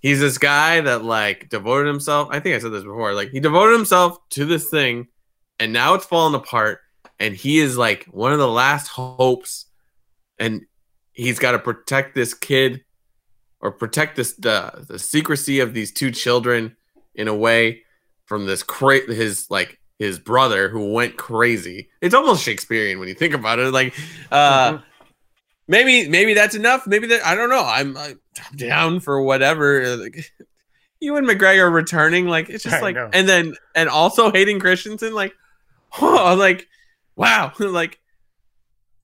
he's 0.00 0.20
this 0.20 0.38
guy 0.38 0.80
that 0.80 1.04
like 1.04 1.48
devoted 1.48 1.88
himself. 1.88 2.28
I 2.30 2.40
think 2.40 2.54
I 2.56 2.58
said 2.58 2.72
this 2.72 2.84
before. 2.84 3.14
Like 3.14 3.30
he 3.30 3.40
devoted 3.40 3.72
himself 3.74 4.18
to 4.30 4.44
this 4.44 4.68
thing, 4.70 5.08
and 5.58 5.72
now 5.72 5.94
it's 5.94 6.06
falling 6.06 6.34
apart. 6.34 6.80
And 7.20 7.34
he 7.34 7.58
is 7.58 7.76
like 7.76 8.04
one 8.06 8.32
of 8.32 8.38
the 8.38 8.46
last 8.48 8.86
hopes, 8.88 9.66
and 10.38 10.62
he's 11.12 11.38
got 11.40 11.52
to 11.52 11.58
protect 11.58 12.14
this 12.14 12.32
kid 12.32 12.84
or 13.60 13.72
protect 13.72 14.14
this 14.16 14.34
the 14.34 14.84
the 14.88 14.98
secrecy 15.00 15.58
of 15.60 15.74
these 15.74 15.92
two 15.92 16.12
children 16.12 16.76
in 17.16 17.26
a 17.26 17.34
way 17.34 17.82
from 18.26 18.46
this 18.46 18.62
cra- 18.62 19.12
his 19.12 19.50
like 19.50 19.80
his 19.98 20.20
brother 20.20 20.68
who 20.68 20.92
went 20.92 21.16
crazy. 21.16 21.88
It's 22.00 22.14
almost 22.14 22.44
Shakespearean 22.44 23.00
when 23.00 23.08
you 23.08 23.14
think 23.14 23.34
about 23.34 23.58
it. 23.58 23.72
Like, 23.72 23.94
uh, 24.30 24.74
Mhm. 24.74 24.82
Maybe 25.68 26.08
maybe 26.08 26.34
that's 26.34 26.54
enough. 26.54 26.86
Maybe 26.86 27.06
that 27.08 27.24
I 27.24 27.34
don't 27.34 27.50
know. 27.50 27.62
I'm, 27.64 27.96
I'm 27.96 28.18
down 28.56 29.00
for 29.00 29.20
whatever. 29.22 29.96
Like, 29.96 30.32
Ewan 31.00 31.24
McGregor 31.26 31.72
returning, 31.72 32.26
like 32.26 32.48
it's 32.48 32.64
just 32.64 32.76
I 32.78 32.80
like, 32.80 32.94
know. 32.96 33.10
and 33.12 33.28
then 33.28 33.54
and 33.74 33.88
also 33.88 34.32
Hayden 34.32 34.58
Christensen, 34.60 35.12
like, 35.14 35.34
oh, 36.00 36.34
like 36.38 36.66
wow, 37.16 37.52
like. 37.58 37.98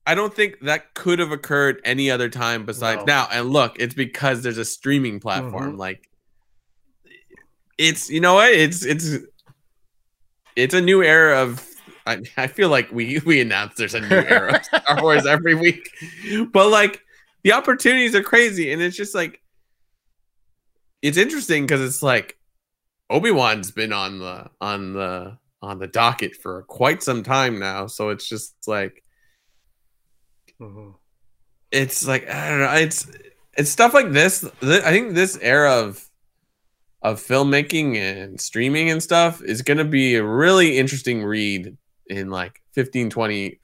I 0.07 0.14
don't 0.14 0.35
think 0.35 0.61
that 0.61 0.92
could 0.92 1.18
have 1.18 1.33
occurred 1.33 1.81
any 1.83 2.11
other 2.11 2.29
time 2.29 2.66
besides 2.66 2.98
No. 2.98 3.05
now. 3.07 3.29
And 3.33 3.48
look, 3.48 3.77
it's 3.79 3.94
because 3.94 4.42
there's 4.42 4.59
a 4.59 4.64
streaming 4.64 5.18
platform. 5.18 5.77
Mhm. 5.77 5.79
Like, 5.79 6.11
it's 7.79 8.11
you 8.11 8.20
know 8.20 8.35
what? 8.35 8.53
It's 8.53 8.85
it's 8.85 9.16
it's 10.57 10.74
a 10.74 10.81
new 10.83 11.03
era 11.03 11.42
of. 11.42 11.66
I, 12.07 12.23
I 12.37 12.47
feel 12.49 12.69
like 12.69 12.90
we 12.93 13.21
we 13.25 13.40
announce 13.40 13.75
there's 13.77 13.95
a 13.95 14.01
new 14.01 14.09
era 14.17 14.57
of 14.57 14.64
Star 14.64 15.03
Wars 15.03 15.27
every 15.27 15.55
week, 15.55 15.88
but 16.53 16.69
like 16.69 17.01
the 17.43 17.53
opportunities 17.53 18.14
are 18.14 18.23
crazy, 18.23 18.73
and 18.73 18.83
it's 18.83 18.97
just 18.97 19.14
like 19.14 19.40
it's 21.03 21.17
interesting 21.19 21.64
because 21.64 21.81
it's 21.81 22.03
like 22.03 22.38
Obi 23.11 23.31
Wan's 23.31 23.71
been 23.71 23.93
on 23.93 24.19
the 24.19 24.51
on 24.61 24.93
the 24.93 25.38
on 25.62 25.79
the 25.79 25.87
docket 25.87 26.37
for 26.37 26.62
quite 26.64 27.03
some 27.03 27.23
time 27.23 27.59
now, 27.59 27.87
so 27.87 28.11
it's 28.11 28.29
just 28.29 28.55
like 28.67 29.03
Mhm. 30.61 30.95
it's 31.73 32.07
like 32.07 32.29
I 32.29 32.49
don't 32.51 32.61
know. 32.61 32.73
It's 32.75 33.07
it's 33.57 33.71
stuff 33.71 33.95
like 33.95 34.12
this. 34.12 34.40
th- 34.61 34.83
I 34.83 34.90
think 34.90 35.14
this 35.14 35.38
era 35.40 35.73
of 35.73 36.05
of 37.03 37.21
filmmaking 37.21 37.97
and 37.97 38.40
streaming 38.40 38.88
and 38.90 39.03
stuff 39.03 39.43
is 39.43 39.61
going 39.62 39.77
to 39.79 39.85
be 39.85 40.14
a 40.14 40.25
really 40.25 40.79
interesting 40.79 41.23
read 41.23 41.77
in 42.09 42.31
like 42.31 42.62
15 42.73 43.11
20 43.11 43.61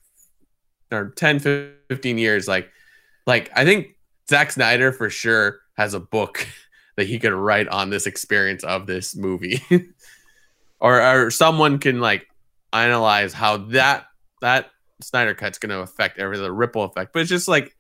or 0.93 1.11
10 1.11 1.75
15 1.89 2.19
years 2.19 2.49
like 2.49 2.71
like 3.27 3.51
I 3.55 3.65
think 3.65 3.97
Zack 4.29 4.53
Snyder 4.53 4.93
for 4.93 5.11
sure 5.11 5.61
has 5.77 5.95
a 5.95 6.01
book 6.01 6.47
that 6.97 7.07
he 7.07 7.19
could 7.19 7.33
write 7.33 7.69
on 7.69 7.91
this 7.91 8.07
experience 8.07 8.65
of 8.65 8.87
this 8.87 9.17
movie. 9.17 9.63
Or 10.83 11.03
or 11.03 11.31
someone 11.31 11.79
can 11.79 12.01
like 12.01 12.27
analyze 12.73 13.35
how 13.35 13.59
that 13.59 14.07
that 14.41 14.71
Snyder 15.03 15.35
cut's 15.35 15.59
going 15.59 15.69
to 15.69 15.81
affect 15.81 16.19
every 16.19 16.39
the 16.39 16.51
ripple 16.51 16.85
effect. 16.85 17.13
But 17.13 17.21
it's 17.21 17.29
just 17.29 17.49
like 17.49 17.77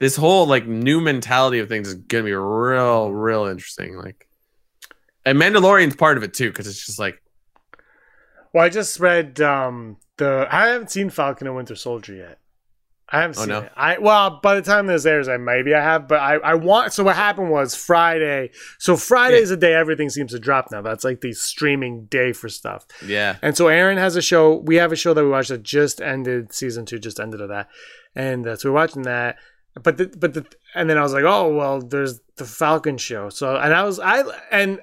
this 0.00 0.16
whole 0.16 0.48
like 0.48 0.66
new 0.66 1.00
mentality 1.00 1.60
of 1.60 1.68
things 1.68 1.86
is 1.86 1.94
going 1.94 2.24
to 2.24 2.26
be 2.26 2.34
real 2.34 3.12
real 3.12 3.44
interesting 3.44 3.96
like 3.96 4.26
and 5.24 5.38
Mandalorian's 5.38 5.94
part 5.94 6.16
of 6.16 6.24
it 6.24 6.34
too 6.34 6.48
because 6.48 6.66
it's 6.66 6.84
just 6.84 6.98
like 6.98 7.22
Well, 8.52 8.64
I 8.64 8.68
just 8.68 9.00
read 9.00 9.40
um 9.40 9.96
the. 10.18 10.46
I 10.50 10.68
haven't 10.68 10.90
seen 10.90 11.10
Falcon 11.10 11.46
and 11.46 11.56
Winter 11.56 11.74
Soldier 11.76 12.14
yet. 12.14 12.38
I 13.14 13.20
haven't 13.20 13.36
Oh, 13.36 13.40
seen 13.40 13.48
no? 13.50 13.58
it. 13.60 13.72
I 13.76 13.98
well, 13.98 14.40
by 14.42 14.54
the 14.54 14.62
time 14.62 14.86
this 14.86 15.04
airs, 15.04 15.28
I 15.28 15.36
maybe 15.36 15.74
I 15.74 15.82
have, 15.82 16.08
but 16.08 16.20
I 16.20 16.34
I 16.36 16.54
want. 16.54 16.92
So 16.94 17.04
what 17.04 17.16
happened 17.16 17.50
was 17.50 17.74
Friday. 17.74 18.50
So 18.78 18.96
Friday 18.96 19.36
Yeah. 19.36 19.42
is 19.42 19.48
the 19.50 19.56
day 19.58 19.74
everything 19.74 20.08
seems 20.08 20.32
to 20.32 20.38
drop 20.38 20.70
now. 20.70 20.80
That's 20.80 21.04
like 21.04 21.20
the 21.20 21.32
streaming 21.34 22.06
day 22.06 22.32
for 22.32 22.48
stuff. 22.48 22.86
yeah 23.06 23.36
And 23.42 23.54
so 23.56 23.68
Aaron 23.68 23.98
has 23.98 24.16
a 24.16 24.22
show. 24.22 24.56
We 24.56 24.76
have 24.76 24.92
a 24.92 24.96
show 24.96 25.12
that 25.14 25.22
we 25.24 25.30
watched 25.30 25.50
that 25.50 25.62
just 25.62 26.00
ended. 26.00 26.52
Season 26.54 26.86
two 26.86 26.98
just 26.98 27.20
ended 27.20 27.40
of 27.42 27.48
that, 27.50 27.68
and 28.14 28.46
uh, 28.46 28.56
so 28.56 28.70
we're 28.70 28.76
watching 28.76 29.02
that. 29.02 29.36
But 29.82 29.96
the, 29.96 30.06
but 30.18 30.34
the 30.34 30.46
and 30.74 30.88
then 30.88 30.96
I 30.98 31.02
was 31.02 31.12
like, 31.14 31.24
oh 31.24 31.54
well, 31.54 31.80
there's 31.80 32.20
the 32.36 32.44
Falcon 32.44 32.96
show. 32.98 33.28
So 33.30 33.56
and 33.56 33.74
I 33.74 33.82
was 33.84 33.98
I 34.00 34.22
and 34.50 34.80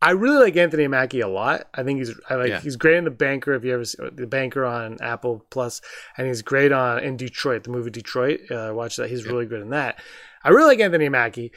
I 0.00 0.12
really 0.12 0.38
like 0.44 0.56
Anthony 0.56 0.86
Mackie 0.86 1.20
a 1.20 1.28
lot. 1.28 1.66
I 1.74 1.82
think 1.82 1.98
he's 1.98 2.14
I 2.30 2.34
like 2.36 2.48
Yeah. 2.50 2.60
he's 2.60 2.76
great 2.76 2.96
in 2.98 3.04
the 3.04 3.10
Banker. 3.10 3.52
If 3.54 3.64
you 3.64 3.74
ever 3.74 3.84
see 3.84 3.98
the 4.12 4.26
Banker 4.26 4.64
on 4.64 4.98
Apple 5.00 5.44
Plus, 5.50 5.80
and 6.16 6.26
he's 6.26 6.42
great 6.42 6.70
on 6.70 7.00
in 7.00 7.16
Detroit, 7.16 7.64
the 7.64 7.70
movie 7.70 7.90
Detroit. 7.90 8.40
Uh, 8.50 8.70
watch 8.74 8.96
that. 8.96 9.10
He's 9.10 9.26
really 9.26 9.46
good 9.46 9.60
in 9.60 9.70
that. 9.70 10.00
I 10.44 10.50
really 10.50 10.68
like 10.68 10.80
Anthony 10.80 11.08
Mackie. 11.08 11.52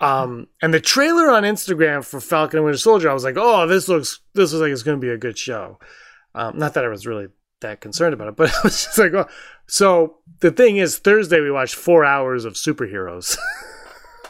Um, 0.00 0.46
and 0.62 0.72
the 0.72 0.80
trailer 0.80 1.30
on 1.30 1.42
Instagram 1.42 2.04
for 2.04 2.20
Falcon 2.20 2.58
and 2.58 2.64
Winter 2.64 2.78
Soldier, 2.78 3.10
I 3.10 3.14
was 3.14 3.24
like, 3.24 3.36
oh, 3.38 3.66
this 3.66 3.88
looks 3.88 4.20
this 4.34 4.52
looks 4.52 4.60
like 4.62 4.70
it's 4.70 4.82
going 4.82 5.00
to 5.00 5.04
be 5.04 5.12
a 5.12 5.18
good 5.18 5.38
show. 5.38 5.78
Um, 6.34 6.58
not 6.58 6.74
that 6.74 6.84
I 6.84 6.88
was 6.88 7.06
really 7.06 7.28
that 7.62 7.80
concerned 7.80 8.12
about 8.14 8.28
it, 8.28 8.36
but 8.36 8.50
I 8.50 8.60
was 8.62 8.84
just 8.84 8.98
like, 8.98 9.14
oh. 9.14 9.26
So 9.66 10.18
the 10.40 10.50
thing 10.50 10.76
is, 10.76 10.98
Thursday 10.98 11.40
we 11.40 11.50
watched 11.50 11.74
four 11.74 12.04
hours 12.04 12.44
of 12.44 12.52
superheroes. 12.54 13.36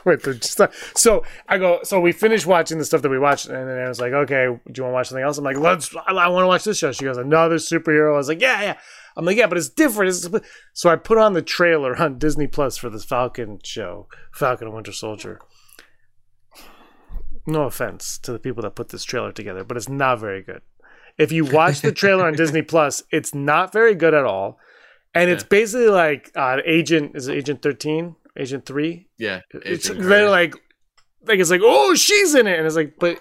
Wait, 0.05 0.23
they're 0.23 0.35
just 0.35 0.61
so 0.97 1.25
I 1.49 1.59
go. 1.59 1.81
So 1.83 2.01
we 2.01 2.13
finished 2.13 2.47
watching 2.47 2.79
the 2.79 2.85
stuff 2.85 3.03
that 3.03 3.09
we 3.09 3.19
watched, 3.19 3.47
and 3.47 3.69
then 3.69 3.79
I 3.79 3.89
was 3.89 4.01
like, 4.01 4.13
"Okay, 4.13 4.47
do 4.47 4.73
you 4.77 4.83
want 4.83 4.93
to 4.93 4.95
watch 4.95 5.09
something 5.09 5.25
else?" 5.25 5.39
I'm 5.39 5.45
like, 5.45 5.57
"Let's." 5.57 5.95
I, 5.95 6.13
I 6.13 6.29
want 6.29 6.45
to 6.45 6.49
watch 6.49 6.65
this 6.65 6.79
show. 6.79 6.93
She 6.93 7.05
goes, 7.05 7.17
"Another 7.17 7.57
superhero." 7.57 8.15
I 8.15 8.17
was 8.17 8.29
like, 8.29 8.41
"Yeah, 8.41 8.63
yeah." 8.63 8.79
I'm 9.17 9.25
like, 9.25 9.37
"Yeah, 9.37 9.47
but 9.47 9.59
it's 9.59 9.69
different." 9.69 10.11
It's, 10.11 10.29
so 10.73 10.91
I 10.91 10.97
put 10.97 11.19
on 11.19 11.33
the 11.33 11.43
trailer 11.43 11.97
on 11.97 12.19
Disney 12.19 12.47
Plus 12.47 12.77
for 12.77 12.91
this 12.91 13.05
Falcon 13.05 13.59
show, 13.65 14.09
Falcon 14.33 14.69
and 14.69 14.75
Winter 14.75 14.93
Soldier. 14.93 15.41
No 17.47 17.63
offense 17.63 18.19
to 18.19 18.33
the 18.33 18.39
people 18.39 18.63
that 18.63 18.75
put 18.75 18.91
this 18.91 19.05
trailer 19.05 19.33
together, 19.33 19.65
but 19.65 19.77
it's 19.77 19.89
not 19.89 20.21
very 20.21 20.43
good. 20.43 20.61
If 21.17 21.33
you 21.33 21.45
watch 21.45 21.81
the 21.81 21.93
trailer 21.93 22.27
on 22.27 22.35
Disney 22.35 22.63
Plus, 22.75 23.03
it's 23.11 23.35
not 23.35 23.73
very 23.73 23.95
good 23.95 24.15
at 24.15 24.25
all, 24.25 24.59
and 25.15 25.31
it's 25.31 25.43
basically 25.43 25.89
like 25.89 26.31
uh, 26.37 26.59
Agent 26.65 27.17
is 27.17 27.27
it 27.27 27.35
Agent 27.35 27.63
Thirteen, 27.63 28.15
Agent 28.39 28.65
Three, 28.67 29.09
yeah 29.19 29.41
it's 29.53 29.91
Agent 29.91 30.07
they're 30.09 30.31
like 30.31 30.55
like 31.27 31.39
it's 31.41 31.51
like 31.51 31.61
oh 31.65 31.95
she's 31.95 32.35
in 32.35 32.47
it. 32.47 32.57
And 32.59 32.67
it's 32.67 32.77
like 32.77 32.95
but 32.99 33.21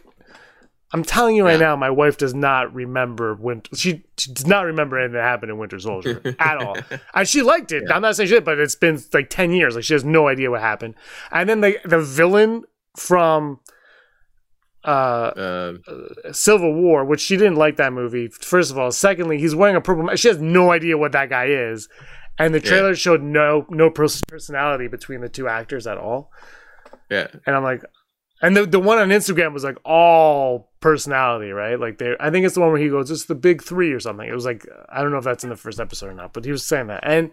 i'm 0.94 1.04
telling 1.04 1.36
you 1.36 1.44
right 1.44 1.60
Yeah. 1.60 1.68
now 1.68 1.76
my 1.76 1.90
wife 1.90 2.18
does 2.18 2.34
not 2.34 2.74
remember 2.74 3.36
winter 3.36 3.76
she, 3.76 4.06
she 4.18 4.32
does 4.32 4.48
not 4.48 4.62
remember 4.66 4.98
anything 4.98 5.16
that 5.16 5.24
happened 5.24 5.52
in 5.52 5.58
winter 5.58 5.80
soldier 5.80 6.22
at 6.40 6.58
all. 6.58 6.78
And 7.14 7.28
she 7.28 7.42
liked 7.42 7.74
it. 7.74 7.84
I'm 7.92 8.02
not 8.02 8.16
saying 8.16 8.30
shit 8.30 8.46
but 8.46 8.58
it's 8.60 8.76
been 8.76 9.02
like 9.14 9.30
10 9.30 9.52
years. 9.52 9.76
Like 9.76 9.84
she 9.84 9.94
has 9.94 10.06
no 10.06 10.28
idea 10.30 10.50
what 10.50 10.62
happened. 10.62 10.96
And 11.32 11.50
then 11.50 11.60
the 11.62 11.78
the 11.84 12.00
villain 12.00 12.64
from 12.96 13.60
uh 14.86 14.88
Uh, 15.36 15.74
Civil 16.32 16.74
War, 16.74 17.04
which 17.04 17.20
she 17.20 17.36
didn't 17.36 17.56
like 17.58 17.76
that 17.78 17.92
movie. 17.92 18.30
First 18.30 18.72
of 18.72 18.78
all, 18.78 18.92
secondly, 18.92 19.38
he's 19.40 19.56
wearing 19.56 19.76
a 19.76 19.82
purple. 19.82 20.16
She 20.16 20.28
has 20.30 20.40
no 20.40 20.72
idea 20.72 20.98
what 20.98 21.12
that 21.12 21.30
guy 21.30 21.46
is, 21.48 21.90
and 22.40 22.54
the 22.54 22.60
Yeah. 22.60 22.70
trailer 22.70 22.96
showed 22.96 23.22
no 23.22 23.66
no 23.70 23.90
personality 23.90 24.88
between 24.88 25.22
the 25.22 25.30
two 25.30 25.48
actors 25.48 25.88
at 25.88 25.98
all. 25.98 26.32
yeah 27.10 27.28
And 27.46 27.56
I'm 27.56 27.64
like, 27.64 27.84
and 28.42 28.56
the 28.56 28.66
the 28.66 28.80
one 28.80 28.98
on 29.00 29.10
Instagram 29.10 29.54
was 29.54 29.64
like 29.64 29.78
all 29.84 30.72
personality, 30.80 31.52
right? 31.52 31.80
Like 31.80 31.98
they, 31.98 32.16
I 32.20 32.30
think 32.30 32.46
it's 32.46 32.54
the 32.56 32.62
one 32.62 32.70
where 32.72 32.80
he 32.82 32.90
goes, 32.90 33.10
"It's 33.10 33.26
the 33.26 33.34
big 33.36 33.64
three 33.64 33.92
or 33.92 34.00
something." 34.00 34.28
It 34.30 34.34
was 34.36 34.46
like 34.46 34.66
I 34.90 35.02
don't 35.02 35.12
know 35.12 35.18
if 35.18 35.24
that's 35.24 35.44
in 35.44 35.50
the 35.50 35.56
first 35.56 35.80
episode 35.80 36.10
or 36.10 36.14
not, 36.14 36.34
but 36.34 36.46
he 36.46 36.52
was 36.52 36.64
saying 36.64 36.88
that, 36.88 37.00
and 37.04 37.32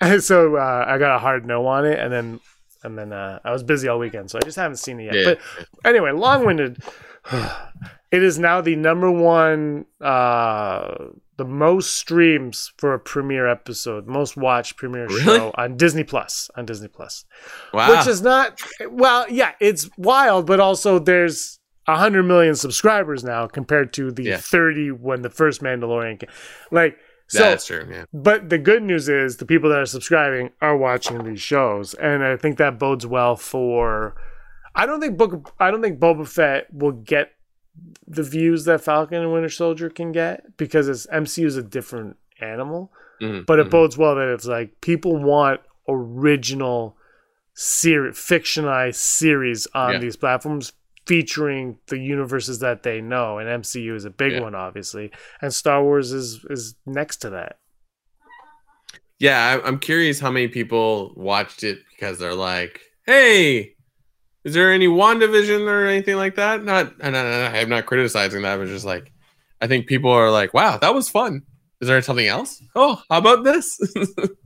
and 0.00 0.20
so 0.30 0.56
uh, 0.56 0.84
I 0.88 0.98
got 0.98 1.14
a 1.14 1.18
hard 1.20 1.46
no 1.46 1.66
on 1.66 1.86
it, 1.86 1.98
and 2.00 2.12
then 2.12 2.40
and 2.82 2.98
then 2.98 3.12
uh, 3.12 3.38
I 3.44 3.52
was 3.52 3.62
busy 3.62 3.86
all 3.86 4.00
weekend, 4.00 4.30
so 4.30 4.38
I 4.38 4.42
just 4.44 4.56
haven't 4.56 4.78
seen 4.78 4.98
it 4.98 5.04
yet. 5.04 5.14
Yeah. 5.14 5.24
But 5.24 5.66
anyway, 5.88 6.10
long 6.10 6.44
winded. 6.44 6.82
it 8.10 8.22
is 8.22 8.36
now 8.38 8.60
the 8.60 8.74
number 8.76 9.10
one, 9.10 9.86
uh, 10.00 10.94
the 11.36 11.44
most 11.44 11.94
streams 11.94 12.72
for 12.78 12.94
a 12.94 12.98
premiere 12.98 13.48
episode, 13.48 14.06
most 14.06 14.36
watched 14.36 14.76
premiere 14.76 15.06
Really? 15.06 15.22
show 15.22 15.50
on 15.56 15.76
Disney 15.76 16.04
Plus. 16.04 16.50
On 16.56 16.64
Disney 16.64 16.88
Plus 16.88 17.24
wow 17.72 17.90
which 17.96 18.06
is 18.06 18.22
not 18.22 18.60
well 18.90 19.26
yeah 19.30 19.52
it's 19.60 19.88
wild 19.98 20.46
but 20.46 20.60
also 20.60 20.98
there's 20.98 21.58
100 21.86 22.22
million 22.22 22.54
subscribers 22.54 23.22
now 23.24 23.46
compared 23.46 23.92
to 23.94 24.10
the 24.10 24.22
Yeah. 24.22 24.36
30 24.38 24.90
when 24.92 25.22
the 25.22 25.30
first 25.30 25.60
mandalorian 25.62 26.18
came 26.20 26.30
like 26.70 26.96
so 27.28 27.40
that's 27.40 27.66
true 27.66 27.86
yeah 27.90 28.04
but 28.12 28.48
the 28.48 28.58
good 28.58 28.82
news 28.82 29.08
is 29.08 29.36
the 29.38 29.44
people 29.46 29.68
that 29.70 29.78
are 29.80 29.86
subscribing 29.86 30.50
are 30.62 30.76
watching 30.76 31.24
these 31.24 31.40
shows 31.42 31.92
and 31.94 32.22
i 32.24 32.36
think 32.36 32.56
that 32.58 32.78
bodes 32.78 33.06
well 33.06 33.34
for 33.36 34.14
i 34.74 34.86
don't 34.86 35.00
think 35.00 35.18
book 35.18 35.52
i 35.60 35.70
don't 35.70 35.82
think 35.82 35.98
boba 35.98 36.26
fett 36.26 36.72
will 36.72 36.92
get 36.92 37.32
the 38.06 38.22
views 38.22 38.64
that 38.66 38.80
Falcon 38.82 39.22
and 39.22 39.32
Winter 39.32 39.48
Soldier 39.48 39.88
can 39.90 40.12
get 40.12 40.56
because 40.56 40.88
it's 40.88 41.06
MCU 41.06 41.46
is 41.46 41.56
a 41.56 41.62
different 41.62 42.16
animal. 42.40 42.92
Mhm, 43.20 43.46
But 43.46 43.60
it 43.60 43.66
mhm. 43.68 43.70
bodes 43.70 43.96
well 43.96 44.14
that 44.16 44.28
it's 44.28 44.46
like 44.46 44.80
people 44.80 45.16
want 45.16 45.60
original 45.88 46.96
series, 47.54 48.16
fictionalized 48.16 48.96
series 48.96 49.66
on 49.74 49.92
Yeah. 49.94 49.98
these 49.98 50.16
platforms 50.16 50.72
featuring 51.06 51.78
the 51.88 51.98
universes 51.98 52.58
that 52.60 52.82
they 52.82 53.00
know, 53.00 53.38
and 53.38 53.48
MCU 53.48 53.94
is 53.94 54.04
a 54.04 54.10
big 54.10 54.32
Yeah. 54.32 54.40
one, 54.40 54.54
obviously, 54.54 55.10
and 55.40 55.52
Star 55.54 55.82
Wars 55.82 56.12
is 56.12 56.44
is 56.50 56.74
next 56.86 57.18
to 57.18 57.30
that. 57.30 57.58
Yeah, 59.18 59.60
I'm 59.64 59.78
curious 59.78 60.18
how 60.20 60.30
many 60.30 60.48
people 60.48 61.12
watched 61.16 61.62
it 61.62 61.78
because 61.90 62.18
they're 62.18 62.34
like, 62.34 62.80
"Hey, 63.06 63.73
is 64.44 64.54
there 64.54 64.72
any 64.72 64.86
WandaVision 64.86 65.66
or 65.68 65.86
anything 65.86 66.16
like 66.16 66.36
that?" 66.36 66.64
Not, 66.64 66.94
and 67.00 67.16
I- 67.16 67.60
I'm 67.60 67.68
not 67.68 67.86
criticizing 67.86 68.42
that, 68.42 68.58
but 68.58 68.68
just 68.68 68.84
like, 68.84 69.12
I 69.60 69.66
think 69.66 69.86
people 69.86 70.10
are 70.10 70.30
like, 70.30 70.54
"Wow, 70.54 70.78
that 70.78 70.94
was 70.94 71.08
fun." 71.08 71.42
Is 71.80 71.88
there 71.88 72.00
something 72.02 72.26
else? 72.26 72.62
Oh, 72.74 73.02
how 73.10 73.18
about 73.18 73.44
this? 73.44 73.78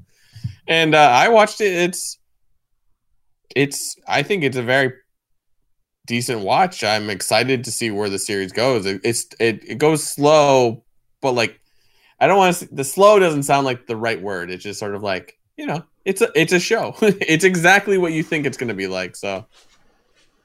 and 0.69 0.95
uh, 0.95 1.11
I 1.13 1.29
watched 1.29 1.61
it. 1.61 1.73
It's, 1.73 2.19
it's. 3.55 3.97
I 4.07 4.23
think 4.23 4.45
it's 4.45 4.57
a 4.57 4.63
very 4.63 4.93
decent 6.07 6.41
watch. 6.41 6.83
I'm 6.83 7.11
excited 7.11 7.65
to 7.65 7.71
see 7.71 7.91
where 7.91 8.09
the 8.09 8.19
series 8.19 8.53
goes. 8.53 8.87
It, 8.87 9.01
it's 9.05 9.27
it, 9.39 9.63
it 9.69 9.79
goes 9.79 10.03
slow, 10.03 10.85
but 11.21 11.33
like 11.33 11.61
I 12.19 12.27
don't 12.27 12.39
want 12.39 12.57
to. 12.57 12.69
The 12.75 12.85
slow 12.85 13.19
doesn't 13.19 13.45
sound 13.45 13.67
like 13.67 13.87
the 13.87 13.97
right 13.97 14.21
word. 14.21 14.51
It's 14.51 14.65
just 14.65 14.81
sort 14.81 14.95
of 14.95 15.03
like 15.03 15.39
you 15.57 15.67
know, 15.67 15.85
it's 16.05 16.23
a 16.23 16.31
it's 16.35 16.53
a 16.53 16.61
show. 16.61 16.95
it's 17.03 17.45
exactly 17.45 17.99
what 17.99 18.13
you 18.13 18.23
think 18.23 18.47
it's 18.47 18.57
going 18.57 18.69
to 18.69 18.75
be 18.75 18.87
like. 18.87 19.17
So 19.17 19.47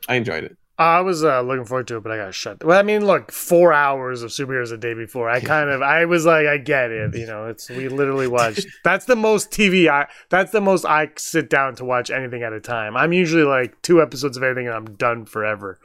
I 0.08 0.16
enjoyed 0.16 0.44
it. 0.44 0.58
I 0.78 1.02
was 1.02 1.24
uh, 1.24 1.42
looking 1.42 1.66
forward 1.66 1.88
to 1.90 1.98
it, 1.98 2.04
but 2.04 2.12
I 2.12 2.18
got 2.18 2.34
shut. 2.34 2.64
Well, 2.64 2.80
I 2.80 2.82
mean, 2.82 3.06
look, 3.06 3.32
four 3.32 3.72
hours 3.72 4.24
of 4.24 4.32
superheroes 4.32 4.72
a 4.72 4.78
day 4.78 4.96
before. 4.96 5.30
I 5.30 5.40
kind 5.40 5.70
of, 5.70 5.84
I 5.84 6.06
was 6.06 6.26
like, 6.26 6.48
I 6.48 6.58
get 6.58 6.90
it. 6.90 7.16
You 7.16 7.28
know, 7.28 7.46
it's 7.46 7.70
we 7.70 7.90
literally 7.90 8.28
watched. 8.28 8.66
That's 8.84 9.06
the 9.06 9.16
most 9.16 9.52
TV. 9.52 9.88
I 9.88 10.08
that's 10.30 10.52
the 10.52 10.62
most 10.62 10.84
I 10.84 11.12
sit 11.16 11.50
down 11.50 11.76
to 11.76 11.86
watch 11.86 12.10
anything 12.10 12.42
at 12.42 12.54
a 12.54 12.60
time. 12.60 12.98
I'm 12.98 13.14
usually 13.14 13.44
like 13.44 13.80
two 13.84 14.02
episodes 14.02 14.36
of 14.36 14.44
anything, 14.44 14.66
and 14.66 14.76
I'm 14.76 14.96
done 14.96 15.26
forever. 15.26 15.80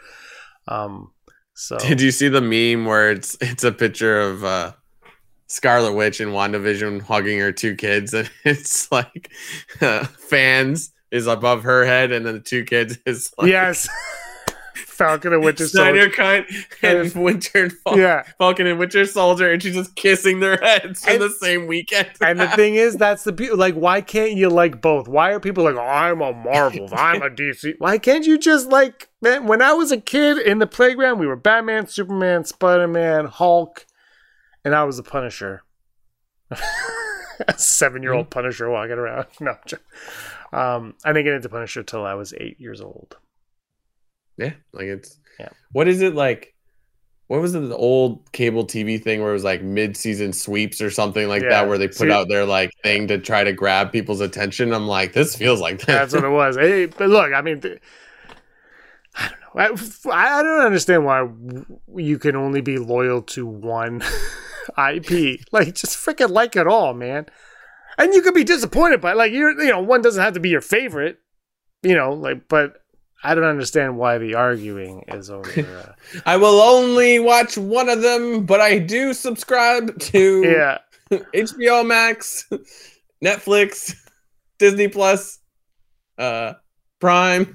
Um, 0.66 1.12
so 1.52 1.76
Did 1.78 2.00
you 2.00 2.10
see 2.10 2.28
the 2.28 2.40
meme 2.40 2.86
where 2.86 3.10
it's 3.10 3.36
it's 3.42 3.64
a 3.64 3.72
picture 3.72 4.20
of 4.20 4.42
uh 4.42 4.72
Scarlet 5.48 5.92
Witch 5.92 6.20
and 6.20 6.32
WandaVision 6.32 7.02
hugging 7.02 7.38
her 7.40 7.52
two 7.52 7.74
kids, 7.74 8.14
and 8.14 8.30
it's 8.44 8.90
like 8.90 9.30
uh, 9.82 10.04
fans 10.04 10.92
is 11.10 11.26
above 11.26 11.62
her 11.62 11.84
head, 11.84 12.12
and 12.12 12.26
then 12.26 12.34
the 12.34 12.40
two 12.40 12.64
kids 12.64 12.98
is 13.06 13.32
like 13.38 13.48
yes, 13.48 13.88
Falcon 14.74 15.32
and 15.32 15.44
Winter 15.44 15.66
Snyder 15.66 16.10
Soldier. 16.12 16.16
Cut 16.16 16.46
and 16.82 17.14
Winter 17.14 17.64
and 17.64 17.72
Fal- 17.72 17.98
Yeah, 17.98 18.24
Falcon 18.38 18.66
and 18.66 18.78
Winter 18.78 19.06
Soldier, 19.06 19.50
and 19.50 19.62
she's 19.62 19.74
just 19.74 19.94
kissing 19.94 20.40
their 20.40 20.56
heads 20.56 21.06
in 21.06 21.14
And- 21.14 21.22
the 21.22 21.30
same 21.30 21.66
weekend. 21.66 22.10
and 22.20 22.40
the 22.40 22.48
thing 22.48 22.74
is, 22.74 22.96
that's 22.96 23.24
the 23.24 23.32
beauty. 23.32 23.54
Like, 23.54 23.74
why 23.74 24.00
can't 24.00 24.32
you 24.32 24.48
like 24.48 24.80
both? 24.80 25.08
Why 25.08 25.32
are 25.32 25.40
people 25.40 25.64
like, 25.64 25.76
oh, 25.76 25.80
I'm 25.80 26.20
a 26.20 26.32
Marvel, 26.32 26.88
I'm 26.92 27.22
a 27.22 27.30
DC? 27.30 27.74
Why 27.78 27.98
can't 27.98 28.26
you 28.26 28.38
just 28.38 28.68
like, 28.68 29.08
man? 29.22 29.46
When 29.46 29.62
I 29.62 29.72
was 29.72 29.92
a 29.92 30.00
kid 30.00 30.38
in 30.38 30.58
the 30.58 30.66
playground, 30.66 31.18
we 31.18 31.26
were 31.26 31.36
Batman, 31.36 31.86
Superman, 31.86 32.44
Spider 32.44 32.88
Man, 32.88 33.26
Hulk, 33.26 33.86
and 34.64 34.74
I 34.74 34.84
was 34.84 34.96
the 34.96 35.02
Punisher. 35.02 35.62
a 37.46 37.58
seven 37.58 38.02
year 38.02 38.12
old 38.12 38.26
mm-hmm. 38.26 38.40
Punisher 38.40 38.70
walking 38.70 38.92
around. 38.98 39.26
No, 39.40 39.52
I'm 39.52 39.58
joking. 39.66 39.84
Um, 40.52 40.94
I 41.04 41.12
didn't 41.12 41.24
get 41.24 41.34
into 41.34 41.48
Punisher 41.48 41.82
till 41.82 42.04
I 42.04 42.14
was 42.14 42.32
eight 42.38 42.60
years 42.60 42.80
old. 42.80 43.16
Yeah, 44.36 44.52
like 44.72 44.86
it's 44.86 45.18
Yeah. 45.40 45.48
What 45.72 45.88
is 45.88 46.00
it 46.02 46.14
like? 46.14 46.54
What 47.26 47.42
was 47.42 47.54
it, 47.54 47.60
the 47.60 47.76
old 47.76 48.32
cable 48.32 48.64
TV 48.66 49.02
thing 49.02 49.20
where 49.20 49.28
it 49.30 49.34
was 49.34 49.44
like 49.44 49.60
mid-season 49.62 50.32
sweeps 50.32 50.80
or 50.80 50.90
something 50.90 51.28
like 51.28 51.42
Yeah. 51.42 51.50
that, 51.50 51.68
where 51.68 51.76
they 51.76 51.88
put 51.88 51.96
See- 51.96 52.10
out 52.10 52.28
their 52.28 52.46
like 52.46 52.70
thing 52.82 53.06
to 53.08 53.18
try 53.18 53.44
to 53.44 53.52
grab 53.52 53.92
people's 53.92 54.20
attention? 54.22 54.72
I'm 54.72 54.86
like, 54.86 55.12
this 55.12 55.36
feels 55.36 55.60
like 55.60 55.80
that. 55.80 55.86
That's 55.86 56.14
what 56.14 56.24
it 56.24 56.30
was. 56.30 56.56
Hey, 56.56 56.86
but 56.86 57.10
look, 57.10 57.32
I 57.34 57.42
mean, 57.42 57.60
th- 57.60 57.80
I 59.16 59.28
don't 59.28 59.40
know. 59.70 60.10
I, 60.12 60.38
I 60.38 60.42
don't 60.42 60.64
understand 60.64 61.04
why 61.04 61.28
you 61.96 62.18
can 62.18 62.36
only 62.36 62.60
be 62.62 62.78
loyal 62.78 63.20
to 63.22 63.44
one 63.46 64.02
IP. 64.78 65.40
Like, 65.52 65.74
just 65.74 65.98
freaking 65.98 66.30
like 66.30 66.56
it 66.56 66.66
all, 66.66 66.94
man. 66.94 67.26
And 67.98 68.14
you 68.14 68.22
could 68.22 68.34
be 68.34 68.44
disappointed 68.44 69.00
by 69.00 69.12
like 69.12 69.32
you're 69.32 69.60
you 69.60 69.70
know 69.70 69.80
one 69.82 70.00
doesn't 70.02 70.22
have 70.22 70.34
to 70.34 70.40
be 70.40 70.48
your 70.50 70.60
favorite, 70.60 71.18
you 71.82 71.94
know 71.96 72.12
like 72.12 72.48
but 72.48 72.82
I 73.24 73.34
don't 73.34 73.44
understand 73.44 73.98
why 73.98 74.18
the 74.18 74.34
arguing 74.34 75.04
is 75.08 75.28
over. 75.30 75.50
Uh, 75.60 75.92
I 76.24 76.36
will 76.36 76.60
only 76.60 77.18
watch 77.18 77.58
one 77.58 77.88
of 77.88 78.00
them, 78.00 78.46
but 78.46 78.60
I 78.60 78.78
do 78.78 79.12
subscribe 79.12 79.98
to 79.98 80.42
yeah, 80.44 80.78
HBO 81.34 81.84
Max, 81.84 82.48
Netflix, 83.24 83.94
Disney 84.58 84.86
Plus, 84.88 85.40
uh, 86.18 86.54
Prime, 87.00 87.52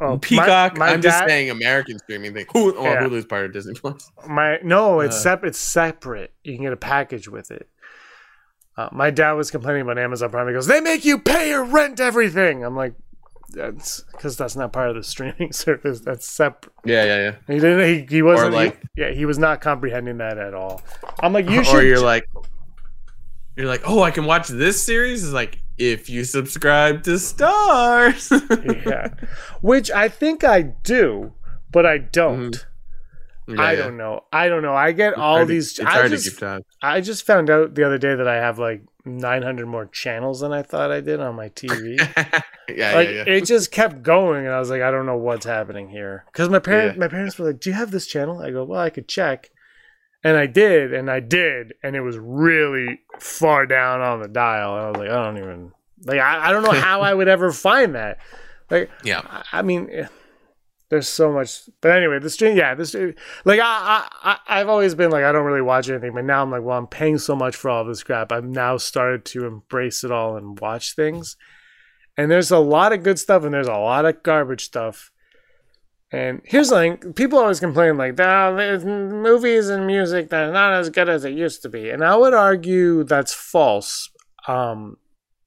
oh, 0.00 0.18
Peacock. 0.18 0.76
My, 0.76 0.88
I'm 0.88 1.02
just 1.02 1.26
saying 1.26 1.50
American 1.50 1.98
streaming 1.98 2.34
thing. 2.34 2.46
Hulu, 2.46 2.74
oh, 2.76 2.84
Yeah. 2.84 3.02
Hulu's 3.02 3.24
part 3.24 3.46
of 3.46 3.52
Disney 3.52 3.74
Plus. 3.74 4.10
My 4.28 4.58
no, 4.62 5.00
it's 5.00 5.16
Uh. 5.16 5.20
sep- 5.20 5.44
It's 5.44 5.58
separate. 5.58 6.32
You 6.44 6.54
can 6.54 6.64
get 6.64 6.72
a 6.72 6.76
package 6.78 7.28
with 7.28 7.50
it. 7.50 7.68
Uh, 8.76 8.88
my 8.92 9.10
dad 9.10 9.32
was 9.32 9.50
complaining 9.50 9.82
about 9.82 9.98
Amazon 9.98 10.30
Prime. 10.30 10.46
He 10.46 10.52
goes, 10.54 10.66
"They 10.66 10.80
make 10.80 11.04
you 11.04 11.18
pay 11.18 11.52
or 11.52 11.64
rent 11.64 12.00
everything." 12.00 12.64
I'm 12.64 12.76
like, 12.76 12.94
"That's 13.50 14.02
because 14.12 14.36
that's 14.36 14.56
not 14.56 14.72
part 14.72 14.90
of 14.90 14.96
the 14.96 15.02
streaming 15.02 15.52
service. 15.52 16.00
That's 16.00 16.26
separate." 16.28 16.72
Yeah, 16.84 17.04
yeah, 17.04 17.16
yeah. 17.18 17.34
He 17.54 17.60
didn't. 17.60 17.86
He, 18.08 18.16
he 18.16 18.22
wasn't. 18.22 18.54
Like- 18.54 18.80
he- 18.94 19.02
yeah, 19.02 19.10
he 19.10 19.24
was 19.26 19.38
not 19.38 19.60
comprehending 19.60 20.18
that 20.18 20.38
at 20.38 20.54
all. 20.54 20.82
I'm 21.20 21.32
like, 21.32 21.48
you 21.50 21.60
or 21.60 21.64
should. 21.64 21.76
Or 21.76 21.82
you're 21.82 22.00
like 22.00 22.26
you're 23.56 23.66
like 23.66 23.82
oh 23.84 24.00
i 24.00 24.12
can 24.12 24.24
watch 24.24 24.46
this 24.48 24.80
series 24.80 25.24
is 25.24 25.32
like 25.32 25.58
if 25.76 26.08
you 26.08 26.22
subscribe 26.24 27.02
to 27.02 27.18
stars 27.18 28.30
yeah, 28.86 29.08
which 29.60 29.90
I 29.90 30.08
think 30.08 30.44
I 30.44 30.62
do, 30.62 31.32
but 31.72 31.84
I 31.86 31.98
don't. 31.98 32.64
Yeah, 33.56 33.62
I 33.62 33.72
yeah. 33.72 33.78
don't 33.82 33.96
know. 33.96 34.24
I 34.32 34.48
don't 34.48 34.62
know. 34.62 34.74
I 34.74 34.92
get 34.92 35.10
It's 35.12 35.18
all 35.18 35.40
to- 35.40 35.44
these. 35.46 35.78
it's 35.78 35.80
I 35.80 35.90
hard 35.92 36.10
just, 36.10 36.38
to 36.38 36.62
I 36.82 37.00
just 37.00 37.26
found 37.26 37.50
out 37.50 37.74
the 37.74 37.84
other 37.84 37.98
day 37.98 38.14
that 38.14 38.28
I 38.28 38.36
have 38.36 38.58
like 38.58 38.82
900 39.04 39.66
more 39.66 39.86
channels 39.86 40.40
than 40.40 40.52
I 40.52 40.62
thought 40.62 40.90
I 40.90 41.00
did 41.00 41.20
on 41.20 41.34
my 41.34 41.48
TV. 41.50 41.96
yeah 42.68 42.94
like 42.94 43.08
yeah 43.08 43.14
yeah 43.14 43.24
it 43.26 43.44
just 43.46 43.70
kept 43.72 44.02
going, 44.02 44.46
and 44.46 44.54
I 44.54 44.58
was 44.58 44.70
like, 44.70 44.82
I 44.82 44.90
don't 44.90 45.06
know 45.06 45.16
what's 45.16 45.46
happening 45.46 45.88
here. 45.88 46.24
Because 46.32 46.48
my 46.48 46.58
parents, 46.58 46.98
my 46.98 47.08
parents 47.08 47.38
were 47.38 47.46
like, 47.46 47.60
"Do 47.60 47.70
you 47.70 47.74
have 47.76 47.90
this 47.90 48.06
channel?" 48.06 48.40
I 48.40 48.50
go, 48.50 48.62
"Well, 48.64 48.80
I 48.80 48.90
could 48.90 49.08
check," 49.08 49.50
and 50.22 50.36
I 50.36 50.46
did, 50.46 50.92
and 50.92 51.10
I 51.10 51.20
did, 51.20 51.74
and 51.82 51.96
it 51.96 52.02
was 52.02 52.18
really 52.18 53.00
far 53.18 53.66
down 53.66 54.00
on 54.02 54.20
the 54.20 54.28
dial. 54.28 54.76
And 54.76 54.84
I 54.84 54.88
was 54.90 54.96
like, 54.98 55.10
I 55.10 55.24
don't 55.24 55.38
even 55.38 55.72
like, 56.04 56.20
I, 56.20 56.48
I 56.48 56.52
don't 56.52 56.62
know 56.62 56.70
how 56.80 57.00
I 57.00 57.12
would 57.14 57.28
ever 57.28 57.50
find 57.52 57.94
that. 57.94 58.18
Like, 58.70 58.90
yeah 59.02 59.22
I- 59.24 59.58
I 59.58 59.62
mean, 59.62 59.88
eh, 59.90 60.06
there's 60.90 61.08
so 61.08 61.32
much. 61.32 61.62
But 61.80 61.92
anyway, 61.92 62.18
the 62.18 62.28
stream, 62.28 62.56
yeah, 62.56 62.74
this 62.74 62.94
like 63.44 63.60
I, 63.60 64.08
I, 64.22 64.38
I've 64.46 64.68
always 64.68 64.94
been 64.94 65.10
like, 65.10 65.24
I 65.24 65.32
don't 65.32 65.46
really 65.46 65.62
watch 65.62 65.88
anything, 65.88 66.12
but 66.12 66.24
now 66.24 66.42
I'm 66.42 66.50
like, 66.50 66.62
well, 66.62 66.76
I'm 66.76 66.88
paying 66.88 67.18
so 67.18 67.34
much 67.36 67.56
for 67.56 67.70
all 67.70 67.84
this 67.84 68.02
crap. 68.02 68.32
I've 68.32 68.44
now 68.44 68.76
started 68.76 69.24
to 69.26 69.46
embrace 69.46 70.04
it 70.04 70.10
all 70.10 70.36
and 70.36 70.58
watch 70.58 70.94
things. 70.94 71.36
And 72.16 72.30
there's 72.30 72.50
a 72.50 72.58
lot 72.58 72.92
of 72.92 73.04
good 73.04 73.18
stuff, 73.18 73.44
and 73.44 73.54
there's 73.54 73.68
a 73.68 73.72
lot 73.72 74.04
of 74.04 74.22
garbage 74.22 74.64
stuff. 74.64 75.12
And 76.12 76.42
here's 76.44 76.70
thing: 76.70 76.96
people 77.14 77.38
always 77.38 77.60
complain 77.60 77.96
like, 77.96 78.18
"Ah, 78.20 78.52
there's 78.52 78.84
movies 78.84 79.68
and 79.68 79.86
music 79.86 80.28
that 80.30 80.48
are 80.48 80.52
not 80.52 80.72
as 80.72 80.90
good 80.90 81.08
as 81.08 81.24
it 81.24 81.34
used 81.34 81.62
to 81.62 81.68
be," 81.68 81.88
and 81.88 82.04
I 82.04 82.16
would 82.16 82.34
argue 82.34 83.04
that's 83.04 83.32
false. 83.32 84.10
Um, 84.48 84.96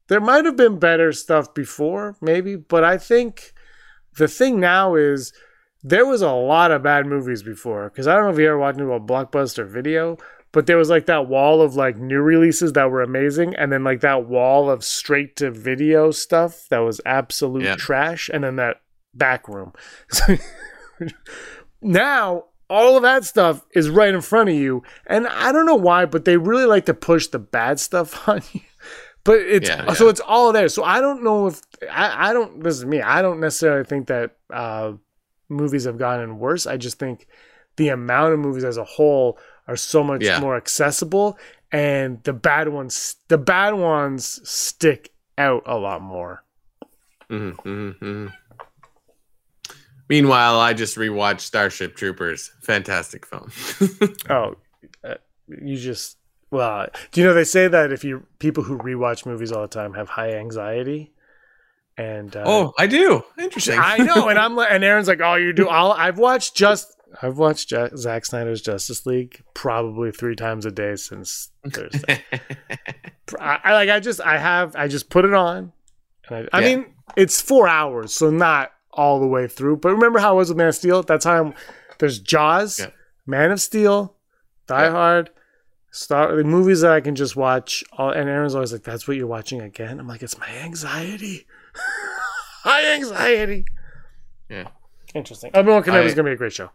there 0.08 0.22
might 0.22 0.46
have 0.46 0.56
been 0.56 0.80
better 0.80 1.12
stuff 1.12 1.54
before, 1.54 2.16
maybe, 2.22 2.56
but 2.56 2.86
I 2.86 2.98
think 2.98 3.54
the 4.18 4.28
thing 4.28 4.60
now 4.60 4.96
is 4.96 5.34
there 5.84 6.06
was 6.06 6.22
a 6.22 6.32
lot 6.32 6.72
of 6.72 6.82
bad 6.84 7.06
movies 7.06 7.44
before. 7.44 7.90
Because 7.90 8.08
I 8.08 8.16
don't 8.16 8.26
know 8.26 8.32
if 8.32 8.40
you 8.40 8.48
ever 8.48 8.58
watched 8.58 8.80
about 8.80 9.06
Blockbuster 9.08 9.68
Video, 9.68 10.18
but 10.52 10.66
there 10.68 10.78
was 10.78 10.90
like 10.90 11.08
that 11.08 11.28
wall 11.28 11.62
of 11.62 11.76
like 11.76 11.98
new 11.98 12.20
releases 12.22 12.74
that 12.74 12.90
were 12.92 13.02
amazing, 13.02 13.56
and 13.56 13.72
then 13.72 13.84
like 13.84 14.02
that 14.02 14.28
wall 14.28 14.70
of 14.70 14.84
straight 14.84 15.36
to 15.38 15.52
video 15.52 16.12
stuff 16.12 16.68
that 16.70 16.80
was 16.80 17.02
absolute 17.06 17.64
Yeah. 17.64 17.76
trash, 17.76 18.30
and 18.32 18.44
then 18.44 18.56
that 18.58 18.78
back 19.14 19.48
room. 19.50 19.74
So 20.10 20.38
now 21.82 22.46
all 22.70 22.96
of 22.96 23.04
that 23.04 23.24
stuff 23.26 23.66
is 23.76 23.90
right 23.90 24.14
in 24.14 24.22
front 24.22 24.50
of 24.50 24.56
you, 24.56 24.84
and 25.08 25.28
I 25.28 25.52
don't 25.52 25.66
know 25.66 25.76
why, 25.76 26.06
but 26.06 26.26
they 26.26 26.38
really 26.38 26.66
like 26.66 26.86
to 26.86 26.94
push 26.94 27.28
the 27.28 27.40
bad 27.40 27.80
stuff 27.80 28.28
on 28.30 28.42
you. 28.54 28.62
But 29.26 29.40
it's 29.40 29.70
Yeah, 29.70 29.94
so 29.94 30.10
it's 30.10 30.20
all 30.20 30.52
there. 30.52 30.68
So 30.68 30.84
I 30.84 31.00
don't 31.00 31.24
know 31.24 31.48
if 31.48 31.62
I, 31.90 32.30
I 32.30 32.34
don't. 32.34 32.62
This 32.64 32.76
is 32.78 32.86
me. 32.86 33.02
I 33.02 33.22
don't 33.22 33.40
necessarily 33.40 33.86
think 33.86 34.08
that 34.08 34.36
uh, 34.50 34.94
movies 35.50 35.86
have 35.86 35.98
gotten 35.98 36.40
worse. 36.40 36.68
I 36.68 36.76
just 36.78 37.00
think 37.00 37.28
the 37.78 37.90
amount 37.90 38.34
of 38.34 38.40
movies 38.40 38.64
as 38.66 38.78
a 38.78 38.84
whole 38.84 39.38
are 39.68 39.78
so 39.78 40.04
much 40.04 40.24
Yeah. 40.24 40.40
more 40.42 40.58
accessible, 40.58 41.38
and 41.72 42.22
the 42.24 42.34
bad 42.34 42.68
ones, 42.70 43.16
the 43.30 43.38
bad 43.38 43.74
ones 43.76 44.42
stick 44.50 45.14
out 45.38 45.64
a 45.66 45.78
lot 45.78 46.02
more. 46.02 46.44
hmm 47.30 47.52
hmm 47.52 47.90
hmm 47.92 48.28
Meanwhile, 50.10 50.60
I 50.60 50.74
just 50.74 50.98
rewatched 50.98 51.40
Starship 51.42 51.96
Troopers. 51.96 52.52
Fantastic 52.62 53.26
film. 53.26 53.52
Oh, 54.30 54.56
uh, 55.04 55.16
you 55.48 55.78
just 55.78 56.18
well, 56.54 56.88
do 57.12 57.20
you 57.22 57.28
know 57.28 57.34
they 57.34 57.44
say 57.44 57.68
that 57.68 57.92
if 57.92 58.04
you 58.04 58.26
people 58.40 58.64
who 58.64 58.78
rewatch 58.78 59.26
movies 59.26 59.52
all 59.52 59.64
the 59.64 59.68
time 59.68 59.94
have 59.96 60.08
high 60.10 60.34
anxiety, 60.36 61.12
and 61.98 62.36
uh, 62.36 62.44
oh, 62.46 62.74
I 62.78 62.88
do. 62.88 63.24
Interesting. 63.38 63.78
I 63.80 63.98
know, 63.98 64.30
and 64.30 64.40
I'm 64.40 64.56
like, 64.56 64.70
and 64.72 64.84
Aaron's 64.84 65.08
like, 65.08 65.20
oh, 65.22 65.36
you 65.36 65.52
do. 65.54 65.68
I'll, 65.68 65.92
I've 65.92 66.18
watched 66.18 66.56
just. 66.56 66.88
I've 67.22 67.38
watched 67.38 67.72
Ja- 67.72 67.90
Zack 67.96 68.26
Snyder's 68.26 68.62
Justice 68.62 69.06
League 69.06 69.44
probably 69.54 70.12
three 70.12 70.36
times 70.36 70.66
a 70.66 70.72
day 70.72 70.96
since 70.96 71.50
Thursday. 71.70 72.24
I, 73.40 73.60
I 73.64 73.74
like. 73.74 73.90
I 73.90 74.00
just. 74.00 74.22
I 74.22 74.38
have. 74.38 74.76
I 74.76 74.88
just 74.88 75.10
put 75.10 75.26
it 75.26 75.34
on. 75.34 75.72
And 76.30 76.50
I, 76.54 76.58
I 76.58 76.62
Yeah. 76.62 76.76
mean, 76.78 76.86
it's 77.16 77.42
four 77.42 77.68
hours, 77.68 78.14
so 78.14 78.30
not 78.30 78.72
all 78.92 79.20
the 79.20 79.28
way 79.28 79.48
through. 79.48 79.78
But 79.78 79.90
remember 79.94 80.20
how 80.20 80.34
it 80.34 80.38
was 80.38 80.50
with 80.50 80.58
Man 80.58 80.68
of 80.70 80.76
Steel? 80.76 81.00
At 81.00 81.08
that 81.08 81.22
time, 81.22 81.54
there's 82.00 82.20
Jaws, 82.20 82.80
Yeah. 82.80 82.88
Man 83.28 83.52
of 83.52 83.62
Steel, 83.62 84.16
Die 84.68 84.84
Yeah. 84.86 84.92
Hard, 84.92 85.30
Star 85.94 86.36
the 86.36 86.44
movies 86.44 86.82
that 86.82 86.92
I 86.92 87.02
can 87.02 87.14
just 87.14 87.36
watch. 87.36 87.84
All, 87.94 88.10
and 88.10 88.28
Aaron's 88.28 88.56
always 88.56 88.74
like, 88.74 88.82
"That's 88.82 89.08
what 89.08 89.16
you're 89.16 89.28
watching 89.28 89.62
again." 89.62 90.00
I'm 90.00 90.08
like, 90.08 90.24
"It's 90.24 90.38
my 90.40 90.50
anxiety, 90.50 91.46
high 92.64 92.94
anxiety." 92.96 93.66
Yeah. 94.50 94.70
Interesting. 95.14 95.52
Wan 95.54 95.84
Kenobi 95.84 96.06
is 96.06 96.16
gonna 96.16 96.30
be 96.30 96.34
a 96.34 96.36
great 96.36 96.52
show. 96.52 96.72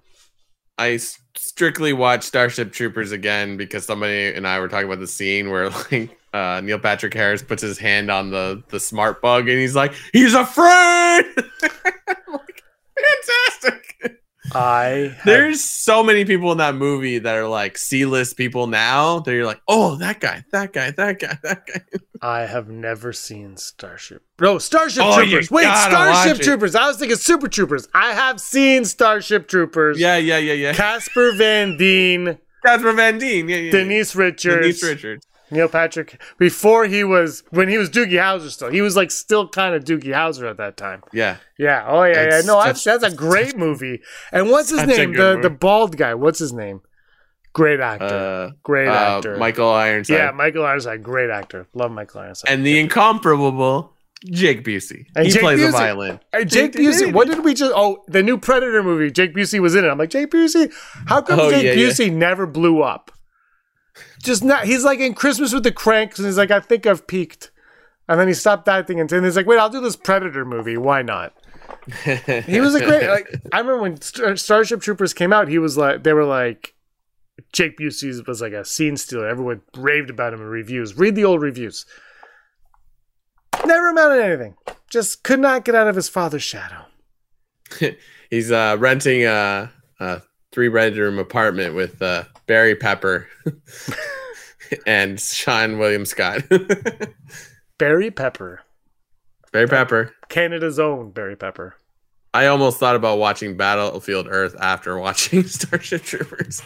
I 0.78 1.00
strictly 1.36 1.92
watched 1.92 2.22
Starship 2.22 2.72
Troopers 2.72 3.10
again 3.10 3.56
because 3.56 3.84
somebody 3.84 4.32
and 4.32 4.46
I 4.46 4.60
were 4.60 4.68
talking 4.68 4.86
about 4.86 5.00
the 5.00 5.08
scene 5.08 5.50
where 5.50 5.70
like 5.90 6.16
uh, 6.32 6.60
Neil 6.62 6.78
Patrick 6.78 7.12
Harris 7.12 7.42
puts 7.42 7.60
his 7.62 7.76
hand 7.76 8.12
on 8.12 8.30
the 8.30 8.62
the 8.68 8.78
smart 8.78 9.20
bug 9.20 9.48
and 9.48 9.58
he's 9.58 9.74
like, 9.74 9.94
"He's 10.12 10.34
a 10.34 10.46
friend." 10.58 11.26
I'm 11.66 12.32
like, 12.34 12.62
Fantastic. 12.96 14.22
I 14.54 15.14
have, 15.16 15.24
There's 15.24 15.62
so 15.62 16.02
many 16.02 16.24
people 16.24 16.52
in 16.52 16.58
that 16.58 16.74
movie 16.74 17.18
that 17.18 17.34
are 17.36 17.46
like 17.48 17.76
C-list 17.78 18.36
people 18.36 18.66
now. 18.66 19.20
That 19.20 19.32
you're 19.32 19.46
like, 19.46 19.60
"Oh, 19.68 19.96
that 19.96 20.20
guy, 20.20 20.44
that 20.52 20.72
guy, 20.72 20.90
that 20.92 21.18
guy, 21.20 21.38
that 21.42 21.66
guy." 21.66 21.80
I 22.20 22.40
have 22.46 22.68
never 22.68 23.12
seen 23.12 23.56
Starship. 23.56 24.22
No, 24.40 24.58
Starship 24.58 25.02
Oh, 25.04 25.16
Troopers. 25.22 25.50
Wait, 25.50 25.64
Starship. 25.64 26.38
Troopers. 26.38 26.74
I 26.74 26.86
was 26.88 26.96
thinking 26.98 27.16
Super 27.16 27.48
Troopers. 27.48 27.88
I 27.94 28.12
have 28.12 28.40
seen 28.40 28.84
Starship 28.84 29.48
Troopers. 29.48 30.00
Yeah, 30.00 30.16
yeah, 30.16 30.38
yeah, 30.38 30.54
yeah. 30.54 30.72
Casper 30.72 31.32
Van 31.36 31.76
Dien, 31.76 32.38
Casper 32.64 32.92
Van 32.92 33.18
Dien. 33.18 33.48
Yeah, 33.48 33.56
yeah. 33.56 33.62
yeah. 33.62 33.70
Denise 33.70 34.16
Richards, 34.16 34.62
Denise 34.62 34.82
Richards. 34.82 35.26
Neil 35.50 35.68
Patrick. 35.68 36.20
Before 36.38 36.84
he 36.86 37.04
was 37.04 37.42
when 37.50 37.68
he 37.68 37.78
was 37.78 37.88
Doogie 37.90 38.12
Howser 38.12 38.50
still. 38.50 38.70
He 38.70 38.80
was 38.80 38.96
like 38.96 39.10
still 39.10 39.48
kind 39.48 39.74
of 39.74 39.84
Doogie 39.84 40.12
Howser 40.14 40.48
at 40.50 40.56
that 40.58 40.76
time. 40.76 41.02
Yeah. 41.12 41.36
Yeah. 41.58 41.84
Oh 41.88 42.02
yeah, 42.04 42.28
yeah. 42.30 42.40
No, 42.44 42.58
I've, 42.58 42.82
that's 42.82 43.04
a 43.04 43.14
great 43.14 43.56
movie. 43.64 44.00
And 44.32 44.50
what's 44.50 44.70
his 44.70 44.84
name? 44.84 45.12
The 45.14 45.34
movie. 45.36 45.42
the 45.42 45.50
bald 45.50 45.96
guy. 45.96 46.14
What's 46.14 46.38
his 46.38 46.52
name? 46.52 46.80
Great 47.54 47.80
actor. 47.80 48.04
Uh, 48.06 48.50
great 48.62 48.88
uh, 48.88 48.92
actor. 49.16 49.36
Michael 49.36 49.70
Ironside. 49.70 50.16
yeah, 50.16 50.30
Michael 50.30 50.64
Ironside. 50.64 51.02
Great 51.02 51.30
actor. 51.30 51.66
Love 51.74 51.90
Michael 51.90 52.20
Ironside. 52.20 52.50
and 52.50 52.64
the 52.64 52.78
incomparable 52.78 53.94
Jake 54.26 54.64
Busey. 54.64 55.06
And 55.16 55.26
he 55.26 55.32
Jake 55.32 55.42
plays 55.42 55.60
Busey. 55.60 55.68
a 55.68 55.72
violin. 55.72 56.20
Hey, 56.32 56.44
Jake 56.44 56.72
Busey. 56.72 57.12
What 57.12 57.26
did 57.28 57.44
we 57.44 57.54
just? 57.54 57.72
Oh, 57.74 58.04
the 58.06 58.22
new 58.22 58.36
Predator 58.38 58.82
movie. 58.82 59.10
Jake 59.10 59.34
Busey 59.34 59.60
was 59.60 59.74
in 59.74 59.84
it. 59.84 59.88
I'm 59.88 59.98
like, 59.98 60.10
Jake 60.10 60.30
Busey. 60.30 60.72
How 61.06 61.22
come 61.22 61.40
Oh, 61.40 61.50
Jake 61.50 61.64
yeah, 61.64 61.72
yeah. 61.72 61.88
Busey 61.88 62.12
never 62.12 62.46
blew 62.46 62.82
up? 62.82 63.10
Just 64.22 64.44
not. 64.44 64.64
He's 64.64 64.84
like 64.84 65.00
in 65.00 65.14
Christmas 65.14 65.52
with 65.52 65.62
the 65.62 65.72
Cranks, 65.72 66.18
and 66.18 66.26
he's 66.26 66.38
like, 66.38 66.50
I 66.50 66.60
think 66.60 66.86
I've 66.86 67.06
peaked. 67.06 67.50
And 68.08 68.18
then 68.18 68.28
he 68.28 68.34
stopped 68.34 68.68
acting, 68.68 69.00
and 69.00 69.10
he's 69.10 69.36
like, 69.36 69.46
Wait, 69.46 69.58
I'll 69.58 69.70
do 69.70 69.80
this 69.80 69.96
Predator 69.96 70.44
movie. 70.44 70.76
Why 70.76 71.02
not? 71.02 71.34
He 72.04 72.60
was 72.60 72.74
a 72.74 72.84
great. 72.84 73.08
Like 73.08 73.34
I 73.52 73.58
remember 73.58 73.82
when 73.82 74.00
Star- 74.00 74.36
Starship 74.36 74.80
Troopers 74.80 75.14
came 75.14 75.32
out, 75.32 75.48
he 75.48 75.58
was 75.58 75.76
like, 75.76 76.02
they 76.02 76.12
were 76.12 76.24
like, 76.24 76.74
Jake 77.52 77.78
Busey 77.78 78.26
was 78.26 78.40
like 78.40 78.52
a 78.52 78.64
scene 78.64 78.96
stealer. 78.96 79.28
Everyone 79.28 79.62
raved 79.76 80.10
about 80.10 80.32
him 80.32 80.40
in 80.40 80.46
reviews. 80.46 80.96
Read 80.96 81.14
the 81.14 81.24
old 81.24 81.40
reviews. 81.40 81.86
Never 83.64 83.88
amounted 83.88 84.18
to 84.18 84.24
anything. 84.24 84.56
Just 84.90 85.22
could 85.22 85.40
not 85.40 85.64
get 85.64 85.74
out 85.74 85.88
of 85.88 85.96
his 85.96 86.08
father's 86.08 86.42
shadow. 86.42 86.84
He's 88.30 88.50
uh, 88.50 88.76
renting 88.78 89.24
a, 89.24 89.70
a 90.00 90.22
three 90.52 90.68
bedroom 90.68 91.18
apartment 91.18 91.74
with 91.74 92.00
uh, 92.02 92.24
Barry 92.48 92.74
Pepper 92.74 93.28
and 94.86 95.18
Seann 95.18 95.78
William 95.78 96.04
Scott. 96.04 96.42
Barry 97.78 98.10
Pepper, 98.10 98.62
Barry 99.52 99.68
Pepper. 99.68 100.14
Canada's 100.28 100.80
own 100.80 101.12
Barry 101.12 101.36
Pepper. 101.36 101.76
I 102.34 102.46
almost 102.46 102.78
thought 102.78 102.96
about 102.96 103.18
watching 103.18 103.56
Battlefield 103.56 104.26
Earth 104.28 104.56
after 104.60 104.98
watching 104.98 105.42
Starship 105.46 106.02
Troopers. 106.02 106.60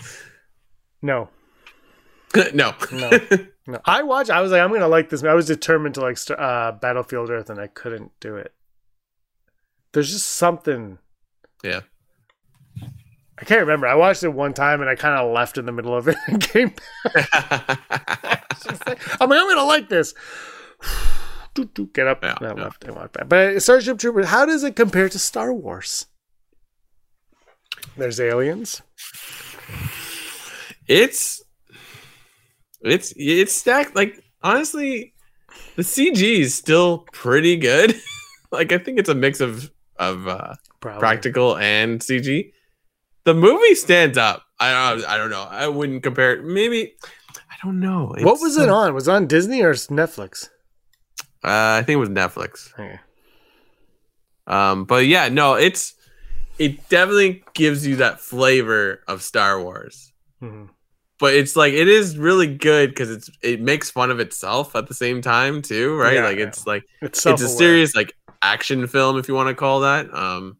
No, 1.03 1.29
no. 2.55 2.75
no, 2.93 3.11
no. 3.67 3.81
I 3.85 4.03
watched. 4.03 4.31
I 4.31 4.41
was 4.41 4.53
like, 4.53 4.61
I'm 4.63 4.73
gonna 4.73 4.89
like 4.89 5.11
this. 5.11 5.23
I 5.25 5.35
was 5.35 5.47
determined 5.47 5.97
to 5.97 6.01
like 6.01 6.17
uh, 6.31 6.73
Battlefield 6.73 7.29
Earth, 7.31 7.51
and 7.51 7.61
I 7.61 7.67
couldn't 7.67 8.13
do 8.21 8.37
it. 8.37 8.53
There's 9.93 10.11
just 10.13 10.31
something. 10.31 10.99
yeah. 11.63 11.81
I 13.39 13.45
can't 13.45 13.61
remember. 13.63 13.87
I 13.87 13.95
watched 13.95 14.23
it 14.23 14.29
one 14.29 14.53
time, 14.55 14.81
and 14.81 14.91
I 14.91 14.95
kind 14.95 15.19
of 15.19 15.33
left 15.33 15.59
in 15.59 15.67
the 15.67 15.73
middle 15.73 15.97
of 15.97 16.07
it 16.09 16.17
and 16.29 16.41
came. 16.53 16.73
back. 17.15 17.79
Like- 18.87 19.21
I'm 19.21 19.29
like, 19.29 19.41
I'm 19.41 19.49
gonna 19.49 19.65
like 19.65 19.89
this. 19.89 20.15
Get 21.93 22.07
up. 22.07 22.21
Yeah, 22.23 22.37
I 22.41 22.45
yeah. 22.45 22.53
left 22.53 22.85
and 22.85 22.95
walked 22.95 23.15
back. 23.15 23.29
But 23.29 23.61
Starship 23.61 23.99
Troopers, 23.99 24.27
how 24.27 24.47
does 24.47 24.63
it 24.63 24.77
compare 24.77 25.09
to 25.09 25.19
Star 25.19 25.53
Wars? 25.53 26.07
There's 27.97 28.21
aliens. 28.21 28.83
it's 30.89 31.43
it's 32.83 33.13
it's 33.17 33.55
stacked 33.55 33.95
like 33.95 34.23
honestly 34.43 35.13
the 35.77 35.83
cg 35.83 36.39
is 36.41 36.55
still 36.55 37.05
pretty 37.13 37.57
good 37.57 37.95
like 38.53 38.73
i 38.73 38.79
think 38.79 38.99
it's 38.99 39.09
a 39.09 39.15
mix 39.15 39.41
of 39.41 39.71
of 39.99 40.27
uh 40.27 40.55
Probably. 40.81 40.99
practical 40.99 41.57
and 41.59 42.01
cg 42.01 42.51
the 43.25 43.35
movie 43.35 43.75
stands 43.75 44.17
up 44.19 44.43
i 44.61 44.71
don't 44.73 45.05
i 45.07 45.17
don't 45.17 45.31
know 45.31 45.47
i 45.51 45.67
wouldn't 45.69 46.03
compare 46.03 46.33
it 46.35 46.45
maybe 46.45 46.95
i 47.51 47.55
don't 47.63 47.79
know 47.81 48.07
what 48.07 48.21
It's, 48.21 48.43
was 48.43 48.57
it 48.57 48.69
on? 48.69 48.95
Was 48.95 49.09
it 49.09 49.13
on 49.13 49.27
Disney 49.27 49.63
or 49.63 49.75
Netflix? 49.75 50.49
uh, 51.45 51.79
i 51.79 51.83
think 51.85 51.95
it 51.95 52.01
was 52.01 52.09
netflix 52.09 52.73
Okay. 52.75 52.99
um 54.47 54.85
but 54.85 55.07
yeah 55.07 55.29
no 55.29 55.55
it's 55.55 55.95
it 56.59 56.89
definitely 56.89 57.43
gives 57.55 57.87
you 57.87 57.97
that 57.97 58.21
flavor 58.21 59.01
of 59.09 59.23
star 59.23 59.61
wars 59.63 60.13
Mhm. 60.43 60.69
but 61.19 61.35
it's 61.35 61.55
like 61.57 61.73
it 61.73 61.89
is 61.89 62.19
really 62.19 62.53
good 62.53 62.91
because 62.91 63.11
it's 63.11 63.31
it 63.43 63.61
makes 63.61 63.91
fun 63.91 64.11
of 64.11 64.19
itself 64.21 64.75
at 64.75 64.89
the 64.89 64.95
same 64.95 65.23
time 65.23 65.63
too, 65.63 65.95
right? 65.97 66.15
Yeah, 66.15 66.25
like 66.25 66.39
yeah. 66.39 66.47
it's 66.47 66.67
like 66.67 66.83
It's 67.01 67.25
it's 67.25 67.43
a 67.43 67.49
serious 67.49 67.95
like 67.95 68.13
action 68.43 68.89
film 68.89 69.17
if 69.19 69.29
you 69.29 69.35
want 69.35 69.49
to 69.49 69.55
call 69.55 69.81
that. 69.81 70.13
Um, 70.13 70.57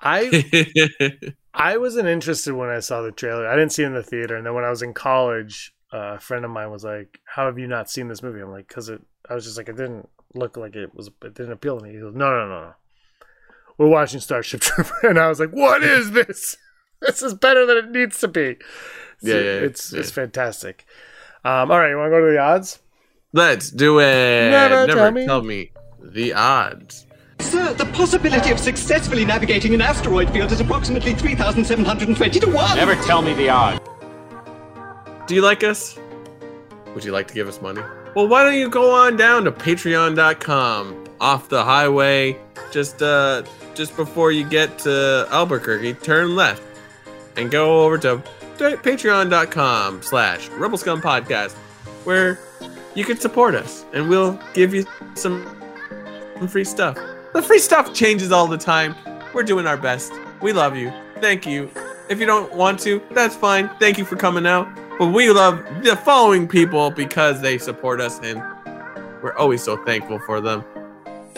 I 0.00 1.12
I 1.54 1.76
wasn't 1.76 2.08
interested 2.08 2.54
when 2.54 2.68
I 2.68 2.80
saw 2.80 3.02
the 3.02 3.12
trailer. 3.12 3.48
I 3.48 3.56
didn't 3.56 3.72
see 3.72 3.82
it 3.82 3.86
in 3.86 3.94
the 3.94 4.02
theater, 4.02 4.36
and 4.36 4.46
then 4.46 4.54
when 4.54 4.64
I 4.64 4.70
was 4.70 4.82
in 4.82 4.94
college, 4.94 5.74
uh, 5.92 6.14
a 6.16 6.20
friend 6.20 6.44
of 6.44 6.50
mine 6.50 6.70
was 6.70 6.84
like, 6.84 7.20
"How 7.24 7.46
have 7.46 7.58
you 7.58 7.66
not 7.66 7.90
seen 7.90 8.08
this 8.08 8.22
movie?" 8.22 8.40
I'm 8.40 8.50
like, 8.50 8.68
"Cause 8.68 8.88
it." 8.88 9.00
I 9.28 9.34
was 9.34 9.44
just 9.44 9.56
like, 9.56 9.68
"It 9.68 9.76
didn't 9.76 10.08
look 10.34 10.56
like 10.56 10.76
it 10.76 10.94
was. 10.94 11.08
It 11.24 11.34
didn't 11.34 11.52
appeal 11.52 11.78
to 11.78 11.84
me." 11.84 11.92
He 11.92 12.00
goes, 12.00 12.14
"No, 12.14 12.30
no, 12.30 12.48
no, 12.48 12.60
no. 12.62 12.72
We're 13.76 13.88
watching 13.88 14.20
Starship 14.20 14.60
Trooper," 14.60 14.94
and 15.08 15.18
I 15.18 15.28
was 15.28 15.40
like, 15.40 15.50
"What 15.50 15.82
is 15.82 16.12
this? 16.12 16.56
This 17.00 17.22
is 17.22 17.32
better 17.32 17.64
than 17.64 17.76
it 17.76 17.90
needs 17.92 18.18
to 18.20 18.28
be." 18.28 18.56
Yeah, 19.20 19.34
yeah, 19.34 19.40
yeah. 19.40 19.50
it's 19.60 19.92
it's 19.92 20.10
fantastic. 20.10 20.84
Um, 21.44 21.70
all 21.70 21.78
right, 21.78 21.90
you 21.90 21.96
want 21.96 22.08
to 22.08 22.10
go 22.10 22.26
to 22.26 22.32
the 22.32 22.38
odds? 22.38 22.80
Let's 23.32 23.70
do 23.70 24.00
it. 24.00 24.50
Never 24.50 24.86
Never, 24.86 24.92
tell 24.94 25.10
me. 25.12 25.26
tell 25.26 25.42
me 25.42 25.70
the 26.02 26.34
odds. 26.34 27.06
Sir, 27.40 27.72
the 27.74 27.86
possibility 27.86 28.50
of 28.50 28.58
successfully 28.58 29.24
navigating 29.24 29.74
an 29.74 29.80
asteroid 29.80 30.30
field 30.30 30.52
is 30.52 30.60
approximately 30.60 31.14
3,720 31.14 32.40
to 32.40 32.46
1. 32.50 32.76
Never 32.76 32.94
tell 32.96 33.22
me 33.22 33.32
the 33.34 33.48
odds. 33.48 33.80
Do 35.26 35.34
you 35.34 35.42
like 35.42 35.62
us? 35.62 35.98
Would 36.94 37.04
you 37.04 37.12
like 37.12 37.28
to 37.28 37.34
give 37.34 37.48
us 37.48 37.60
money? 37.60 37.82
Well, 38.14 38.26
why 38.26 38.42
don't 38.44 38.56
you 38.56 38.68
go 38.68 38.90
on 38.90 39.16
down 39.16 39.44
to 39.44 39.52
patreon.com 39.52 41.04
off 41.20 41.48
the 41.48 41.64
highway 41.64 42.36
just 42.70 43.02
uh 43.02 43.42
just 43.74 43.94
before 43.96 44.32
you 44.32 44.48
get 44.48 44.78
to 44.80 45.26
Albuquerque, 45.30 45.94
turn 45.94 46.34
left 46.34 46.62
and 47.36 47.50
go 47.50 47.84
over 47.84 47.98
to 47.98 48.22
patreon.com 48.58 50.02
slash 50.02 50.48
rebel 50.50 50.76
scum 50.78 51.00
podcast 51.00 51.52
where 52.04 52.40
you 52.94 53.04
can 53.04 53.16
support 53.18 53.54
us 53.54 53.84
and 53.92 54.08
we'll 54.08 54.38
give 54.54 54.74
you 54.74 54.84
some 55.14 55.46
some 56.38 56.48
free 56.48 56.64
stuff. 56.64 56.98
The 57.34 57.42
free 57.42 57.58
stuff 57.58 57.92
changes 57.92 58.32
all 58.32 58.46
the 58.46 58.56
time. 58.56 58.94
We're 59.34 59.42
doing 59.42 59.66
our 59.66 59.76
best. 59.76 60.12
We 60.40 60.52
love 60.52 60.76
you. 60.76 60.92
Thank 61.20 61.46
you. 61.46 61.70
If 62.08 62.18
you 62.20 62.26
don't 62.26 62.52
want 62.54 62.80
to, 62.80 63.02
that's 63.10 63.36
fine. 63.36 63.68
Thank 63.78 63.98
you 63.98 64.04
for 64.04 64.16
coming 64.16 64.46
out. 64.46 64.66
But 64.98 65.08
we 65.08 65.30
love 65.30 65.62
the 65.82 65.94
following 65.96 66.48
people 66.48 66.90
because 66.90 67.42
they 67.42 67.58
support 67.58 68.00
us 68.00 68.18
and 68.20 68.38
we're 69.22 69.36
always 69.36 69.62
so 69.62 69.76
thankful 69.84 70.18
for 70.20 70.40
them. 70.40 70.64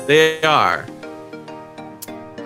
They 0.07 0.41
are 0.43 0.87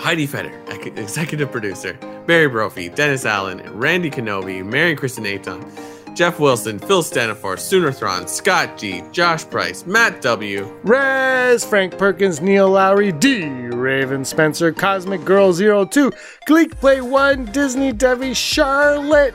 Heidi 0.00 0.26
Feder, 0.26 0.58
executive 0.96 1.52
producer, 1.52 1.98
Barry 2.26 2.48
Brophy, 2.48 2.88
Dennis 2.88 3.26
Allen, 3.26 3.62
Randy 3.78 4.10
Kenobi, 4.10 4.64
Mary 4.64 4.96
Kristen 4.96 5.26
Aton, 5.26 5.70
Jeff 6.14 6.38
Wilson, 6.38 6.78
Phil 6.78 7.02
Stanifor, 7.02 7.56
Soonerthron, 7.56 8.28
Scott 8.28 8.78
G, 8.78 9.02
Josh 9.10 9.44
Price, 9.48 9.84
Matt 9.84 10.22
W, 10.22 10.72
Rez, 10.84 11.64
Frank 11.64 11.98
Perkins, 11.98 12.40
Neil 12.40 12.70
Lowry, 12.70 13.10
D, 13.10 13.44
Raven 13.44 14.24
Spencer, 14.24 14.72
Cosmic 14.72 15.24
Girl 15.24 15.52
02, 15.52 16.12
Gleek 16.46 16.76
Play 16.76 17.00
1, 17.00 17.46
Disney 17.46 17.92
Debbie, 17.92 18.32
Charlotte, 18.34 19.34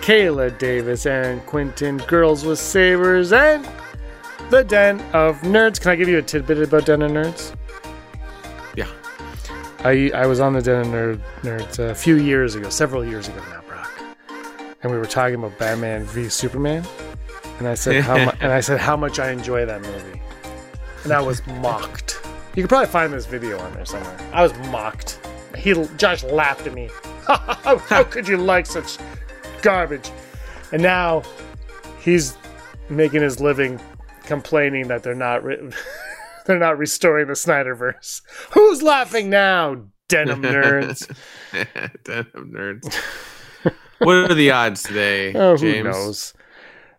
Kayla 0.00 0.56
Davis, 0.58 1.04
Aaron 1.04 1.40
Quinton, 1.40 1.98
Girls 1.98 2.44
with 2.44 2.58
Sabers, 2.58 3.32
and 3.32 3.68
The 4.50 4.64
Den 4.64 5.00
of 5.12 5.36
Nerds. 5.40 5.80
Can 5.80 5.90
I 5.90 5.96
give 5.96 6.08
you 6.08 6.18
a 6.18 6.22
tidbit 6.22 6.58
about 6.62 6.86
Den 6.86 7.02
of 7.02 7.10
Nerds? 7.10 7.54
yeah, 8.74 8.88
I, 9.80 10.10
I 10.14 10.26
was 10.26 10.40
on 10.40 10.52
the 10.54 10.62
Den 10.62 10.80
of 10.80 10.86
Nerd, 10.86 11.20
Nerds 11.42 11.78
a 11.78 11.94
few 11.94 12.16
years 12.16 12.54
ago, 12.54 12.70
several 12.70 13.04
years 13.04 13.28
ago 13.28 13.40
now, 13.50 13.62
and 14.82 14.92
we 14.92 14.98
were 14.98 15.06
talking 15.06 15.36
about 15.36 15.58
Batman 15.58 16.04
v 16.04 16.28
Superman, 16.28 16.86
and 17.58 17.68
I 17.68 17.74
said 17.74 18.02
how 18.02 18.16
mu- 18.16 18.32
and 18.40 18.52
I 18.52 18.60
said 18.60 18.78
how 18.80 18.96
much 18.96 19.18
I 19.18 19.30
enjoy 19.30 19.64
that 19.66 19.82
movie, 19.82 20.20
and 21.04 21.12
I 21.12 21.20
was 21.20 21.46
mocked. 21.46 22.20
You 22.54 22.62
could 22.62 22.68
probably 22.68 22.88
find 22.88 23.12
this 23.12 23.26
video 23.26 23.58
on 23.58 23.72
there 23.74 23.84
somewhere. 23.84 24.18
I 24.32 24.42
was 24.42 24.54
mocked. 24.70 25.20
He 25.56 25.74
Josh 25.96 26.24
laughed 26.24 26.66
at 26.66 26.74
me. 26.74 26.90
how, 27.26 27.78
how 27.78 28.04
could 28.04 28.28
you 28.28 28.36
like 28.36 28.66
such 28.66 28.98
garbage? 29.62 30.10
And 30.72 30.82
now 30.82 31.22
he's 32.00 32.36
making 32.88 33.22
his 33.22 33.40
living 33.40 33.80
complaining 34.24 34.88
that 34.88 35.02
they're 35.02 35.14
not 35.14 35.44
re- 35.44 35.70
they're 36.46 36.58
not 36.58 36.78
restoring 36.78 37.26
the 37.26 37.32
Snyderverse. 37.34 38.22
Who's 38.52 38.82
laughing 38.82 39.30
now? 39.30 39.82
Denim 40.08 40.42
nerds. 40.42 41.06
Denim 42.04 42.52
nerds. 42.54 42.94
What 43.98 44.30
are 44.30 44.34
the 44.34 44.50
odds 44.50 44.82
today, 44.82 45.32
Oh, 45.34 45.56
who 45.56 45.72
James? 45.72 45.84
knows? 45.84 46.34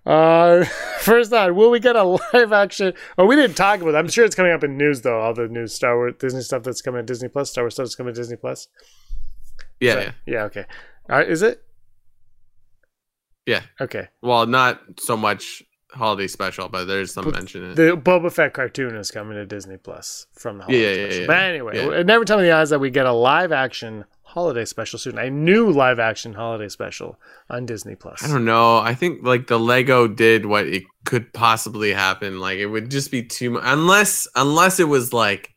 Uh, 0.06 0.64
first 1.00 1.34
on, 1.34 1.56
will 1.56 1.70
we 1.70 1.80
get 1.80 1.96
a 1.96 2.04
live 2.34 2.54
action? 2.54 2.94
Oh, 3.18 3.26
we 3.26 3.36
didn't 3.36 3.58
talk 3.58 3.82
about. 3.82 3.94
It. 3.94 3.98
I'm 3.98 4.08
sure 4.08 4.24
it's 4.24 4.36
coming 4.36 4.54
up 4.54 4.64
in 4.64 4.78
news 4.78 5.02
though. 5.02 5.20
All 5.20 5.34
the 5.34 5.48
new 5.48 5.68
Star 5.68 5.96
Wars 5.98 6.14
Disney 6.20 6.42
stuff 6.42 6.64
that's 6.64 6.82
coming 6.82 7.00
to 7.00 7.06
Disney 7.06 7.28
Plus. 7.28 7.52
Star 7.52 7.64
Wars 7.66 7.74
stuff 7.74 7.86
that's 7.86 7.96
coming 7.96 8.14
to 8.14 8.20
Disney 8.20 8.38
Plus. 8.38 8.68
Yeah, 9.80 10.00
yeah, 10.00 10.12
Yeah. 10.26 10.44
Okay. 10.46 10.66
All 11.10 11.18
right. 11.18 11.30
Is 11.30 11.42
it? 11.42 11.62
yeah. 13.46 13.62
Okay. 13.80 14.08
Well, 14.22 14.46
not 14.46 14.82
so 15.00 15.16
much 15.18 15.64
holiday 15.92 16.28
special, 16.28 16.68
but 16.70 16.86
there's 16.86 17.14
some 17.14 17.30
mention 17.32 17.64
in 17.64 17.72
it. 17.72 17.76
The 17.76 17.98
Boba 17.98 18.32
Fett 18.32 18.54
cartoon 18.54 18.96
is 18.96 19.10
coming 19.12 19.36
to 19.36 19.46
Disney 19.46 19.78
Plus 19.78 20.28
from 20.34 20.58
the 20.58 20.64
holiday 20.66 20.82
Yeah, 20.82 20.90
yeah, 20.90 20.96
yeah, 20.96 21.06
special. 21.08 21.22
yeah. 21.22 21.28
But 21.28 21.38
anyway, 21.38 21.98
Yeah. 21.98 22.04
never 22.04 22.26
tell 22.26 22.38
me 22.38 22.44
the 22.44 22.52
odds 22.52 22.70
that 22.72 22.80
we 22.80 22.90
get 22.90 23.06
a 23.06 23.12
live 23.14 23.52
action 23.52 24.06
holiday 24.38 24.66
special 24.66 25.00
soon. 25.00 25.18
A 25.18 25.32
new 25.32 25.72
live 25.72 25.98
action 25.98 26.32
holiday 26.32 26.70
special 26.70 27.18
on 27.50 27.66
Disney 27.66 27.96
Plus. 27.96 28.24
I 28.24 28.28
don't 28.28 28.46
know. 28.46 28.78
I 28.78 28.94
think 28.94 29.24
like 29.24 29.48
the 29.48 29.58
Lego 29.58 30.08
did 30.08 30.46
what 30.46 30.68
it 30.68 30.84
could 31.06 31.34
possibly 31.34 31.92
happen. 31.92 32.40
Like 32.40 32.60
it 32.60 32.68
would 32.68 32.92
just 32.92 33.10
be 33.10 33.24
too 33.24 33.50
much 33.50 33.64
unless 33.66 34.28
unless 34.36 34.80
it 34.80 34.88
was 34.88 35.12
like 35.12 35.56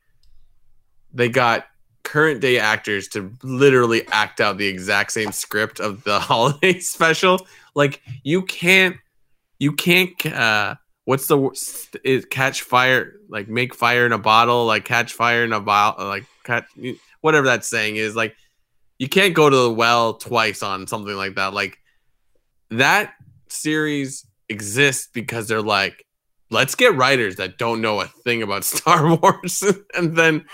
they 1.12 1.28
got 1.28 1.66
current 2.04 2.40
day 2.40 2.58
actors 2.58 3.06
to 3.08 3.30
literally 3.42 4.08
act 4.12 4.40
out 4.40 4.56
the 4.56 4.66
exact 4.66 5.12
same 5.12 5.30
script 5.30 5.78
of 5.78 6.02
the 6.04 6.18
holiday 6.30 6.80
special. 6.80 7.46
Like 7.74 8.00
you 8.22 8.40
can't 8.40 8.96
you 9.58 9.72
can't 9.72 10.24
uh 10.24 10.76
what's 11.04 11.26
the 11.26 11.90
it 12.02 12.30
catch 12.30 12.62
fire 12.62 13.16
like 13.28 13.46
make 13.46 13.74
fire 13.74 14.06
in 14.06 14.12
a 14.12 14.18
bottle 14.18 14.64
like 14.64 14.86
catch 14.86 15.12
fire 15.12 15.44
in 15.44 15.52
a 15.52 15.60
bottle 15.60 16.06
like 16.06 16.24
catch 16.44 16.64
whatever 17.20 17.46
that 17.46 17.62
saying 17.62 17.96
is 17.96 18.16
like 18.16 18.34
you 19.00 19.08
can't 19.08 19.32
go 19.32 19.48
to 19.48 19.56
the 19.56 19.72
well 19.72 20.12
twice 20.12 20.62
on 20.62 20.86
something 20.86 21.16
like 21.16 21.36
that. 21.36 21.54
Like 21.54 21.78
that 22.68 23.14
series 23.48 24.26
exists 24.50 25.08
because 25.12 25.48
they're 25.48 25.62
like 25.62 26.04
let's 26.50 26.74
get 26.74 26.94
writers 26.94 27.36
that 27.36 27.56
don't 27.56 27.80
know 27.80 28.00
a 28.00 28.06
thing 28.06 28.42
about 28.42 28.62
star 28.76 29.16
wars. 29.16 29.64
And 29.94 30.16
then 30.16 30.44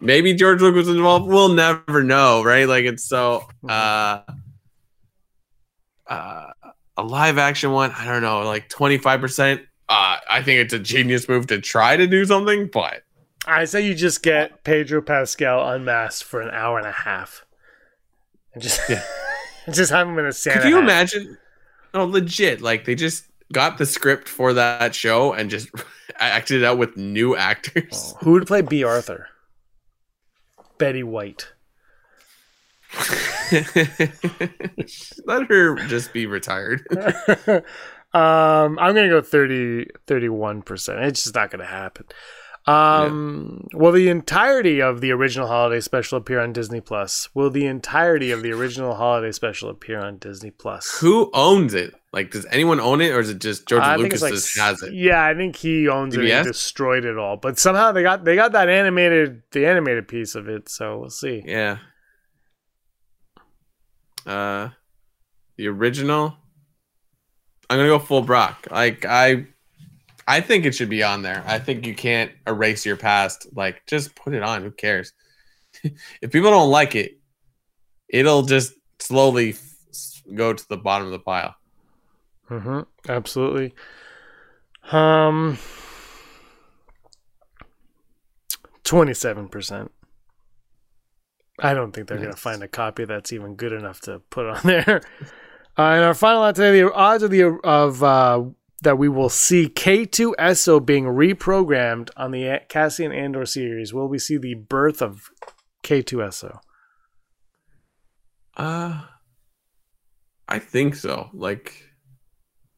maybe 0.00 0.32
george 0.32 0.62
lucas 0.62 0.86
was 0.86 0.96
involved. 0.96 1.26
We'll 1.26 1.48
never 1.48 2.04
know 2.04 2.44
right? 2.44 2.68
Like 2.68 2.84
it's 2.84 3.04
so 3.04 3.48
uh 3.68 4.20
uh 6.06 6.46
a 6.96 7.02
live 7.02 7.38
action 7.38 7.72
one 7.72 7.90
i 7.92 8.04
don't 8.04 8.20
know 8.20 8.42
like 8.42 8.68
25% 8.68 9.60
uh 9.88 10.16
i 10.28 10.42
think 10.42 10.60
it's 10.60 10.74
a 10.74 10.78
genius 10.78 11.26
move 11.26 11.46
to 11.46 11.58
try 11.58 11.96
to 11.96 12.06
do 12.06 12.24
something 12.26 12.68
but 12.70 13.02
I 13.46 13.64
say 13.64 13.84
you 13.84 13.94
just 13.94 14.22
get 14.22 14.62
Pedro 14.62 15.02
Pascal 15.02 15.68
unmasked 15.68 16.22
for 16.22 16.40
an 16.40 16.50
hour 16.50 16.78
and 16.78 16.86
a 16.86 16.92
half, 16.92 17.44
and 18.54 18.62
just 18.62 18.80
Yeah. 18.88 19.02
just 19.72 19.90
have 19.92 20.08
him 20.08 20.18
in 20.18 20.26
a 20.26 20.32
Santa. 20.32 20.60
could 20.60 20.68
you 20.68 20.74
hat. 20.76 20.84
imagine 20.84 21.38
oh 21.94 22.04
legit 22.04 22.60
like 22.60 22.84
they 22.84 22.94
just 22.94 23.24
got 23.52 23.78
the 23.78 23.86
script 23.86 24.28
for 24.28 24.52
that 24.54 24.94
show 24.94 25.32
and 25.32 25.50
just 25.50 25.68
acted 26.16 26.62
it 26.62 26.64
out 26.64 26.78
with 26.78 26.96
new 26.96 27.36
actors 27.36 28.14
Who 28.20 28.32
would 28.32 28.46
play 28.46 28.62
Bea 28.62 28.84
Arthur? 28.84 29.28
Betty 30.78 31.02
White. 31.02 31.48
Let 35.26 35.48
her 35.48 35.76
just 35.88 36.12
be 36.12 36.26
retired. 36.26 36.86
um, 38.12 38.78
I'm 38.78 38.94
gonna 38.94 39.08
go 39.08 39.22
30, 39.22 39.86
31 40.06 40.62
percent. 40.62 41.00
It's 41.04 41.22
just 41.22 41.34
not 41.34 41.50
gonna 41.50 41.64
happen. 41.66 42.06
Um, 42.66 43.66
will 43.72 43.90
the 43.90 44.08
entirety 44.08 44.80
of 44.80 45.00
the 45.00 45.10
original 45.10 45.48
holiday 45.48 45.80
special 45.80 46.18
appear 46.18 46.40
on 46.40 46.52
Disney 46.52 46.80
Plus? 46.80 47.28
Will 47.34 47.50
the 47.50 47.66
entirety 47.66 48.30
of 48.30 48.42
the 48.42 48.52
original 48.52 48.94
holiday 48.94 49.32
special 49.32 49.68
appear 49.68 50.00
on 50.00 50.18
Disney 50.18 50.50
Plus? 50.50 50.98
Who 51.00 51.30
owns 51.34 51.74
it? 51.74 51.94
Like, 52.12 52.30
does 52.30 52.46
anyone 52.50 52.78
own 52.78 53.00
it, 53.00 53.10
or 53.10 53.20
is 53.20 53.30
it 53.30 53.40
just 53.40 53.66
George 53.66 53.82
think 53.82 53.98
Lucas 53.98 54.22
like 54.22 54.34
just 54.34 54.56
has 54.58 54.82
it? 54.82 54.92
Yeah, 54.92 55.24
I 55.24 55.34
think 55.34 55.56
he 55.56 55.88
owns 55.88 56.14
it 56.14 56.20
CBS? 56.20 56.36
and 56.36 56.46
destroyed 56.46 57.04
it 57.04 57.18
all. 57.18 57.36
But 57.36 57.58
somehow 57.58 57.90
they 57.90 58.02
got 58.02 58.24
they 58.24 58.36
got 58.36 58.52
that 58.52 58.68
animated 58.68 59.42
the 59.50 59.66
animated 59.66 60.06
piece 60.06 60.34
of 60.34 60.48
it, 60.48 60.68
so 60.68 60.98
we'll 60.98 61.10
see. 61.10 61.42
Yeah. 61.44 61.78
Uh, 64.26 64.68
the 65.56 65.66
original. 65.68 66.36
I'm 67.68 67.78
gonna 67.78 67.88
go 67.88 67.98
full 67.98 68.22
Brock. 68.22 68.68
Like 68.70 69.04
I, 69.06 69.46
I 70.32 70.40
think 70.40 70.64
it 70.64 70.74
should 70.74 70.88
be 70.88 71.02
on 71.02 71.20
there. 71.20 71.44
I 71.46 71.58
think 71.58 71.86
you 71.86 71.94
can't 71.94 72.32
erase 72.46 72.86
your 72.86 72.96
past. 72.96 73.48
Like, 73.54 73.84
just 73.86 74.14
put 74.14 74.32
it 74.32 74.42
on. 74.42 74.62
Who 74.62 74.70
cares? 74.70 75.12
if 75.84 76.32
people 76.32 76.50
don't 76.50 76.70
like 76.70 76.94
it, 76.94 77.18
it'll 78.08 78.40
just 78.40 78.72
slowly 78.98 79.50
f- 79.50 80.22
go 80.34 80.54
to 80.54 80.68
the 80.70 80.78
bottom 80.78 81.06
of 81.06 81.12
the 81.12 81.18
pile. 81.18 81.54
Mm-hmm. 82.48 82.80
Absolutely. 83.10 83.74
Um, 84.90 85.58
twenty-seven 88.84 89.48
percent. 89.48 89.92
I 91.58 91.74
don't 91.74 91.92
think 91.92 92.08
they're 92.08 92.16
going 92.16 92.30
to 92.30 92.36
find 92.36 92.62
a 92.62 92.68
copy 92.68 93.04
that's 93.04 93.34
even 93.34 93.54
good 93.56 93.72
enough 93.72 94.00
to 94.02 94.20
put 94.30 94.46
on 94.46 94.60
there. 94.64 95.02
Uh, 95.78 95.92
and 95.92 96.04
our 96.04 96.14
final 96.14 96.42
out 96.42 96.54
today, 96.54 96.80
the 96.80 96.90
odds 96.90 97.22
of 97.22 97.30
the 97.30 97.42
of 97.62 98.02
uh, 98.02 98.42
that 98.82 98.98
we 98.98 99.08
will 99.08 99.28
see 99.28 99.68
K2SO 99.68 100.84
being 100.84 101.04
reprogrammed 101.04 102.10
on 102.16 102.32
the 102.32 102.60
Cassian 102.68 103.12
Andor 103.12 103.46
series. 103.46 103.94
Will 103.94 104.08
we 104.08 104.18
see 104.18 104.36
the 104.36 104.54
birth 104.54 105.00
of 105.00 105.30
K2SO? 105.84 106.58
Uh, 108.56 109.02
I 110.48 110.58
think 110.58 110.96
so. 110.96 111.30
Like, 111.32 111.92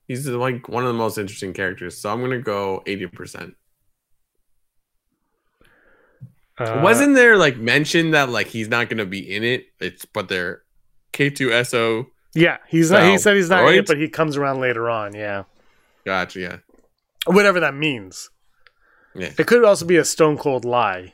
he's 0.06 0.28
like 0.28 0.68
one 0.68 0.84
of 0.84 0.88
the 0.88 0.98
most 0.98 1.18
interesting 1.18 1.54
characters. 1.54 1.98
So 1.98 2.12
I'm 2.12 2.20
gonna 2.20 2.38
go 2.38 2.82
eighty 2.86 3.06
percent. 3.06 3.54
Uh, 6.56 6.80
Wasn't 6.84 7.16
there 7.16 7.36
like 7.36 7.56
mention 7.56 8.12
that 8.12 8.28
like 8.28 8.46
he's 8.46 8.68
not 8.68 8.88
gonna 8.88 9.06
be 9.06 9.18
in 9.18 9.42
it? 9.42 9.66
It's 9.80 10.04
but 10.04 10.28
they're 10.28 10.62
K2SO. 11.12 12.06
Yeah, 12.34 12.58
he's 12.68 12.90
not. 12.90 13.04
He 13.04 13.18
said 13.18 13.36
he's 13.36 13.50
not 13.50 13.60
in 13.60 13.66
right? 13.66 13.78
it, 13.78 13.86
but 13.86 13.96
he 13.96 14.08
comes 14.08 14.36
around 14.36 14.60
later 14.60 14.88
on. 14.88 15.14
Yeah, 15.14 15.44
Gotcha. 16.06 16.40
Yeah. 16.40 16.56
whatever 17.26 17.60
that 17.60 17.74
means. 17.74 18.30
Yeah. 19.14 19.30
It 19.38 19.46
could 19.46 19.64
also 19.64 19.86
be 19.86 19.96
a 19.96 20.04
stone 20.04 20.36
cold 20.36 20.64
lie. 20.64 21.12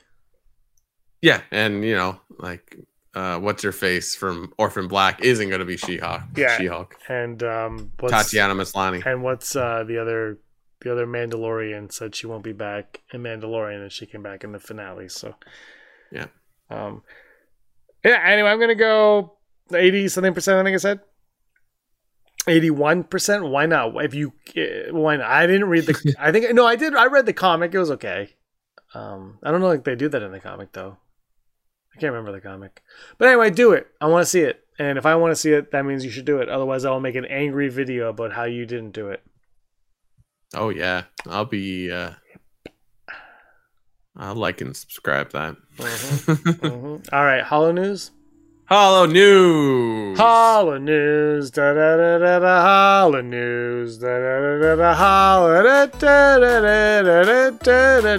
Yeah, 1.22 1.42
and 1.50 1.84
you 1.84 1.94
know, 1.94 2.18
like, 2.38 2.76
uh, 3.14 3.38
what's 3.38 3.62
her 3.62 3.72
face 3.72 4.14
from 4.14 4.52
Orphan 4.56 4.88
Black 4.88 5.22
isn't 5.22 5.50
gonna 5.50 5.64
be 5.66 5.76
She-Hulk. 5.76 6.22
Yeah. 6.36 6.56
She-Hulk. 6.56 6.96
And 7.08 7.42
um, 7.42 7.92
what's 8.00 8.12
Tatiana 8.14 8.54
Maslany. 8.54 9.04
and 9.04 9.22
what's 9.22 9.54
uh, 9.54 9.84
the 9.86 9.98
other 9.98 10.38
the 10.80 10.90
other 10.90 11.06
Mandalorian 11.06 11.92
said 11.92 12.14
she 12.16 12.26
won't 12.26 12.42
be 12.42 12.52
back 12.54 13.02
in 13.12 13.22
Mandalorian, 13.22 13.82
and 13.82 13.92
she 13.92 14.06
came 14.06 14.22
back 14.22 14.44
in 14.44 14.52
the 14.52 14.58
finale. 14.58 15.08
So 15.10 15.34
Yeah. 16.10 16.26
um, 16.70 17.02
yeah. 18.02 18.22
Anyway, 18.24 18.48
I'm 18.48 18.58
gonna 18.58 18.74
go 18.74 19.36
eighty 19.74 20.08
something 20.08 20.32
percent. 20.32 20.58
I 20.58 20.64
think 20.64 20.74
I 20.74 20.78
said. 20.78 21.00
81% 22.44 23.50
why 23.50 23.66
not 23.66 23.92
if 24.04 24.14
you 24.14 24.32
eh, 24.56 24.90
why 24.90 25.16
not 25.16 25.26
i 25.30 25.46
didn't 25.46 25.68
read 25.68 25.84
the 25.86 26.14
i 26.18 26.32
think 26.32 26.52
no 26.54 26.66
i 26.66 26.74
did 26.76 26.94
i 26.96 27.06
read 27.06 27.26
the 27.26 27.32
comic 27.32 27.74
it 27.74 27.78
was 27.78 27.90
okay 27.90 28.30
um 28.94 29.38
i 29.42 29.50
don't 29.50 29.60
know 29.60 29.70
if 29.70 29.84
they 29.84 29.94
do 29.94 30.08
that 30.08 30.22
in 30.22 30.32
the 30.32 30.40
comic 30.40 30.72
though 30.72 30.96
I 31.92 31.98
can't 32.00 32.12
remember 32.12 32.30
the 32.30 32.40
comic. 32.40 32.82
But 33.18 33.26
anyway, 33.28 33.50
do 33.50 33.72
it. 33.72 33.88
I 34.00 34.06
want 34.06 34.22
to 34.22 34.30
see 34.30 34.42
it. 34.42 34.62
And 34.78 34.96
if 34.96 35.04
I 35.04 35.16
want 35.16 35.32
to 35.32 35.36
see 35.36 35.52
it, 35.52 35.72
that 35.72 35.84
means 35.84 36.04
you 36.04 36.10
should 36.10 36.24
do 36.24 36.38
it. 36.38 36.48
Otherwise, 36.48 36.84
I 36.84 36.90
will 36.90 37.00
make 37.00 37.16
an 37.16 37.24
angry 37.24 37.68
video 37.68 38.08
about 38.08 38.32
how 38.32 38.44
you 38.44 38.64
didn't 38.64 38.92
do 38.92 39.08
it. 39.08 39.22
Oh 40.54 40.68
yeah, 40.68 41.02
I'll 41.28 41.44
be. 41.46 41.90
uh 41.90 42.12
I'll 44.16 44.36
like 44.36 44.60
and 44.60 44.74
subscribe 44.76 45.32
that. 45.32 45.56
Mhm. 45.78 47.12
All 47.12 47.24
right, 47.24 47.42
Hollow 47.42 47.72
News. 47.72 48.12
Hollow 48.70 49.04
news. 49.06 50.16
Hollow 50.16 50.78
News. 50.78 51.50
Da 51.50 51.74
da 51.74 51.96
da 51.96 52.18
da 52.18 52.38
da. 52.38 52.62
Hollow 52.62 53.20
News. 53.20 53.98
Da 53.98 54.06
da 54.06 54.40
da 54.40 54.58
da 54.60 54.76
da. 54.76 54.94
Hollow. 54.94 55.60
Da 55.64 55.86
da 55.86 56.38
da 56.38 56.60
da 56.60 57.02
da 57.02 57.24
da 57.24 57.50
da 57.50 58.00
da 58.00 58.16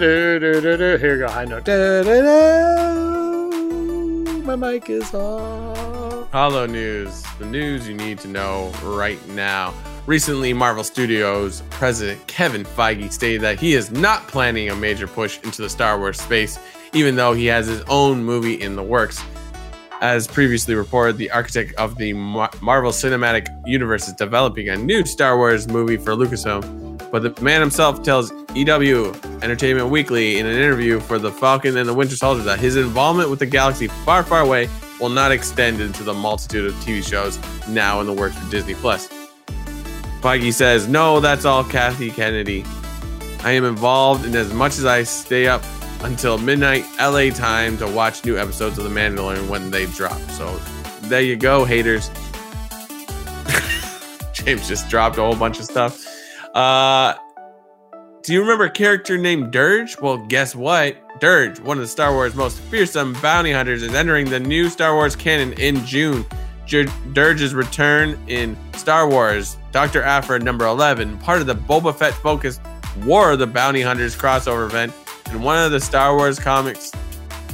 da 0.59 0.75
da. 0.75 0.97
Here 0.97 1.13
you 1.13 1.19
go. 1.19 1.29
High 1.29 1.45
note. 1.45 1.63
Da 1.63 2.03
da 2.03 2.21
da. 2.21 3.51
My 4.43 4.57
mic 4.57 4.89
is 4.89 5.13
off. 5.13 6.29
Hollow 6.33 6.65
News, 6.65 7.23
the 7.39 7.45
news 7.45 7.87
you 7.87 7.93
need 7.93 8.19
to 8.19 8.27
know 8.27 8.73
right 8.83 9.25
now. 9.29 9.73
Recently, 10.05 10.51
Marvel 10.51 10.83
Studios 10.83 11.63
president 11.69 12.27
Kevin 12.27 12.65
Feige 12.65 13.09
stated 13.13 13.39
that 13.39 13.57
he 13.57 13.73
is 13.73 13.89
not 13.89 14.27
planning 14.27 14.69
a 14.69 14.75
major 14.75 15.07
push 15.07 15.39
into 15.43 15.61
the 15.61 15.69
Star 15.69 15.97
Wars 15.97 16.19
space, 16.19 16.59
even 16.91 17.15
though 17.15 17.31
he 17.31 17.45
has 17.45 17.67
his 17.67 17.83
own 17.83 18.21
movie 18.25 18.61
in 18.61 18.75
the 18.75 18.83
works. 18.83 19.23
As 20.01 20.25
previously 20.25 20.73
reported, 20.73 21.17
the 21.17 21.29
architect 21.29 21.75
of 21.75 21.95
the 21.95 22.13
Mar- 22.13 22.49
Marvel 22.59 22.91
Cinematic 22.91 23.47
Universe 23.67 24.07
is 24.07 24.15
developing 24.15 24.67
a 24.69 24.75
new 24.75 25.05
Star 25.05 25.37
Wars 25.37 25.67
movie 25.67 25.95
for 25.95 26.15
Lucasfilm, 26.15 27.11
but 27.11 27.21
the 27.21 27.39
man 27.39 27.61
himself 27.61 28.01
tells 28.01 28.33
EW 28.55 29.13
Entertainment 29.43 29.89
Weekly 29.89 30.39
in 30.39 30.47
an 30.47 30.55
interview 30.55 30.99
for 31.01 31.19
The 31.19 31.31
Falcon 31.31 31.77
and 31.77 31.87
the 31.87 31.93
Winter 31.93 32.15
Soldier 32.15 32.41
that 32.41 32.57
his 32.57 32.77
involvement 32.77 33.29
with 33.29 33.37
the 33.37 33.45
galaxy 33.45 33.89
far, 34.03 34.23
far 34.23 34.41
away 34.41 34.67
will 34.99 35.09
not 35.09 35.31
extend 35.31 35.79
into 35.79 36.01
the 36.01 36.15
multitude 36.15 36.65
of 36.65 36.73
TV 36.83 37.07
shows 37.07 37.37
now 37.67 38.01
in 38.01 38.07
the 38.07 38.13
works 38.13 38.35
for 38.35 38.49
Disney 38.49 38.73
Plus. 38.73 39.07
Feige 40.21 40.51
says, 40.51 40.87
"No, 40.87 41.19
that's 41.19 41.45
all 41.45 41.63
Kathy 41.63 42.09
Kennedy. 42.09 42.65
I 43.43 43.51
am 43.51 43.65
involved 43.65 44.25
in 44.25 44.35
as 44.35 44.51
much 44.51 44.79
as 44.79 44.85
I 44.85 45.03
stay 45.03 45.45
up 45.45 45.63
until 46.03 46.37
midnight 46.37 46.85
LA 46.99 47.29
time 47.29 47.77
to 47.77 47.87
watch 47.87 48.23
new 48.25 48.37
episodes 48.37 48.77
of 48.77 48.83
The 48.83 48.89
Mandalorian 48.89 49.49
when 49.49 49.71
they 49.71 49.85
drop." 49.87 50.19
So 50.31 50.55
there 51.03 51.21
you 51.21 51.35
go, 51.35 51.65
haters. 51.65 52.09
James 54.33 54.67
just 54.67 54.89
dropped 54.89 55.17
a 55.17 55.21
whole 55.21 55.35
bunch 55.35 55.59
of 55.59 55.65
stuff. 55.65 56.05
Uh, 56.53 57.15
do 58.23 58.33
you 58.33 58.41
remember 58.41 58.65
a 58.65 58.71
character 58.71 59.17
named 59.17 59.51
Dirge? 59.51 59.99
Well, 59.99 60.17
guess 60.17 60.55
what? 60.55 60.95
Dirge, 61.19 61.59
one 61.59 61.77
of 61.77 61.81
the 61.81 61.87
Star 61.87 62.13
Wars 62.13 62.35
most 62.35 62.59
fearsome 62.59 63.13
bounty 63.21 63.51
hunters, 63.51 63.83
is 63.83 63.93
entering 63.93 64.29
the 64.29 64.39
new 64.39 64.69
Star 64.69 64.95
Wars 64.95 65.15
canon 65.15 65.53
in 65.53 65.83
June. 65.85 66.25
Dirge's 67.13 67.53
return 67.53 68.17
in 68.27 68.55
Star 68.73 69.09
Wars 69.09 69.57
Dr. 69.71 70.03
Aphra 70.03 70.39
number 70.39 70.65
11, 70.65 71.17
part 71.19 71.41
of 71.41 71.47
the 71.47 71.55
Boba 71.55 71.95
Fett 71.95 72.13
focused 72.13 72.61
War 73.03 73.31
of 73.31 73.39
the 73.39 73.47
Bounty 73.47 73.81
Hunters 73.81 74.15
crossover 74.15 74.65
event, 74.65 74.93
and 75.31 75.43
one 75.43 75.57
of 75.57 75.71
the 75.71 75.79
Star 75.79 76.15
Wars 76.15 76.39
comics 76.39 76.91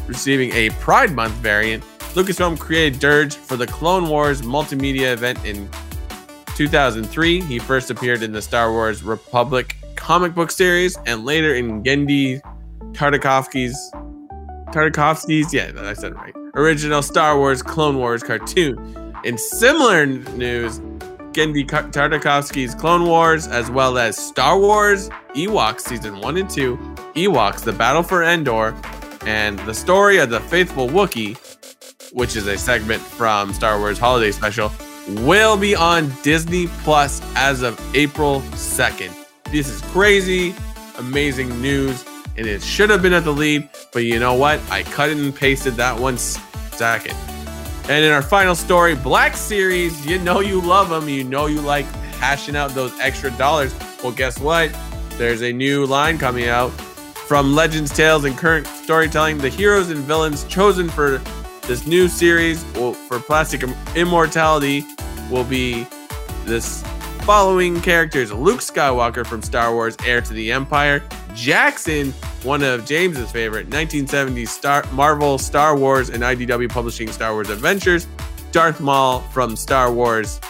receiving 0.07 0.51
a 0.53 0.69
Pride 0.71 1.11
Month 1.11 1.34
variant. 1.36 1.84
Lucasfilm 2.13 2.59
created 2.59 2.99
Dirge 2.99 3.36
for 3.36 3.55
the 3.55 3.67
Clone 3.67 4.09
Wars 4.09 4.41
multimedia 4.41 5.13
event 5.13 5.43
in 5.45 5.69
2003. 6.55 7.41
He 7.41 7.59
first 7.59 7.91
appeared 7.91 8.23
in 8.23 8.32
the 8.32 8.41
Star 8.41 8.71
Wars 8.71 9.03
Republic 9.03 9.75
comic 9.95 10.34
book 10.34 10.49
series 10.49 10.97
and 11.05 11.25
later 11.25 11.53
in 11.55 11.84
Genndy 11.84 12.41
Tartakovsky's 12.93 13.91
Tartakovsky's, 14.71 15.53
yeah, 15.53 15.71
I 15.78 15.93
said 15.93 16.15
right. 16.15 16.34
Original 16.55 17.01
Star 17.01 17.38
Wars 17.38 17.61
Clone 17.61 17.97
Wars 17.97 18.23
cartoon. 18.23 19.13
In 19.23 19.38
similar 19.38 20.05
news, 20.05 20.80
Genndy 21.38 21.64
Tartakovsky's 21.68 22.74
Clone 22.74 23.06
Wars, 23.06 23.46
as 23.46 23.70
well 23.70 24.00
as 24.00 24.18
Star 24.18 24.58
Wars 24.58 25.10
Ewoks 25.36 25.82
Season 25.82 26.20
1 26.20 26.38
and 26.38 26.50
2, 26.50 26.76
Ewoks 27.14 27.64
The 27.64 27.74
Battle 27.74 28.02
for 28.02 28.24
Endor, 28.24 28.76
and 29.24 29.60
The 29.60 29.74
Story 29.76 30.18
of 30.18 30.32
the 30.32 30.40
Faithful 30.40 30.88
Wookiee, 30.88 31.38
which 32.12 32.36
is 32.36 32.48
a 32.48 32.58
segment 32.58 33.04
from 33.04 33.54
Star 33.54 33.78
Wars 33.78 34.00
Holiday 34.00 34.32
Special, 34.32 34.72
will 35.10 35.56
be 35.56 35.76
on 35.76 36.12
Disney 36.24 36.66
Plus 36.82 37.22
as 37.36 37.62
of 37.62 37.80
April 37.96 38.42
2nd. 38.54 39.14
This 39.52 39.70
is 39.70 39.80
crazy, 39.92 40.56
amazing 40.98 41.62
news, 41.62 42.04
and 42.36 42.48
it 42.48 42.64
should 42.64 42.90
have 42.90 43.04
been 43.04 43.14
at 43.14 43.26
the 43.26 43.32
lead, 43.32 43.70
but 43.94 44.06
you 44.06 44.20
know 44.20 44.34
what? 44.34 44.60
I 44.72 44.82
cut 44.82 45.12
and 45.12 45.36
pasted 45.36 45.76
that 45.76 46.00
one 46.00 46.18
second. 46.18 47.16
And 47.90 48.04
in 48.04 48.12
our 48.12 48.22
final 48.22 48.54
story, 48.54 48.96
Black 48.96 49.38
Series, 49.38 50.06
you 50.06 50.20
know 50.20 50.42
you 50.42 50.60
love 50.60 50.90
them, 50.90 51.08
you 51.08 51.24
know 51.24 51.46
you 51.46 51.62
like 51.62 51.86
hashing 52.20 52.56
out 52.56 52.72
those 52.72 52.92
extra 53.00 53.32
dollars. 53.32 53.74
Well, 54.04 54.12
guess 54.12 54.40
what? 54.40 54.78
There's 55.12 55.42
a 55.42 55.54
new 55.54 55.86
line 55.86 56.18
coming 56.18 56.50
out 56.50 56.70
from 56.72 57.56
Legends, 57.56 57.96
Tales, 57.96 58.26
and 58.26 58.38
current 58.38 58.68
storytelling. 58.68 59.38
The 59.38 59.50
heroes 59.50 59.90
and 59.90 60.02
villains 60.02 60.44
chosen 60.46 60.90
for 60.90 61.22
this 61.62 61.88
new 61.88 62.10
series 62.10 62.64
for 62.74 63.20
Plastic 63.20 63.64
Immortality 63.96 64.86
will 65.32 65.46
be 65.46 65.88
this 66.44 66.84
following 67.22 67.82
characters 67.82 68.32
Luke 68.32 68.60
Skywalker 68.60 69.26
from 69.26 69.42
Star 69.42 69.74
Wars 69.74 69.96
Heir 70.06 70.22
to 70.22 70.34
the 70.34 70.52
Empire, 70.52 71.04
Jaxxon, 71.38 72.12
one 72.44 72.64
of 72.64 72.84
James's 72.84 73.32
favorite 73.32 73.70
1970s 73.70 74.48
Star 74.48 74.84
Marvel 74.92 75.38
Star 75.38 75.78
Wars 75.78 76.10
and 76.10 76.24
IDW 76.24 76.68
Publishing 76.68 77.12
Star 77.12 77.34
Wars 77.34 77.52
Adventures, 77.52 78.08
Darth 78.52 78.80
Maul 78.80 79.22
from 79.32 79.56
Star 79.56 79.94
Wars 79.94 80.42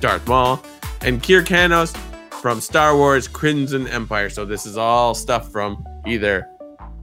Darth 0.00 0.28
Maul, 0.28 0.62
and 1.00 1.22
Kir 1.22 1.42
Kanos 1.42 1.96
from 2.42 2.60
Star 2.60 2.94
Wars 2.94 3.26
Crimson 3.26 3.88
Empire. 3.88 4.28
So 4.28 4.44
this 4.44 4.66
is 4.66 4.76
all 4.76 5.14
stuff 5.14 5.50
from 5.50 5.82
either 6.06 6.46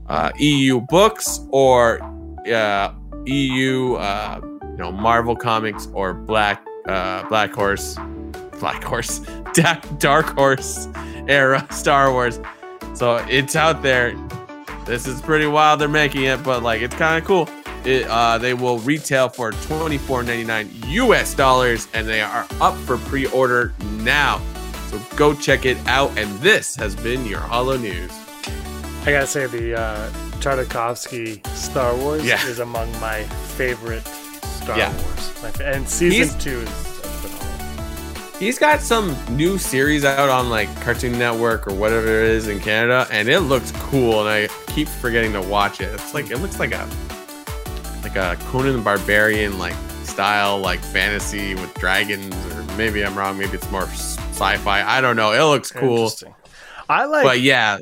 uh, 0.08 0.30
EU 0.38 0.80
books 0.82 1.40
or 1.50 2.00
uh, 2.48 2.92
EU, 3.26 3.94
uh, 3.94 4.40
you 4.62 4.76
know, 4.76 4.92
Marvel 4.92 5.34
comics 5.34 5.88
or 5.92 6.14
Black 6.14 6.64
uh, 6.86 7.28
Black 7.28 7.52
Horse, 7.52 7.96
Black 8.60 8.84
Horse, 8.84 9.18
Dark 9.98 10.26
Horse 10.38 10.86
era 11.26 11.66
Star 11.72 12.12
Wars. 12.12 12.38
So 12.96 13.16
it's 13.28 13.54
out 13.56 13.82
there. 13.82 14.14
This 14.86 15.06
is 15.06 15.20
pretty 15.20 15.46
wild. 15.46 15.80
They're 15.80 15.88
making 15.88 16.22
it, 16.24 16.42
but 16.42 16.62
like 16.62 16.80
it's 16.80 16.94
kind 16.96 17.18
of 17.20 17.26
cool. 17.26 17.48
It, 17.84 18.06
uh, 18.08 18.38
they 18.38 18.54
will 18.54 18.78
retail 18.78 19.28
for 19.28 19.52
twenty 19.52 19.98
four 19.98 20.22
ninety 20.22 20.44
nine 20.44 20.70
US 20.86 21.34
dollars, 21.34 21.88
and 21.92 22.08
they 22.08 22.20
are 22.22 22.46
up 22.60 22.74
for 22.78 22.96
pre 22.96 23.26
order 23.26 23.72
now. 24.00 24.40
So 24.90 25.00
go 25.16 25.34
check 25.34 25.66
it 25.66 25.76
out. 25.86 26.16
And 26.16 26.30
this 26.40 26.74
has 26.76 26.96
been 26.96 27.26
your 27.26 27.40
Hollow 27.40 27.76
News. 27.76 28.10
I 29.04 29.10
gotta 29.12 29.26
say, 29.26 29.46
the 29.46 29.78
uh, 29.78 30.08
Tartakovsky 30.40 31.46
Star 31.48 31.94
Wars 31.96 32.24
Yeah. 32.24 32.44
is 32.46 32.58
among 32.60 32.90
my 33.00 33.22
favorite 33.56 34.06
Star 34.06 34.78
Yeah. 34.78 34.92
Wars. 34.92 35.42
My 35.42 35.50
fa- 35.50 35.66
and 35.68 35.88
season 35.88 36.28
He's- 36.28 36.42
two 36.42 36.60
is. 36.60 36.95
He's 38.38 38.58
got 38.58 38.82
some 38.82 39.16
new 39.34 39.56
series 39.56 40.04
out 40.04 40.28
on 40.28 40.50
like 40.50 40.68
Cartoon 40.82 41.18
Network 41.18 41.66
or 41.66 41.74
whatever 41.74 42.06
it 42.06 42.30
is 42.30 42.48
in 42.48 42.60
Canada, 42.60 43.06
and 43.10 43.28
it 43.30 43.40
looks 43.40 43.72
cool. 43.72 44.20
And 44.20 44.28
I 44.28 44.72
keep 44.72 44.88
forgetting 44.88 45.32
to 45.32 45.40
watch 45.40 45.80
it. 45.80 45.92
It's 45.94 46.12
like 46.12 46.30
it 46.30 46.36
looks 46.38 46.60
like 46.60 46.72
a 46.72 46.86
like 48.02 48.16
a 48.16 48.36
Conan 48.44 48.76
the 48.76 48.82
Barbarian 48.82 49.58
like 49.58 49.74
style 50.04 50.58
like 50.58 50.80
fantasy 50.80 51.54
with 51.54 51.72
dragons, 51.74 52.34
or 52.54 52.62
maybe 52.76 53.02
I'm 53.04 53.16
wrong. 53.16 53.38
Maybe 53.38 53.54
it's 53.54 53.70
more 53.70 53.84
sci-fi. 53.84 54.82
I 54.82 55.00
don't 55.00 55.16
know. 55.16 55.32
It 55.32 55.40
looks 55.50 55.72
cool, 55.72 56.10
I 56.90 57.06
like. 57.06 57.24
but 57.24 57.40
yeah. 57.40 57.78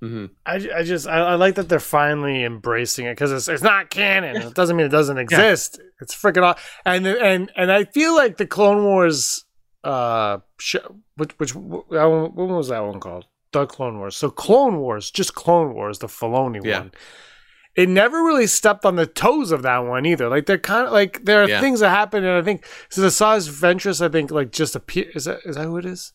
hmm 0.00 0.26
I, 0.46 0.54
I 0.74 0.82
just 0.84 1.06
I, 1.06 1.18
I 1.18 1.34
like 1.34 1.56
that 1.56 1.68
they're 1.68 1.80
finally 1.80 2.44
embracing 2.44 3.04
it 3.04 3.12
because 3.12 3.30
it's, 3.30 3.46
it's 3.46 3.62
not 3.62 3.90
canon. 3.90 4.36
It 4.36 4.54
doesn't 4.54 4.74
mean 4.74 4.86
it 4.86 4.90
doesn't 4.90 5.18
exist. 5.18 5.82
It's 6.00 6.14
freaking 6.14 6.44
aw 6.44 6.54
And 6.86 7.06
and 7.06 7.52
and 7.54 7.70
I 7.70 7.84
feel 7.84 8.14
like 8.14 8.38
the 8.38 8.46
Clone 8.46 8.84
Wars 8.84 9.44
uh 9.84 10.38
which 11.16 11.32
which 11.38 11.54
what 11.54 12.34
was 12.36 12.68
that 12.68 12.80
one 12.80 13.00
called? 13.00 13.26
The 13.52 13.66
Clone 13.66 13.98
Wars. 13.98 14.16
So 14.16 14.30
Clone 14.30 14.78
Wars, 14.78 15.10
just 15.10 15.34
Clone 15.34 15.74
Wars, 15.74 15.98
the 16.00 16.06
Filoni 16.08 16.64
Yeah. 16.64 16.80
one. 16.80 16.92
It 17.76 17.88
never 17.88 18.18
really 18.24 18.48
stepped 18.48 18.84
on 18.84 18.96
the 18.96 19.06
toes 19.06 19.52
of 19.52 19.62
that 19.62 19.78
one 19.78 20.04
either. 20.04 20.28
Like 20.28 20.46
they're 20.46 20.58
kind 20.58 20.86
of 20.86 20.92
like 20.92 21.24
there 21.24 21.42
are 21.44 21.48
Yeah. 21.48 21.60
things 21.60 21.80
that 21.80 21.90
happen, 21.90 22.24
and 22.24 22.36
I 22.36 22.42
think 22.42 22.66
so. 22.88 23.00
The 23.00 23.06
Asajj 23.06 23.48
Ventress, 23.50 24.04
I 24.04 24.08
think, 24.08 24.30
like 24.32 24.50
just 24.50 24.74
appear. 24.74 25.06
Is 25.14 25.26
that 25.26 25.40
is 25.44 25.56
that 25.56 25.64
who 25.64 25.76
it 25.78 25.86
is? 25.86 26.12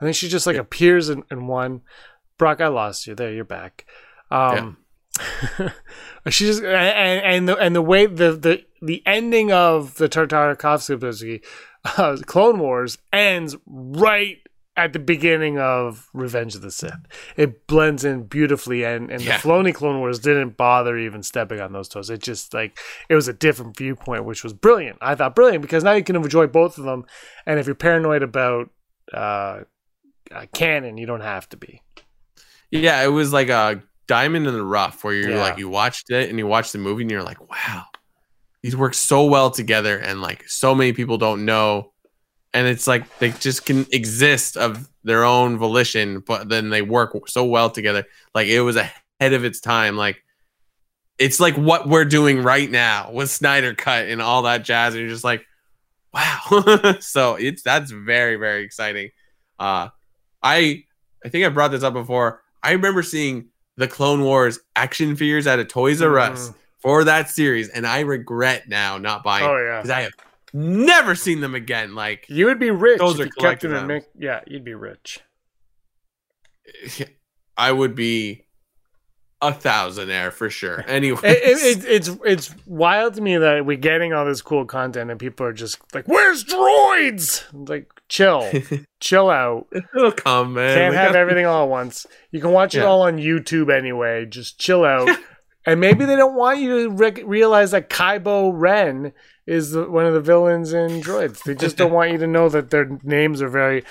I 0.00 0.04
think 0.04 0.14
she 0.16 0.28
just 0.28 0.46
like 0.46 0.56
appears 0.56 1.10
in, 1.10 1.24
in 1.30 1.46
one. 1.48 1.82
Brock, 2.38 2.60
I 2.60 2.68
lost 2.68 3.06
you. 3.06 3.14
There, 3.14 3.32
you're 3.32 3.44
back. 3.44 3.84
Um, 4.30 4.78
she 6.28 6.46
just 6.46 6.62
and 6.62 6.68
and 7.24 7.48
the 7.48 7.56
and 7.56 7.74
the 7.74 7.82
way 7.82 8.06
the 8.06 8.32
the 8.32 8.64
the 8.80 9.02
ending 9.04 9.52
of 9.52 9.96
the 9.96 10.08
Tartakovsky 10.08 11.42
uh, 11.84 12.16
Clone 12.26 12.58
Wars 12.58 12.98
ends 13.12 13.56
right 13.66 14.38
at 14.76 14.92
the 14.92 14.98
beginning 14.98 15.58
of 15.58 16.08
Revenge 16.14 16.54
of 16.54 16.62
the 16.62 16.70
Sith. 16.70 16.92
It 17.36 17.66
blends 17.66 18.04
in 18.04 18.24
beautifully, 18.24 18.84
and 18.84 19.10
and 19.10 19.20
Yeah. 19.22 19.36
the 19.36 19.48
Filoni 19.48 19.74
Clone 19.74 19.98
Wars 19.98 20.18
didn't 20.18 20.56
bother 20.56 20.96
even 20.96 21.22
stepping 21.22 21.60
on 21.60 21.72
those 21.72 21.88
toes. 21.88 22.08
It 22.08 22.22
just 22.22 22.54
like 22.54 22.78
it 23.08 23.14
was 23.14 23.28
a 23.28 23.32
different 23.32 23.76
viewpoint, 23.76 24.24
which 24.24 24.42
was 24.44 24.52
brilliant. 24.52 24.98
I 25.00 25.14
thought 25.14 25.34
brilliant 25.34 25.62
because 25.62 25.84
now 25.84 25.92
you 25.92 26.04
can 26.04 26.16
enjoy 26.16 26.46
both 26.46 26.78
of 26.78 26.84
them, 26.84 27.04
and 27.46 27.58
if 27.58 27.66
you're 27.66 27.74
paranoid 27.74 28.22
about 28.22 28.70
uh, 29.12 29.60
uh 30.32 30.46
canon, 30.54 30.96
you 30.96 31.06
don't 31.06 31.20
have 31.22 31.48
to 31.50 31.56
be. 31.56 31.82
Yeah, 32.70 33.02
it 33.02 33.08
was 33.08 33.32
like 33.32 33.48
a 33.48 33.82
diamond 34.06 34.46
in 34.46 34.54
the 34.54 34.64
rough 34.64 35.02
where 35.04 35.12
you're 35.14 35.30
Yeah. 35.30 35.40
like 35.42 35.58
you 35.58 35.68
watched 35.68 36.10
it 36.10 36.30
and 36.30 36.38
you 36.38 36.46
watched 36.46 36.72
the 36.72 36.78
movie 36.78 37.02
and 37.02 37.10
you're 37.10 37.22
like, 37.22 37.40
wow, 37.50 37.84
these 38.62 38.76
work 38.76 38.94
so 38.94 39.24
well 39.24 39.50
together 39.50 39.98
and 39.98 40.20
like 40.20 40.48
so 40.48 40.74
many 40.74 40.92
people 40.92 41.18
don't 41.18 41.44
know. 41.44 41.92
And 42.52 42.66
it's 42.66 42.86
like 42.86 43.18
they 43.18 43.30
just 43.30 43.64
can 43.64 43.86
exist 43.92 44.56
of 44.56 44.88
their 45.04 45.24
own 45.24 45.56
volition, 45.56 46.20
but 46.20 46.48
then 46.48 46.68
they 46.68 46.82
work 46.82 47.16
so 47.28 47.44
well 47.44 47.70
together. 47.70 48.04
Like 48.34 48.48
it 48.48 48.60
was 48.60 48.76
ahead 48.76 49.32
of 49.32 49.44
its 49.44 49.60
time. 49.60 49.96
Like 49.96 50.22
it's 51.18 51.40
like 51.40 51.54
what 51.56 51.88
we're 51.88 52.04
doing 52.04 52.42
right 52.42 52.70
now 52.70 53.10
with 53.12 53.30
Snyder 53.30 53.74
Cut 53.74 54.06
and 54.06 54.20
all 54.20 54.42
that 54.42 54.64
jazz. 54.64 54.94
And 54.94 55.02
you're 55.02 55.10
just 55.10 55.24
like, 55.24 55.44
wow. 56.12 56.96
so 57.00 57.36
it's 57.36 57.62
that's 57.62 57.90
very, 57.90 58.36
very 58.36 58.64
exciting. 58.64 59.10
Uh 59.58 59.88
I 60.42 60.84
I 61.24 61.28
think 61.28 61.46
I 61.46 61.48
brought 61.50 61.70
this 61.70 61.82
up 61.82 61.92
before. 61.94 62.42
I 62.62 62.72
remember 62.72 63.02
seeing 63.02 63.48
the 63.76 63.88
Clone 63.88 64.22
Wars 64.22 64.58
action 64.76 65.16
figures 65.16 65.46
at 65.46 65.58
a 65.58 65.64
Toys 65.64 66.02
R 66.02 66.18
Us 66.18 66.52
for 66.80 67.04
that 67.04 67.28
series, 67.30 67.68
and 67.68 67.86
I 67.86 68.00
regret 68.00 68.68
now 68.68 68.98
not 68.98 69.22
buying 69.22 69.44
Oh, 69.46 69.56
yeah. 69.56 69.78
because 69.78 69.90
I 69.90 70.00
have 70.02 70.12
never 70.52 71.14
seen 71.14 71.40
them 71.40 71.54
again. 71.54 71.94
Like 71.94 72.26
You 72.28 72.46
would 72.46 72.58
be 72.58 72.70
rich 72.70 72.98
Those 72.98 73.20
are 73.20 73.28
kept 73.28 73.64
in 73.64 73.70
Mick. 73.72 74.04
Yeah, 74.18 74.40
you'd 74.46 74.64
be 74.64 74.74
rich. 74.74 75.20
I 77.56 77.72
would 77.72 77.94
be 77.94 78.46
a 79.42 79.52
thousandaire 79.52 80.32
for 80.32 80.50
sure. 80.50 80.84
Anyway, 80.88 81.20
It, 81.22 81.38
it, 81.38 81.78
it, 81.78 81.84
it's 81.88 82.10
it's 82.24 82.54
wild 82.66 83.14
to 83.14 83.22
me 83.22 83.36
that 83.38 83.64
we're 83.64 83.76
getting 83.76 84.12
all 84.12 84.24
this 84.26 84.42
cool 84.42 84.64
content 84.64 85.10
and 85.10 85.18
people 85.18 85.46
are 85.46 85.52
just 85.52 85.78
like, 85.94 86.06
"Where's 86.06 86.44
droids?" 86.44 87.44
Like, 87.68 87.90
chill, 88.08 88.50
chill 89.00 89.30
out. 89.30 89.66
it'll 89.72 90.12
come, 90.12 90.54
man. 90.54 90.76
Can't 90.76 90.92
We 90.92 90.96
have 90.96 91.14
everything 91.14 91.46
all 91.46 91.64
at 91.64 91.70
once. 91.70 92.06
You 92.32 92.40
can 92.40 92.52
watch 92.52 92.74
it 92.74 92.82
all 92.82 93.02
on 93.02 93.16
YouTube 93.18 93.74
anyway. 93.76 94.26
Just 94.26 94.58
chill 94.58 94.84
out. 94.84 95.08
And 95.70 95.78
maybe 95.78 96.04
they 96.04 96.16
don't 96.16 96.34
want 96.34 96.58
you 96.58 96.88
to 96.88 96.90
rec- 96.96 97.22
realize 97.24 97.70
that 97.70 97.88
Kybo 97.88 98.50
Ren 98.52 99.12
is 99.46 99.70
the, 99.70 99.88
one 99.88 100.04
of 100.04 100.14
the 100.14 100.20
villains 100.20 100.72
in 100.72 101.00
Droids. 101.00 101.44
They 101.44 101.54
just 101.54 101.76
don't 101.76 101.92
want 101.92 102.10
you 102.10 102.18
to 102.18 102.26
know 102.26 102.48
that 102.48 102.70
their 102.70 102.98
names 103.04 103.40
are 103.40 103.48
very 103.48 103.84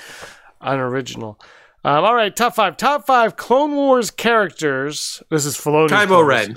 unoriginal. 0.59 1.39
Um, 1.86 2.03
all 2.03 2.15
right, 2.15 2.36
top 2.36 2.55
five. 2.55 2.75
Top 2.75 3.05
five 3.05 3.38
Clone 3.38 3.75
Wars 3.75 4.11
characters. 4.11 5.23
This 5.30 5.45
is 5.45 5.55
Filoni. 5.55 5.88
Clone 5.88 6.25
Ren. 6.25 6.53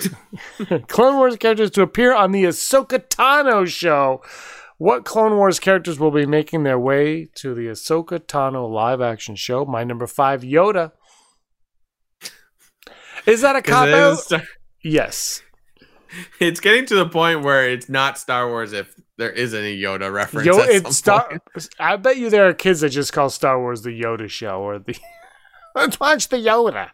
Clone 0.87 1.15
Wars 1.15 1.37
characters 1.37 1.71
to 1.71 1.83
appear 1.83 2.13
on 2.13 2.33
the 2.33 2.43
Ahsoka 2.43 2.99
Tano 3.07 3.65
show. 3.65 4.21
What 4.77 5.05
Clone 5.05 5.37
Wars 5.37 5.57
characters 5.57 6.01
will 6.01 6.11
be 6.11 6.25
making 6.25 6.63
their 6.63 6.77
way 6.77 7.29
to 7.35 7.55
the 7.55 7.67
Ahsoka 7.67 8.19
Tano 8.19 8.69
live 8.69 8.99
action 8.99 9.37
show? 9.37 9.63
My 9.63 9.85
number 9.85 10.05
five, 10.05 10.41
Yoda. 10.41 10.91
Is 13.25 13.39
that 13.39 13.55
a 13.55 13.61
cop 13.61 13.87
out? 13.87 14.43
Yes. 14.83 15.41
it's 16.39 16.59
getting 16.59 16.85
to 16.87 16.95
the 16.95 17.07
point 17.07 17.41
where 17.43 17.69
it's 17.69 17.89
not 17.89 18.17
Star 18.17 18.47
Wars 18.47 18.73
if 18.73 18.93
there 19.17 19.31
isn't 19.31 19.59
a 19.63 19.77
Yoda 19.81 20.11
reference. 20.13 20.45
Yo, 20.45 20.57
it's 20.59 20.97
Star. 20.97 21.39
I 21.79 21.95
bet 21.95 22.17
you 22.17 22.29
there 22.29 22.47
are 22.47 22.53
kids 22.53 22.81
that 22.81 22.89
just 22.89 23.13
call 23.13 23.29
Star 23.29 23.59
Wars 23.59 23.81
the 23.83 23.89
Yoda 23.89 24.29
show 24.29 24.61
or 24.61 24.79
the. 24.79 24.97
Let's 25.75 25.99
watch 25.99 26.29
the 26.29 26.37
Yoda. 26.37 26.89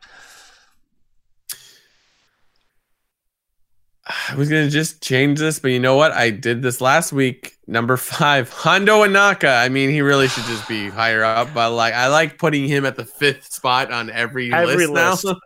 I 4.31 4.35
was 4.35 4.49
gonna 4.49 4.69
just 4.69 5.03
change 5.03 5.37
this, 5.37 5.59
but 5.59 5.69
you 5.69 5.79
know 5.79 5.95
what? 5.95 6.11
I 6.13 6.31
did 6.31 6.63
this 6.63 6.81
last 6.81 7.13
week. 7.13 7.57
Number 7.67 7.95
five, 7.95 8.49
Hondo 8.53 9.03
Ohnaka. 9.03 9.61
I 9.61 9.69
mean, 9.69 9.89
he 9.91 10.01
really 10.01 10.27
should 10.27 10.45
just 10.45 10.67
be 10.67 10.89
higher 10.89 11.23
up, 11.23 11.49
but 11.53 11.71
like 11.73 11.93
I 11.93 12.07
like 12.07 12.39
putting 12.39 12.67
him 12.67 12.85
at 12.85 12.95
the 12.95 13.05
fifth 13.05 13.51
spot 13.53 13.91
on 13.91 14.09
every, 14.09 14.51
Every 14.51 14.87
list, 14.87 15.23
list. 15.23 15.25
now. 15.25 15.39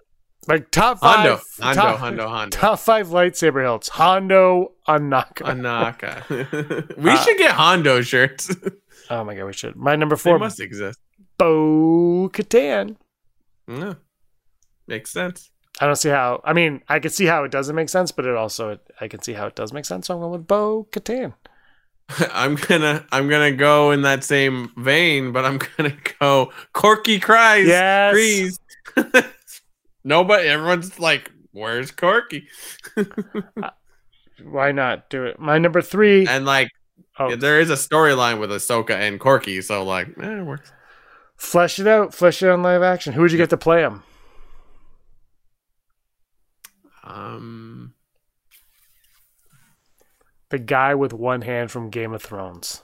Like 0.48 0.72
top 0.72 1.00
five. 1.00 1.16
Hondo, 1.18 1.42
Hondo, 1.62 1.82
top, 1.82 2.00
Hondo, 2.00 2.28
Hondo. 2.28 2.58
Top 2.58 2.80
five 2.80 3.08
lightsaber 3.10 3.62
hilts. 3.64 3.88
Hondo 3.90 4.72
Ohnaka. 4.88 5.44
Ohnaka. 5.44 6.98
we 6.98 7.12
Uh, 7.12 7.18
should 7.24 7.38
get 7.38 7.52
Hondo 7.52 8.02
shirts. 8.02 8.54
oh 9.10 9.24
my 9.24 9.36
god, 9.36 9.46
we 9.46 9.54
should. 9.54 9.76
My 9.76 9.96
number 9.96 10.16
they 10.16 10.22
four, 10.22 10.40
must 10.40 10.60
exist. 10.60 11.00
Bo 11.38 12.30
Katan. 12.34 12.98
Yeah. 13.68 13.94
Makes 14.88 15.12
sense. 15.12 15.50
I 15.80 15.86
don't 15.88 15.96
see 15.96 16.10
how. 16.10 16.42
I 16.44 16.54
mean, 16.54 16.82
I 16.90 17.00
can 17.00 17.10
see 17.12 17.26
how 17.26 17.44
it 17.46 17.52
doesn't 17.52 17.76
make 17.76 17.90
sense, 17.90 18.12
but 18.12 18.26
it 18.26 18.36
also 18.36 18.78
I 19.00 19.08
can 19.08 19.22
see 19.22 19.34
how 19.34 19.48
it 19.48 19.56
does 19.56 19.72
make 19.74 19.86
sense. 19.86 20.08
So 20.08 20.14
I'm 20.14 20.20
going 20.20 20.32
with 20.34 20.46
Bo 20.48 20.88
Katan. 20.92 21.34
I'm 22.34 22.56
gonna 22.56 23.06
I'm 23.14 23.30
gonna 23.30 23.54
go 23.54 23.92
in 23.92 24.02
that 24.02 24.24
same 24.26 24.72
vein, 24.78 25.32
but 25.32 25.46
I'm 25.46 25.58
gonna 25.78 25.96
go 26.20 26.52
Korkie 26.76 27.20
Kryze. 27.22 27.66
Yes. 27.66 28.60
Nobody 30.04 30.48
everyone's 30.48 31.00
like, 31.00 31.32
where's 31.52 31.92
Korkie? 31.92 32.46
Why 34.44 34.72
not 34.72 35.10
do 35.10 35.26
it? 35.26 35.40
My 35.40 35.58
number 35.58 35.82
three. 35.82 36.28
And 36.28 36.46
like 36.46 36.70
oh, 37.20 37.36
there 37.36 37.60
is 37.60 37.70
a 37.70 37.76
storyline 37.76 38.40
with 38.40 38.50
Ahsoka 38.50 38.92
and 38.92 39.20
Korkie, 39.20 39.64
so 39.64 39.84
like 39.84 40.08
eh, 40.22 40.40
it 40.40 40.46
works. 40.46 40.72
flesh 41.38 41.80
it 41.80 41.88
out. 41.88 42.14
Flesh 42.14 42.42
it 42.44 42.50
out 42.50 42.56
in 42.56 42.64
live 42.64 42.82
action. 42.82 43.14
Who 43.14 43.22
would 43.22 43.32
you 43.32 43.38
get 43.38 43.50
to 43.52 43.58
play 43.58 43.82
him? 43.82 44.04
Um 47.04 47.94
The 50.50 50.60
guy 50.60 50.96
with 50.96 51.14
one 51.14 51.42
hand 51.42 51.72
from 51.72 51.90
Game 51.90 52.14
of 52.14 52.22
Thrones. 52.22 52.84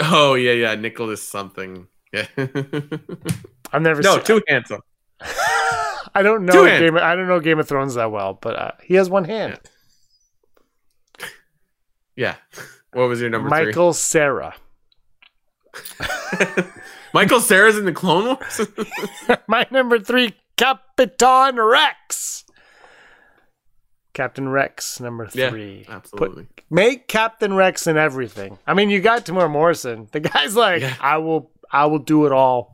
Oh 0.00 0.34
yeah, 0.34 0.52
yeah, 0.52 0.74
Nicholas 0.74 1.26
something. 1.26 1.86
Yeah. 2.12 2.26
I've 3.72 3.82
never 3.82 4.02
no, 4.02 4.16
seen. 4.16 4.24
too 4.24 4.42
handsome. 4.48 4.80
I 6.14 6.22
don't 6.22 6.44
know 6.44 6.52
Two. 6.52 6.66
Game. 6.66 6.96
Of, 6.96 7.02
I 7.02 7.14
don't 7.16 7.26
know 7.28 7.40
Game 7.40 7.58
of 7.58 7.66
Thrones 7.68 7.94
that 7.94 8.10
well, 8.10 8.38
but 8.40 8.56
uh, 8.56 8.70
he 8.82 8.94
has 8.94 9.08
one 9.10 9.24
hand. 9.24 9.58
Yeah. 12.16 12.36
What 12.92 13.08
was 13.08 13.20
your 13.20 13.30
number 13.30 13.48
Michael 13.48 13.92
Cera. 13.92 14.54
three? 15.74 16.64
Michael 17.12 17.40
Cera's 17.40 17.76
in 17.78 17.84
the 17.84 17.92
Clone 17.92 18.26
Wars? 18.26 18.60
My 19.48 19.66
number 19.72 19.98
three, 19.98 20.34
Capitan 20.56 21.56
Rex. 21.56 22.44
Captain 24.12 24.48
Rex, 24.48 25.00
number 25.00 25.28
Yeah, 25.34 25.50
three. 25.50 25.84
absolutely. 25.88 26.44
Put, 26.44 26.64
make 26.70 27.08
Captain 27.08 27.54
Rex 27.54 27.88
in 27.88 27.96
everything. 27.96 28.58
I 28.64 28.74
mean, 28.74 28.88
you 28.90 29.00
got 29.00 29.26
Temuera 29.26 29.50
Morrison. 29.50 30.06
The 30.12 30.20
guy's 30.20 30.54
like, 30.54 30.82
Yeah. 30.82 30.94
I 31.00 31.16
will, 31.18 31.50
I 31.72 31.86
will 31.86 31.98
do 31.98 32.24
it 32.26 32.30
all. 32.30 32.73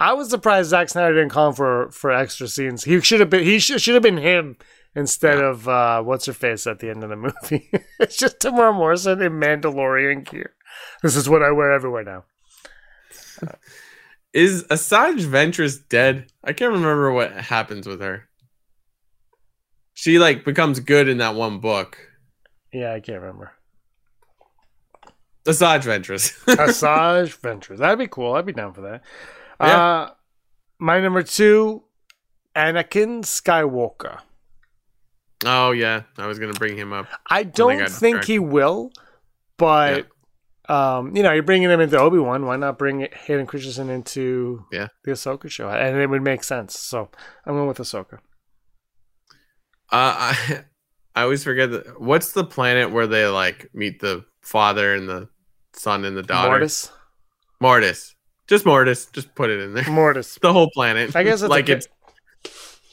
I 0.00 0.14
was 0.14 0.30
surprised 0.30 0.70
Zack 0.70 0.88
Snyder 0.88 1.14
didn't 1.14 1.30
call 1.30 1.48
him 1.48 1.54
for 1.54 1.90
for 1.90 2.10
extra 2.10 2.48
scenes. 2.48 2.84
He 2.84 3.00
should 3.02 3.20
have 3.20 3.28
been. 3.28 3.44
He 3.44 3.58
should 3.58 3.82
should 3.82 3.94
have 3.94 4.02
been 4.02 4.16
him 4.16 4.56
instead 4.96 5.38
of 5.38 5.68
uh, 5.68 6.02
what's 6.02 6.24
her 6.24 6.32
face 6.32 6.66
at 6.66 6.78
the 6.78 6.88
end 6.88 7.04
of 7.04 7.10
the 7.10 7.16
movie. 7.16 7.70
it's 8.00 8.16
just 8.16 8.38
Temuera 8.40 8.74
Morrison 8.74 9.20
in 9.20 9.32
Mandalorian 9.32 10.28
gear. 10.28 10.54
This 11.02 11.16
is 11.16 11.28
what 11.28 11.42
I 11.42 11.50
wear 11.52 11.72
everywhere 11.72 12.04
now. 12.04 12.24
Is 14.32 14.64
Asajj 14.64 15.24
Ventress 15.24 15.76
dead? 15.88 16.30
I 16.44 16.52
can't 16.52 16.72
remember 16.72 17.12
what 17.12 17.32
happens 17.32 17.86
with 17.86 18.00
her. 18.00 18.28
She 19.92 20.18
like 20.18 20.44
becomes 20.44 20.80
good 20.80 21.08
in 21.08 21.18
that 21.18 21.34
one 21.34 21.58
book. 21.58 21.98
Yeah, 22.72 22.94
I 22.94 23.00
can't 23.00 23.20
remember. 23.20 23.52
Asajj 25.44 25.82
Ventress. 25.82 26.32
Asajj 26.56 27.38
Ventress. 27.40 27.78
That'd 27.78 27.98
be 27.98 28.06
cool. 28.06 28.34
I'd 28.34 28.46
be 28.46 28.52
down 28.52 28.72
for 28.72 28.82
that. 28.82 29.02
Yeah. 29.60 29.66
Uh, 29.76 30.10
my 30.78 31.00
number 31.00 31.22
two, 31.22 31.84
Anakin 32.56 33.22
Skywalker. 33.22 34.20
oh 35.44 35.72
yeah, 35.72 36.02
I 36.18 36.26
was 36.26 36.38
gonna 36.38 36.52
bring 36.54 36.76
him 36.76 36.92
up. 36.92 37.06
I 37.28 37.42
don't 37.42 37.78
got 37.78 37.90
think 37.90 38.24
he 38.24 38.38
will, 38.38 38.90
but 39.58 40.06
um, 40.68 41.16
you 41.16 41.22
know, 41.22 41.32
you're 41.32 41.42
bringing 41.42 41.68
him 41.70 41.80
into 41.80 41.98
Obi 41.98 42.18
Wan. 42.18 42.46
Why 42.46 42.56
not 42.56 42.78
bring 42.78 43.08
Hayden 43.12 43.46
Christensen 43.46 43.90
into 43.90 44.64
Yeah. 44.70 44.86
the 45.04 45.12
Ahsoka 45.12 45.50
show? 45.50 45.68
And 45.68 45.98
it 45.98 46.08
would 46.08 46.22
make 46.22 46.44
sense. 46.44 46.78
So 46.78 47.10
I'm 47.44 47.54
going 47.54 47.66
with 47.68 47.78
Ahsoka. 47.78 48.18
Uh, 49.90 49.90
I 49.92 50.64
I 51.16 51.22
always 51.22 51.42
forget 51.44 51.70
that. 51.72 52.00
What's 52.00 52.32
the 52.32 52.44
planet 52.44 52.90
where 52.92 53.06
they 53.08 53.26
like 53.26 53.68
meet 53.74 54.00
the 54.00 54.24
father 54.42 54.94
and 54.94 55.08
the 55.08 55.28
son 55.74 56.04
and 56.04 56.16
the 56.16 56.22
daughter? 56.22 56.48
Mortis. 56.50 56.90
Mortis. 57.60 58.14
Just 58.50 58.66
Mortis. 58.66 59.06
Just 59.06 59.34
put 59.34 59.48
it 59.48 59.60
in 59.60 59.72
there. 59.74 59.88
Mortis. 59.88 60.38
The 60.42 60.52
whole 60.52 60.68
planet. 60.74 61.14
I 61.16 61.22
guess 61.22 61.40
it's 61.40 61.48
like 61.48 61.68
it's 61.68 61.86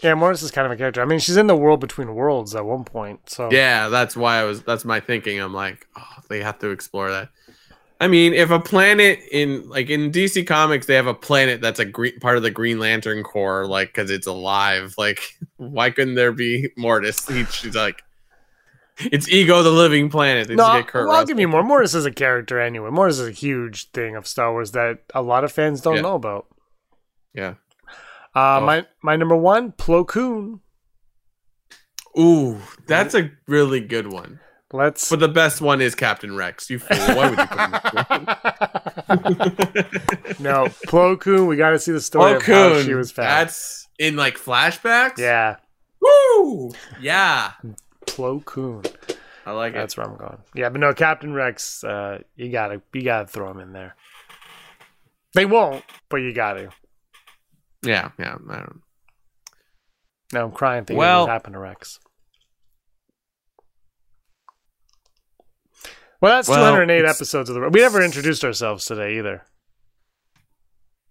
yeah. 0.03 0.14
Mortis 0.14 0.43
is 0.43 0.51
kind 0.51 0.68
of 0.68 0.72
a 0.72 0.78
character. 0.78 1.01
I 1.01 1.05
mean, 1.05 1.18
she's 1.20 1.36
in 1.36 1.47
the 1.47 1.55
world 1.55 1.80
between 1.80 2.14
worlds 2.14 2.55
at 2.55 2.64
one 2.64 2.84
point. 2.84 3.30
So 3.30 3.49
yeah. 3.51 3.89
That's 3.89 4.16
why 4.16 4.38
I 4.38 4.43
was. 4.43 4.62
That's 4.62 4.86
my 4.86 4.99
thinking. 4.99 5.39
I'm 5.41 5.53
like, 5.55 5.88
oh, 5.97 6.05
they 6.30 6.41
have 6.41 6.60
to 6.60 6.70
explore 6.70 7.10
that. 7.10 7.30
I 7.99 8.08
mean, 8.08 8.36
if 8.36 8.51
a 8.51 8.60
planet 8.60 9.20
in 9.32 9.68
like 9.68 9.89
in 9.89 10.12
DC 10.12 10.45
Comics, 10.45 10.86
they 10.86 10.93
have 10.93 11.08
a 11.08 11.16
planet 11.16 11.60
that's 11.62 11.80
a 11.80 11.86
green 11.86 12.20
part 12.20 12.38
of 12.38 12.43
the 12.43 12.51
Green 12.51 12.78
Lantern 12.80 13.24
Corps, 13.24 13.66
like 13.66 13.88
because 13.89 14.12
it's 14.12 14.28
alive. 14.28 14.93
Like, 14.99 15.20
why 15.58 15.89
couldn't 15.89 16.14
there 16.14 16.32
be 16.32 16.70
Mortis? 16.78 17.28
He- 17.34 17.45
She's 17.45 17.76
like, 17.76 18.03
it's 18.99 19.27
Ego, 19.29 19.61
the 19.63 19.71
living 19.71 20.09
planet. 20.09 20.47
They 20.47 20.55
No, 20.55 20.65
I'll, 20.65 20.81
get 20.81 20.87
Kurt 20.87 21.01
well, 21.07 21.11
I'll 21.15 21.21
Russell. 21.21 21.27
give 21.27 21.39
you 21.39 21.47
more. 21.47 21.63
Mortis 21.63 21.93
is 21.95 22.05
a 22.05 22.11
character 22.11 22.59
anyway. 22.59 22.89
Mortis 22.89 23.19
is 23.19 23.27
a 23.27 23.31
huge 23.31 23.91
thing 23.91 24.15
of 24.15 24.25
Star 24.27 24.51
Wars 24.51 24.71
that 24.73 24.99
a 25.13 25.21
lot 25.21 25.43
of 25.43 25.51
fans 25.51 25.81
don't 25.81 25.95
Yeah. 25.97 26.01
know 26.01 26.15
about. 26.15 26.47
Yeah. 27.33 27.53
Uh, 28.35 28.59
Oh. 28.59 28.65
My 28.65 28.85
my 29.03 29.15
number 29.15 29.35
one, 29.35 29.71
Plo 29.71 30.05
Koon. 30.07 30.61
Ooh, 32.19 32.57
that's 32.87 33.13
a 33.13 33.31
really 33.47 33.79
good 33.79 34.11
one. 34.11 34.39
Let's. 34.73 35.09
But 35.09 35.19
the 35.19 35.27
best 35.29 35.61
one 35.61 35.81
is 35.81 35.95
Captain 35.95 36.35
Rex. 36.35 36.69
You 36.69 36.79
fool! 36.79 36.97
Why 37.15 37.29
would 37.29 37.39
you 37.39 37.45
put 37.47 37.59
him? 37.59 38.25
no, 40.43 40.65
Plo 40.87 41.19
Koon. 41.19 41.47
We 41.47 41.55
got 41.55 41.69
to 41.71 41.79
see 41.79 41.91
the 41.93 42.01
story 42.01 42.33
Oh, 42.33 42.35
of 42.37 42.41
how 42.43 42.81
she 42.81 42.93
was 42.93 43.11
found. 43.11 43.27
That's 43.29 43.87
in 43.99 44.15
like 44.15 44.37
flashbacks. 44.37 45.17
yeah, 45.19 45.57
Woo! 46.01 46.71
Yeah. 46.99 47.51
Plo 48.08 48.43
Koon. 48.43 48.84
I 49.45 49.51
like 49.51 49.74
it. 49.74 49.78
That's 49.78 49.95
where 49.95 50.05
I'm 50.10 50.18
going. 50.18 50.39
Yeah, 50.55 50.70
but 50.70 50.82
no, 50.82 50.93
Captain 50.93 51.34
Rex. 51.34 51.84
Uh, 51.84 52.20
you 52.36 52.51
gotta 52.51 52.82
you 52.93 53.03
gotta 53.03 53.28
throw 53.28 53.49
him 53.51 53.60
in 53.60 53.72
there. 53.74 53.95
They 55.34 55.45
won't, 55.45 55.84
but 56.10 56.18
you 56.18 56.34
got 56.34 56.53
to. 56.53 56.70
Yeah, 57.84 58.10
yeah. 58.20 58.36
I 58.49 58.55
don't. 58.58 58.82
Now 60.34 60.43
I'm 60.45 60.51
crying 60.51 60.84
thinking 60.84 60.97
Well- 60.97 61.22
what 61.26 61.30
happened 61.32 61.53
to 61.53 61.60
Rex. 61.60 61.99
Well, 66.20 66.36
that's 66.36 66.49
Well, 66.49 66.58
208 66.72 66.99
it's- 66.99 67.16
episodes 67.16 67.49
of 67.49 67.55
the. 67.55 67.70
We 67.70 67.80
never 67.82 68.01
introduced 68.01 68.43
ourselves 68.43 68.86
today 68.86 69.18
either. 69.20 69.43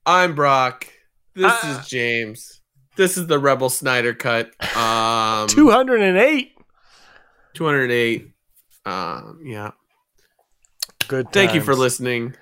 I'm 0.04 0.34
Brock. 0.34 0.88
This 1.34 1.52
Ah. 1.54 1.80
is 1.80 1.86
James. 1.88 2.60
This 2.96 3.16
is 3.16 3.26
the 3.28 3.38
Rebel 3.38 3.70
Snyder 3.70 4.14
cut. 4.14 4.50
Um, 4.76 5.46
208. 5.48 6.55
208. 7.56 8.30
Um, 8.84 9.40
yeah. 9.44 9.72
Good. 11.08 11.32
Thank 11.32 11.54
you 11.54 11.60
for 11.60 11.74
listening. 11.74 12.34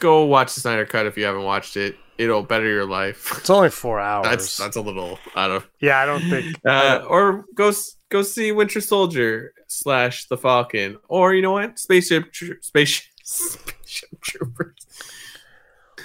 Go 0.00 0.24
watch 0.24 0.54
the 0.54 0.60
Snyder 0.60 0.84
cut 0.84 1.06
if 1.06 1.16
you 1.16 1.24
haven't 1.24 1.44
watched 1.44 1.76
it. 1.76 1.96
It'll 2.18 2.42
better 2.42 2.68
your 2.68 2.86
life. 2.86 3.32
It's 3.38 3.50
only 3.50 3.70
four 3.70 3.98
hours. 4.10 4.26
That's 4.28 4.56
that's 4.56 4.76
a 4.76 4.80
little 4.80 5.18
out 5.34 5.50
of. 5.50 5.68
yeah, 5.80 5.98
I 6.00 6.06
don't 6.06 6.22
think. 6.22 6.56
Uh, 6.64 7.04
or 7.08 7.44
go 7.54 7.72
go 8.10 8.22
see 8.22 8.52
Winter 8.52 8.80
Soldier 8.80 9.52
slash 9.66 10.26
the 10.28 10.36
Falcon, 10.36 10.98
or 11.08 11.34
you 11.34 11.42
know 11.42 11.52
what, 11.52 11.78
Spaceship 11.78 12.32
Tro- 12.32 12.56
Spaceship 12.60 13.06
Spaceship 13.24 14.20
Troopers. 14.20 14.74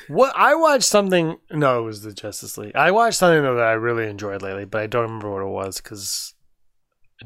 What 0.07 0.33
I 0.35 0.55
watched 0.55 0.85
something. 0.85 1.37
No, 1.51 1.79
it 1.79 1.83
was 1.83 2.01
the 2.01 2.13
Justice 2.13 2.57
League. 2.57 2.75
I 2.75 2.89
watched 2.91 3.17
something 3.17 3.43
though 3.43 3.55
that 3.55 3.67
I 3.67 3.73
really 3.73 4.07
enjoyed 4.07 4.41
lately, 4.41 4.65
but 4.65 4.81
I 4.81 4.87
don't 4.87 5.03
remember 5.03 5.31
what 5.31 5.43
it 5.43 5.49
was 5.49 5.79
because 5.79 6.33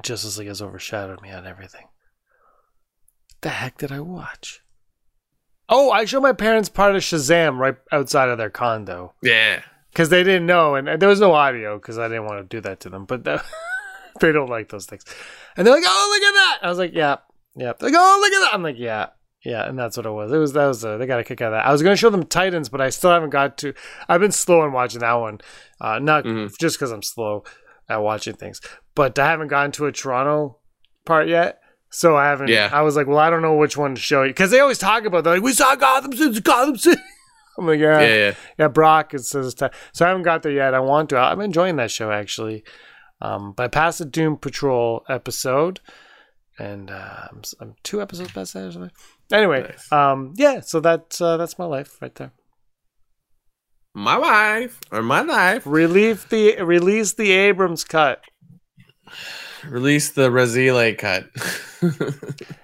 Justice 0.01 0.37
League 0.37 0.47
has 0.47 0.61
overshadowed 0.61 1.21
me 1.21 1.31
on 1.31 1.45
everything. 1.45 1.87
The 3.41 3.49
heck 3.49 3.77
did 3.77 3.91
I 3.91 3.99
watch? 3.99 4.61
Oh, 5.69 5.91
I 5.91 6.05
showed 6.05 6.21
my 6.23 6.33
parents 6.33 6.69
part 6.69 6.95
of 6.95 7.01
Shazam 7.01 7.57
right 7.57 7.75
outside 7.91 8.29
of 8.29 8.37
their 8.37 8.49
condo 8.49 9.13
Yeah, 9.21 9.61
because 9.91 10.09
they 10.09 10.23
didn't 10.23 10.45
know, 10.45 10.75
and, 10.75 10.87
there 11.01 11.09
was 11.09 11.19
no 11.21 11.33
audio 11.33 11.77
because 11.77 11.97
I 11.97 12.07
didn't 12.07 12.25
want 12.25 12.39
to 12.49 12.55
do 12.57 12.61
that 12.61 12.79
to 12.81 12.89
them. 12.89 13.05
But 13.05 13.23
that, 13.25 13.43
they 14.19 14.31
don't 14.31 14.49
like 14.49 14.69
those 14.69 14.85
things, 14.85 15.03
and 15.57 15.65
they're 15.65 15.73
like, 15.73 15.83
"Oh, 15.85 16.09
look 16.13 16.27
at 16.27 16.33
that!" 16.33 16.59
I 16.65 16.69
was 16.69 16.77
like, 16.77 16.91
"Yeah, 16.93 17.17
yeah." 17.55 17.73
They're 17.79 17.89
like, 17.89 17.99
"Oh, 17.99 18.17
look 18.21 18.33
at 18.33 18.39
that!" 18.41 18.53
I'm 18.53 18.63
like, 18.63 18.77
"Yeah." 18.77 19.07
Yeah, 19.45 19.67
and 19.67 19.77
that's 19.77 19.97
what 19.97 20.05
it 20.05 20.09
was. 20.11 20.31
It 20.31 20.37
was 20.37 20.53
that 20.53 20.67
was 20.67 20.85
uh, 20.85 20.95
they 20.97 21.05
got 21.05 21.19
a 21.19 21.23
kick 21.25 21.41
out 21.41 21.51
of 21.51 21.57
that. 21.57 21.65
I 21.65 21.71
was 21.73 21.81
going 21.81 21.91
to 21.93 21.99
show 21.99 22.09
them 22.09 22.23
Titans, 22.23 22.69
but 22.69 22.79
I 22.79 22.89
still 22.89 23.09
haven't 23.11 23.31
got 23.31 23.57
to. 23.57 23.73
I've 24.07 24.21
been 24.21 24.31
slow 24.31 24.63
in 24.65 24.71
watching 24.71 25.01
that 25.01 25.13
one, 25.13 25.39
uh, 25.81 25.99
not 25.99 26.23
Mhm. 26.23 26.49
just 26.59 26.77
because 26.77 26.91
I'm 26.93 27.01
slow 27.01 27.43
at 27.93 28.01
watching 28.03 28.33
things, 28.35 28.59
but 28.95 29.17
I 29.19 29.27
haven't 29.29 29.47
gotten 29.47 29.71
to 29.73 29.85
a 29.85 29.91
Toronto 29.91 30.57
part 31.05 31.27
yet. 31.27 31.59
So 31.89 32.17
I 32.17 32.25
haven't. 32.25 32.47
Yeah. 32.47 32.69
I 32.73 32.81
was 32.81 32.95
like, 32.95 33.05
well, 33.07 33.19
I 33.19 33.29
don't 33.29 33.43
know 33.43 33.55
which 33.55 33.77
one 33.77 33.93
to 33.93 34.01
show 34.01 34.23
you 34.23 34.29
because 34.31 34.49
they 34.49 34.59
always 34.59 34.79
talk 34.79 35.05
about. 35.05 35.23
They're 35.23 35.35
like, 35.35 35.43
we 35.43 35.53
saw 35.53 35.75
Gotham 35.75 36.13
City, 36.13 36.41
Gotham 36.41 36.75
City. 36.77 37.01
I'm 37.57 37.67
like, 37.67 37.79
yeah, 37.79 38.01
yeah, 38.01 38.15
yeah. 38.15 38.33
yeah, 38.57 38.67
Brock. 38.67 39.13
It 39.13 39.19
says 39.25 39.55
so. 39.57 39.69
I 40.03 40.07
haven't 40.07 40.23
got 40.23 40.41
there 40.41 40.51
yet. 40.51 40.73
I 40.73 40.79
want 40.79 41.09
to. 41.09 41.17
I'm 41.19 41.39
enjoying 41.39 41.75
that 41.75 41.91
show 41.91 42.11
actually. 42.11 42.63
Um, 43.21 43.53
but 43.55 43.63
I 43.65 43.67
passed 43.67 43.99
the 43.99 44.05
Doom 44.05 44.37
Patrol 44.37 45.05
episode, 45.07 45.79
and 46.57 46.89
uh, 46.89 47.27
I'm, 47.31 47.41
I'm 47.61 47.75
two 47.83 48.01
episodes 48.01 48.31
past 48.31 48.53
that 48.55 48.65
or 48.65 48.71
something. 48.71 48.91
Anyway, 49.31 49.61
Nice. 49.61 49.91
um, 49.91 50.33
yeah. 50.35 50.61
So 50.61 50.79
that's 50.79 51.21
uh, 51.21 51.37
that's 51.37 51.59
my 51.59 51.65
life 51.65 52.01
right 52.01 52.13
there. 52.15 52.31
My 53.93 54.17
wife 54.17 54.79
or 54.91 55.01
my 55.01 55.21
life. 55.21 55.63
Relieve 55.65 56.27
the 56.29 56.61
release 56.61 57.13
the 57.13 57.31
Abrams 57.31 57.83
cut. 57.83 58.21
Release 59.65 60.09
the 60.09 60.29
Razile 60.29 60.97
cut. 60.97 61.29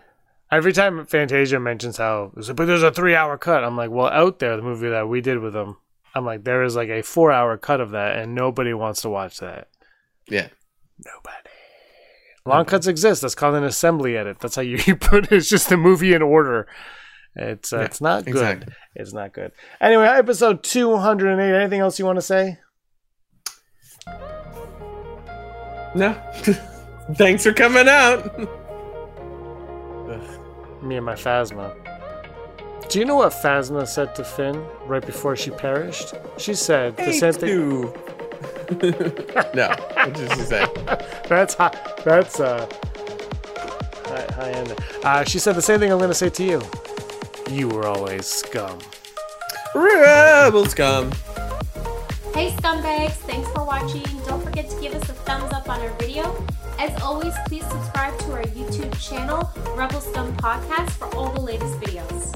Every 0.52 0.74
time 0.74 1.06
Fantasia 1.06 1.60
mentions 1.60 1.98
how, 1.98 2.32
but 2.36 2.66
there's 2.66 2.82
a 2.84 2.92
three 2.92 3.16
hour 3.16 3.38
cut. 3.38 3.64
I'm 3.64 3.78
like, 3.78 3.92
well, 3.92 4.08
out 4.08 4.40
there, 4.40 4.56
the 4.58 4.64
movie 4.64 4.90
that 4.90 5.08
we 5.08 5.22
did 5.22 5.40
with 5.40 5.54
them, 5.54 5.78
I'm 6.16 6.26
like, 6.26 6.44
there 6.44 6.64
is 6.64 6.76
like 6.76 6.90
a 6.90 7.04
four 7.04 7.32
hour 7.32 7.56
cut 7.58 7.80
of 7.82 7.92
that, 7.92 8.18
and 8.18 8.34
nobody 8.34 8.74
wants 8.74 9.02
to 9.04 9.10
watch 9.10 9.40
that. 9.40 9.68
yeah. 10.28 10.48
Nobody. 11.06 11.36
Long 12.46 12.66
cuts 12.66 12.88
exist. 12.88 13.22
That's 13.22 13.36
called 13.36 13.56
an 13.56 13.64
assembly 13.64 14.18
edit. 14.18 14.40
That's 14.40 14.56
how 14.56 14.64
you 14.64 14.96
put 15.00 15.26
it. 15.26 15.32
It's 15.32 15.50
just 15.50 15.72
a 15.72 15.78
movie 15.78 16.14
in 16.14 16.22
order. 16.22 16.68
It's 17.36 17.72
uh, 17.74 17.78
Yeah, 17.80 17.86
it's 17.86 18.02
not 18.02 18.26
good. 18.26 18.32
exactly. 18.36 18.74
It's 18.96 19.14
not 19.14 19.34
good. 19.34 19.52
Anyway, 19.80 20.06
episode 20.06 20.64
208. 20.64 21.56
Anything 21.56 21.80
else 21.82 22.00
you 22.00 22.06
want 22.06 22.18
to 22.18 22.22
say? 22.22 22.58
No. 25.96 26.14
Thanks 27.16 27.44
for 27.44 27.54
coming 27.54 27.88
out. 27.88 28.38
Me 30.84 30.96
and 30.98 31.06
my 31.06 31.16
Phasma. 31.16 31.76
Do 32.90 33.00
you 33.00 33.06
know 33.06 33.16
what 33.16 33.34
Phasma 33.34 33.88
said 33.88 34.16
to 34.16 34.24
Finn 34.24 34.64
right 34.86 35.06
before 35.06 35.36
she 35.36 35.52
perished? 35.52 36.14
She 36.38 36.54
said 36.54 36.98
the 36.98 37.14
same 37.14 37.34
thing. 37.34 37.94
No. 39.56 39.68
What 39.94 40.14
did 40.14 40.32
she 40.34 40.42
say? 40.42 40.66
That's 41.28 41.56
high. 41.56 41.76
That's 42.06 42.40
uh, 42.40 42.68
high, 44.06 44.26
high 44.34 44.52
end. 44.52 44.76
Uh, 45.04 45.24
she 45.24 45.40
said 45.40 45.56
the 45.56 45.62
same 45.62 45.80
thing 45.80 45.92
I'm 45.92 45.98
going 45.98 46.10
to 46.12 46.14
say 46.14 46.30
to 46.30 46.44
you. 46.44 46.62
You 47.50 47.68
were 47.68 47.88
always 47.88 48.28
scum. 48.28 48.78
Rebel 49.74 50.66
scum. 50.66 51.12
Hey 52.32 52.52
scumbags, 52.52 53.14
thanks 53.26 53.50
for 53.50 53.66
watching. 53.66 54.04
Don't 54.28 54.44
forget 54.44 54.70
to 54.70 54.80
give 54.80 54.94
us 54.94 55.10
a 55.10 55.14
thumbs 55.14 55.52
up 55.52 55.68
on 55.68 55.82
our 55.82 55.90
video. 55.98 56.46
As 56.78 57.02
always, 57.02 57.34
please 57.48 57.66
subscribe 57.66 58.18
to 58.20 58.34
our 58.34 58.44
YouTube 58.44 58.96
channel, 59.02 59.52
Rebel 59.76 60.00
Scum 60.00 60.32
Podcast, 60.38 60.92
for 60.92 61.14
all 61.16 61.34
the 61.34 61.42
latest 61.42 61.74
videos. 61.80 62.36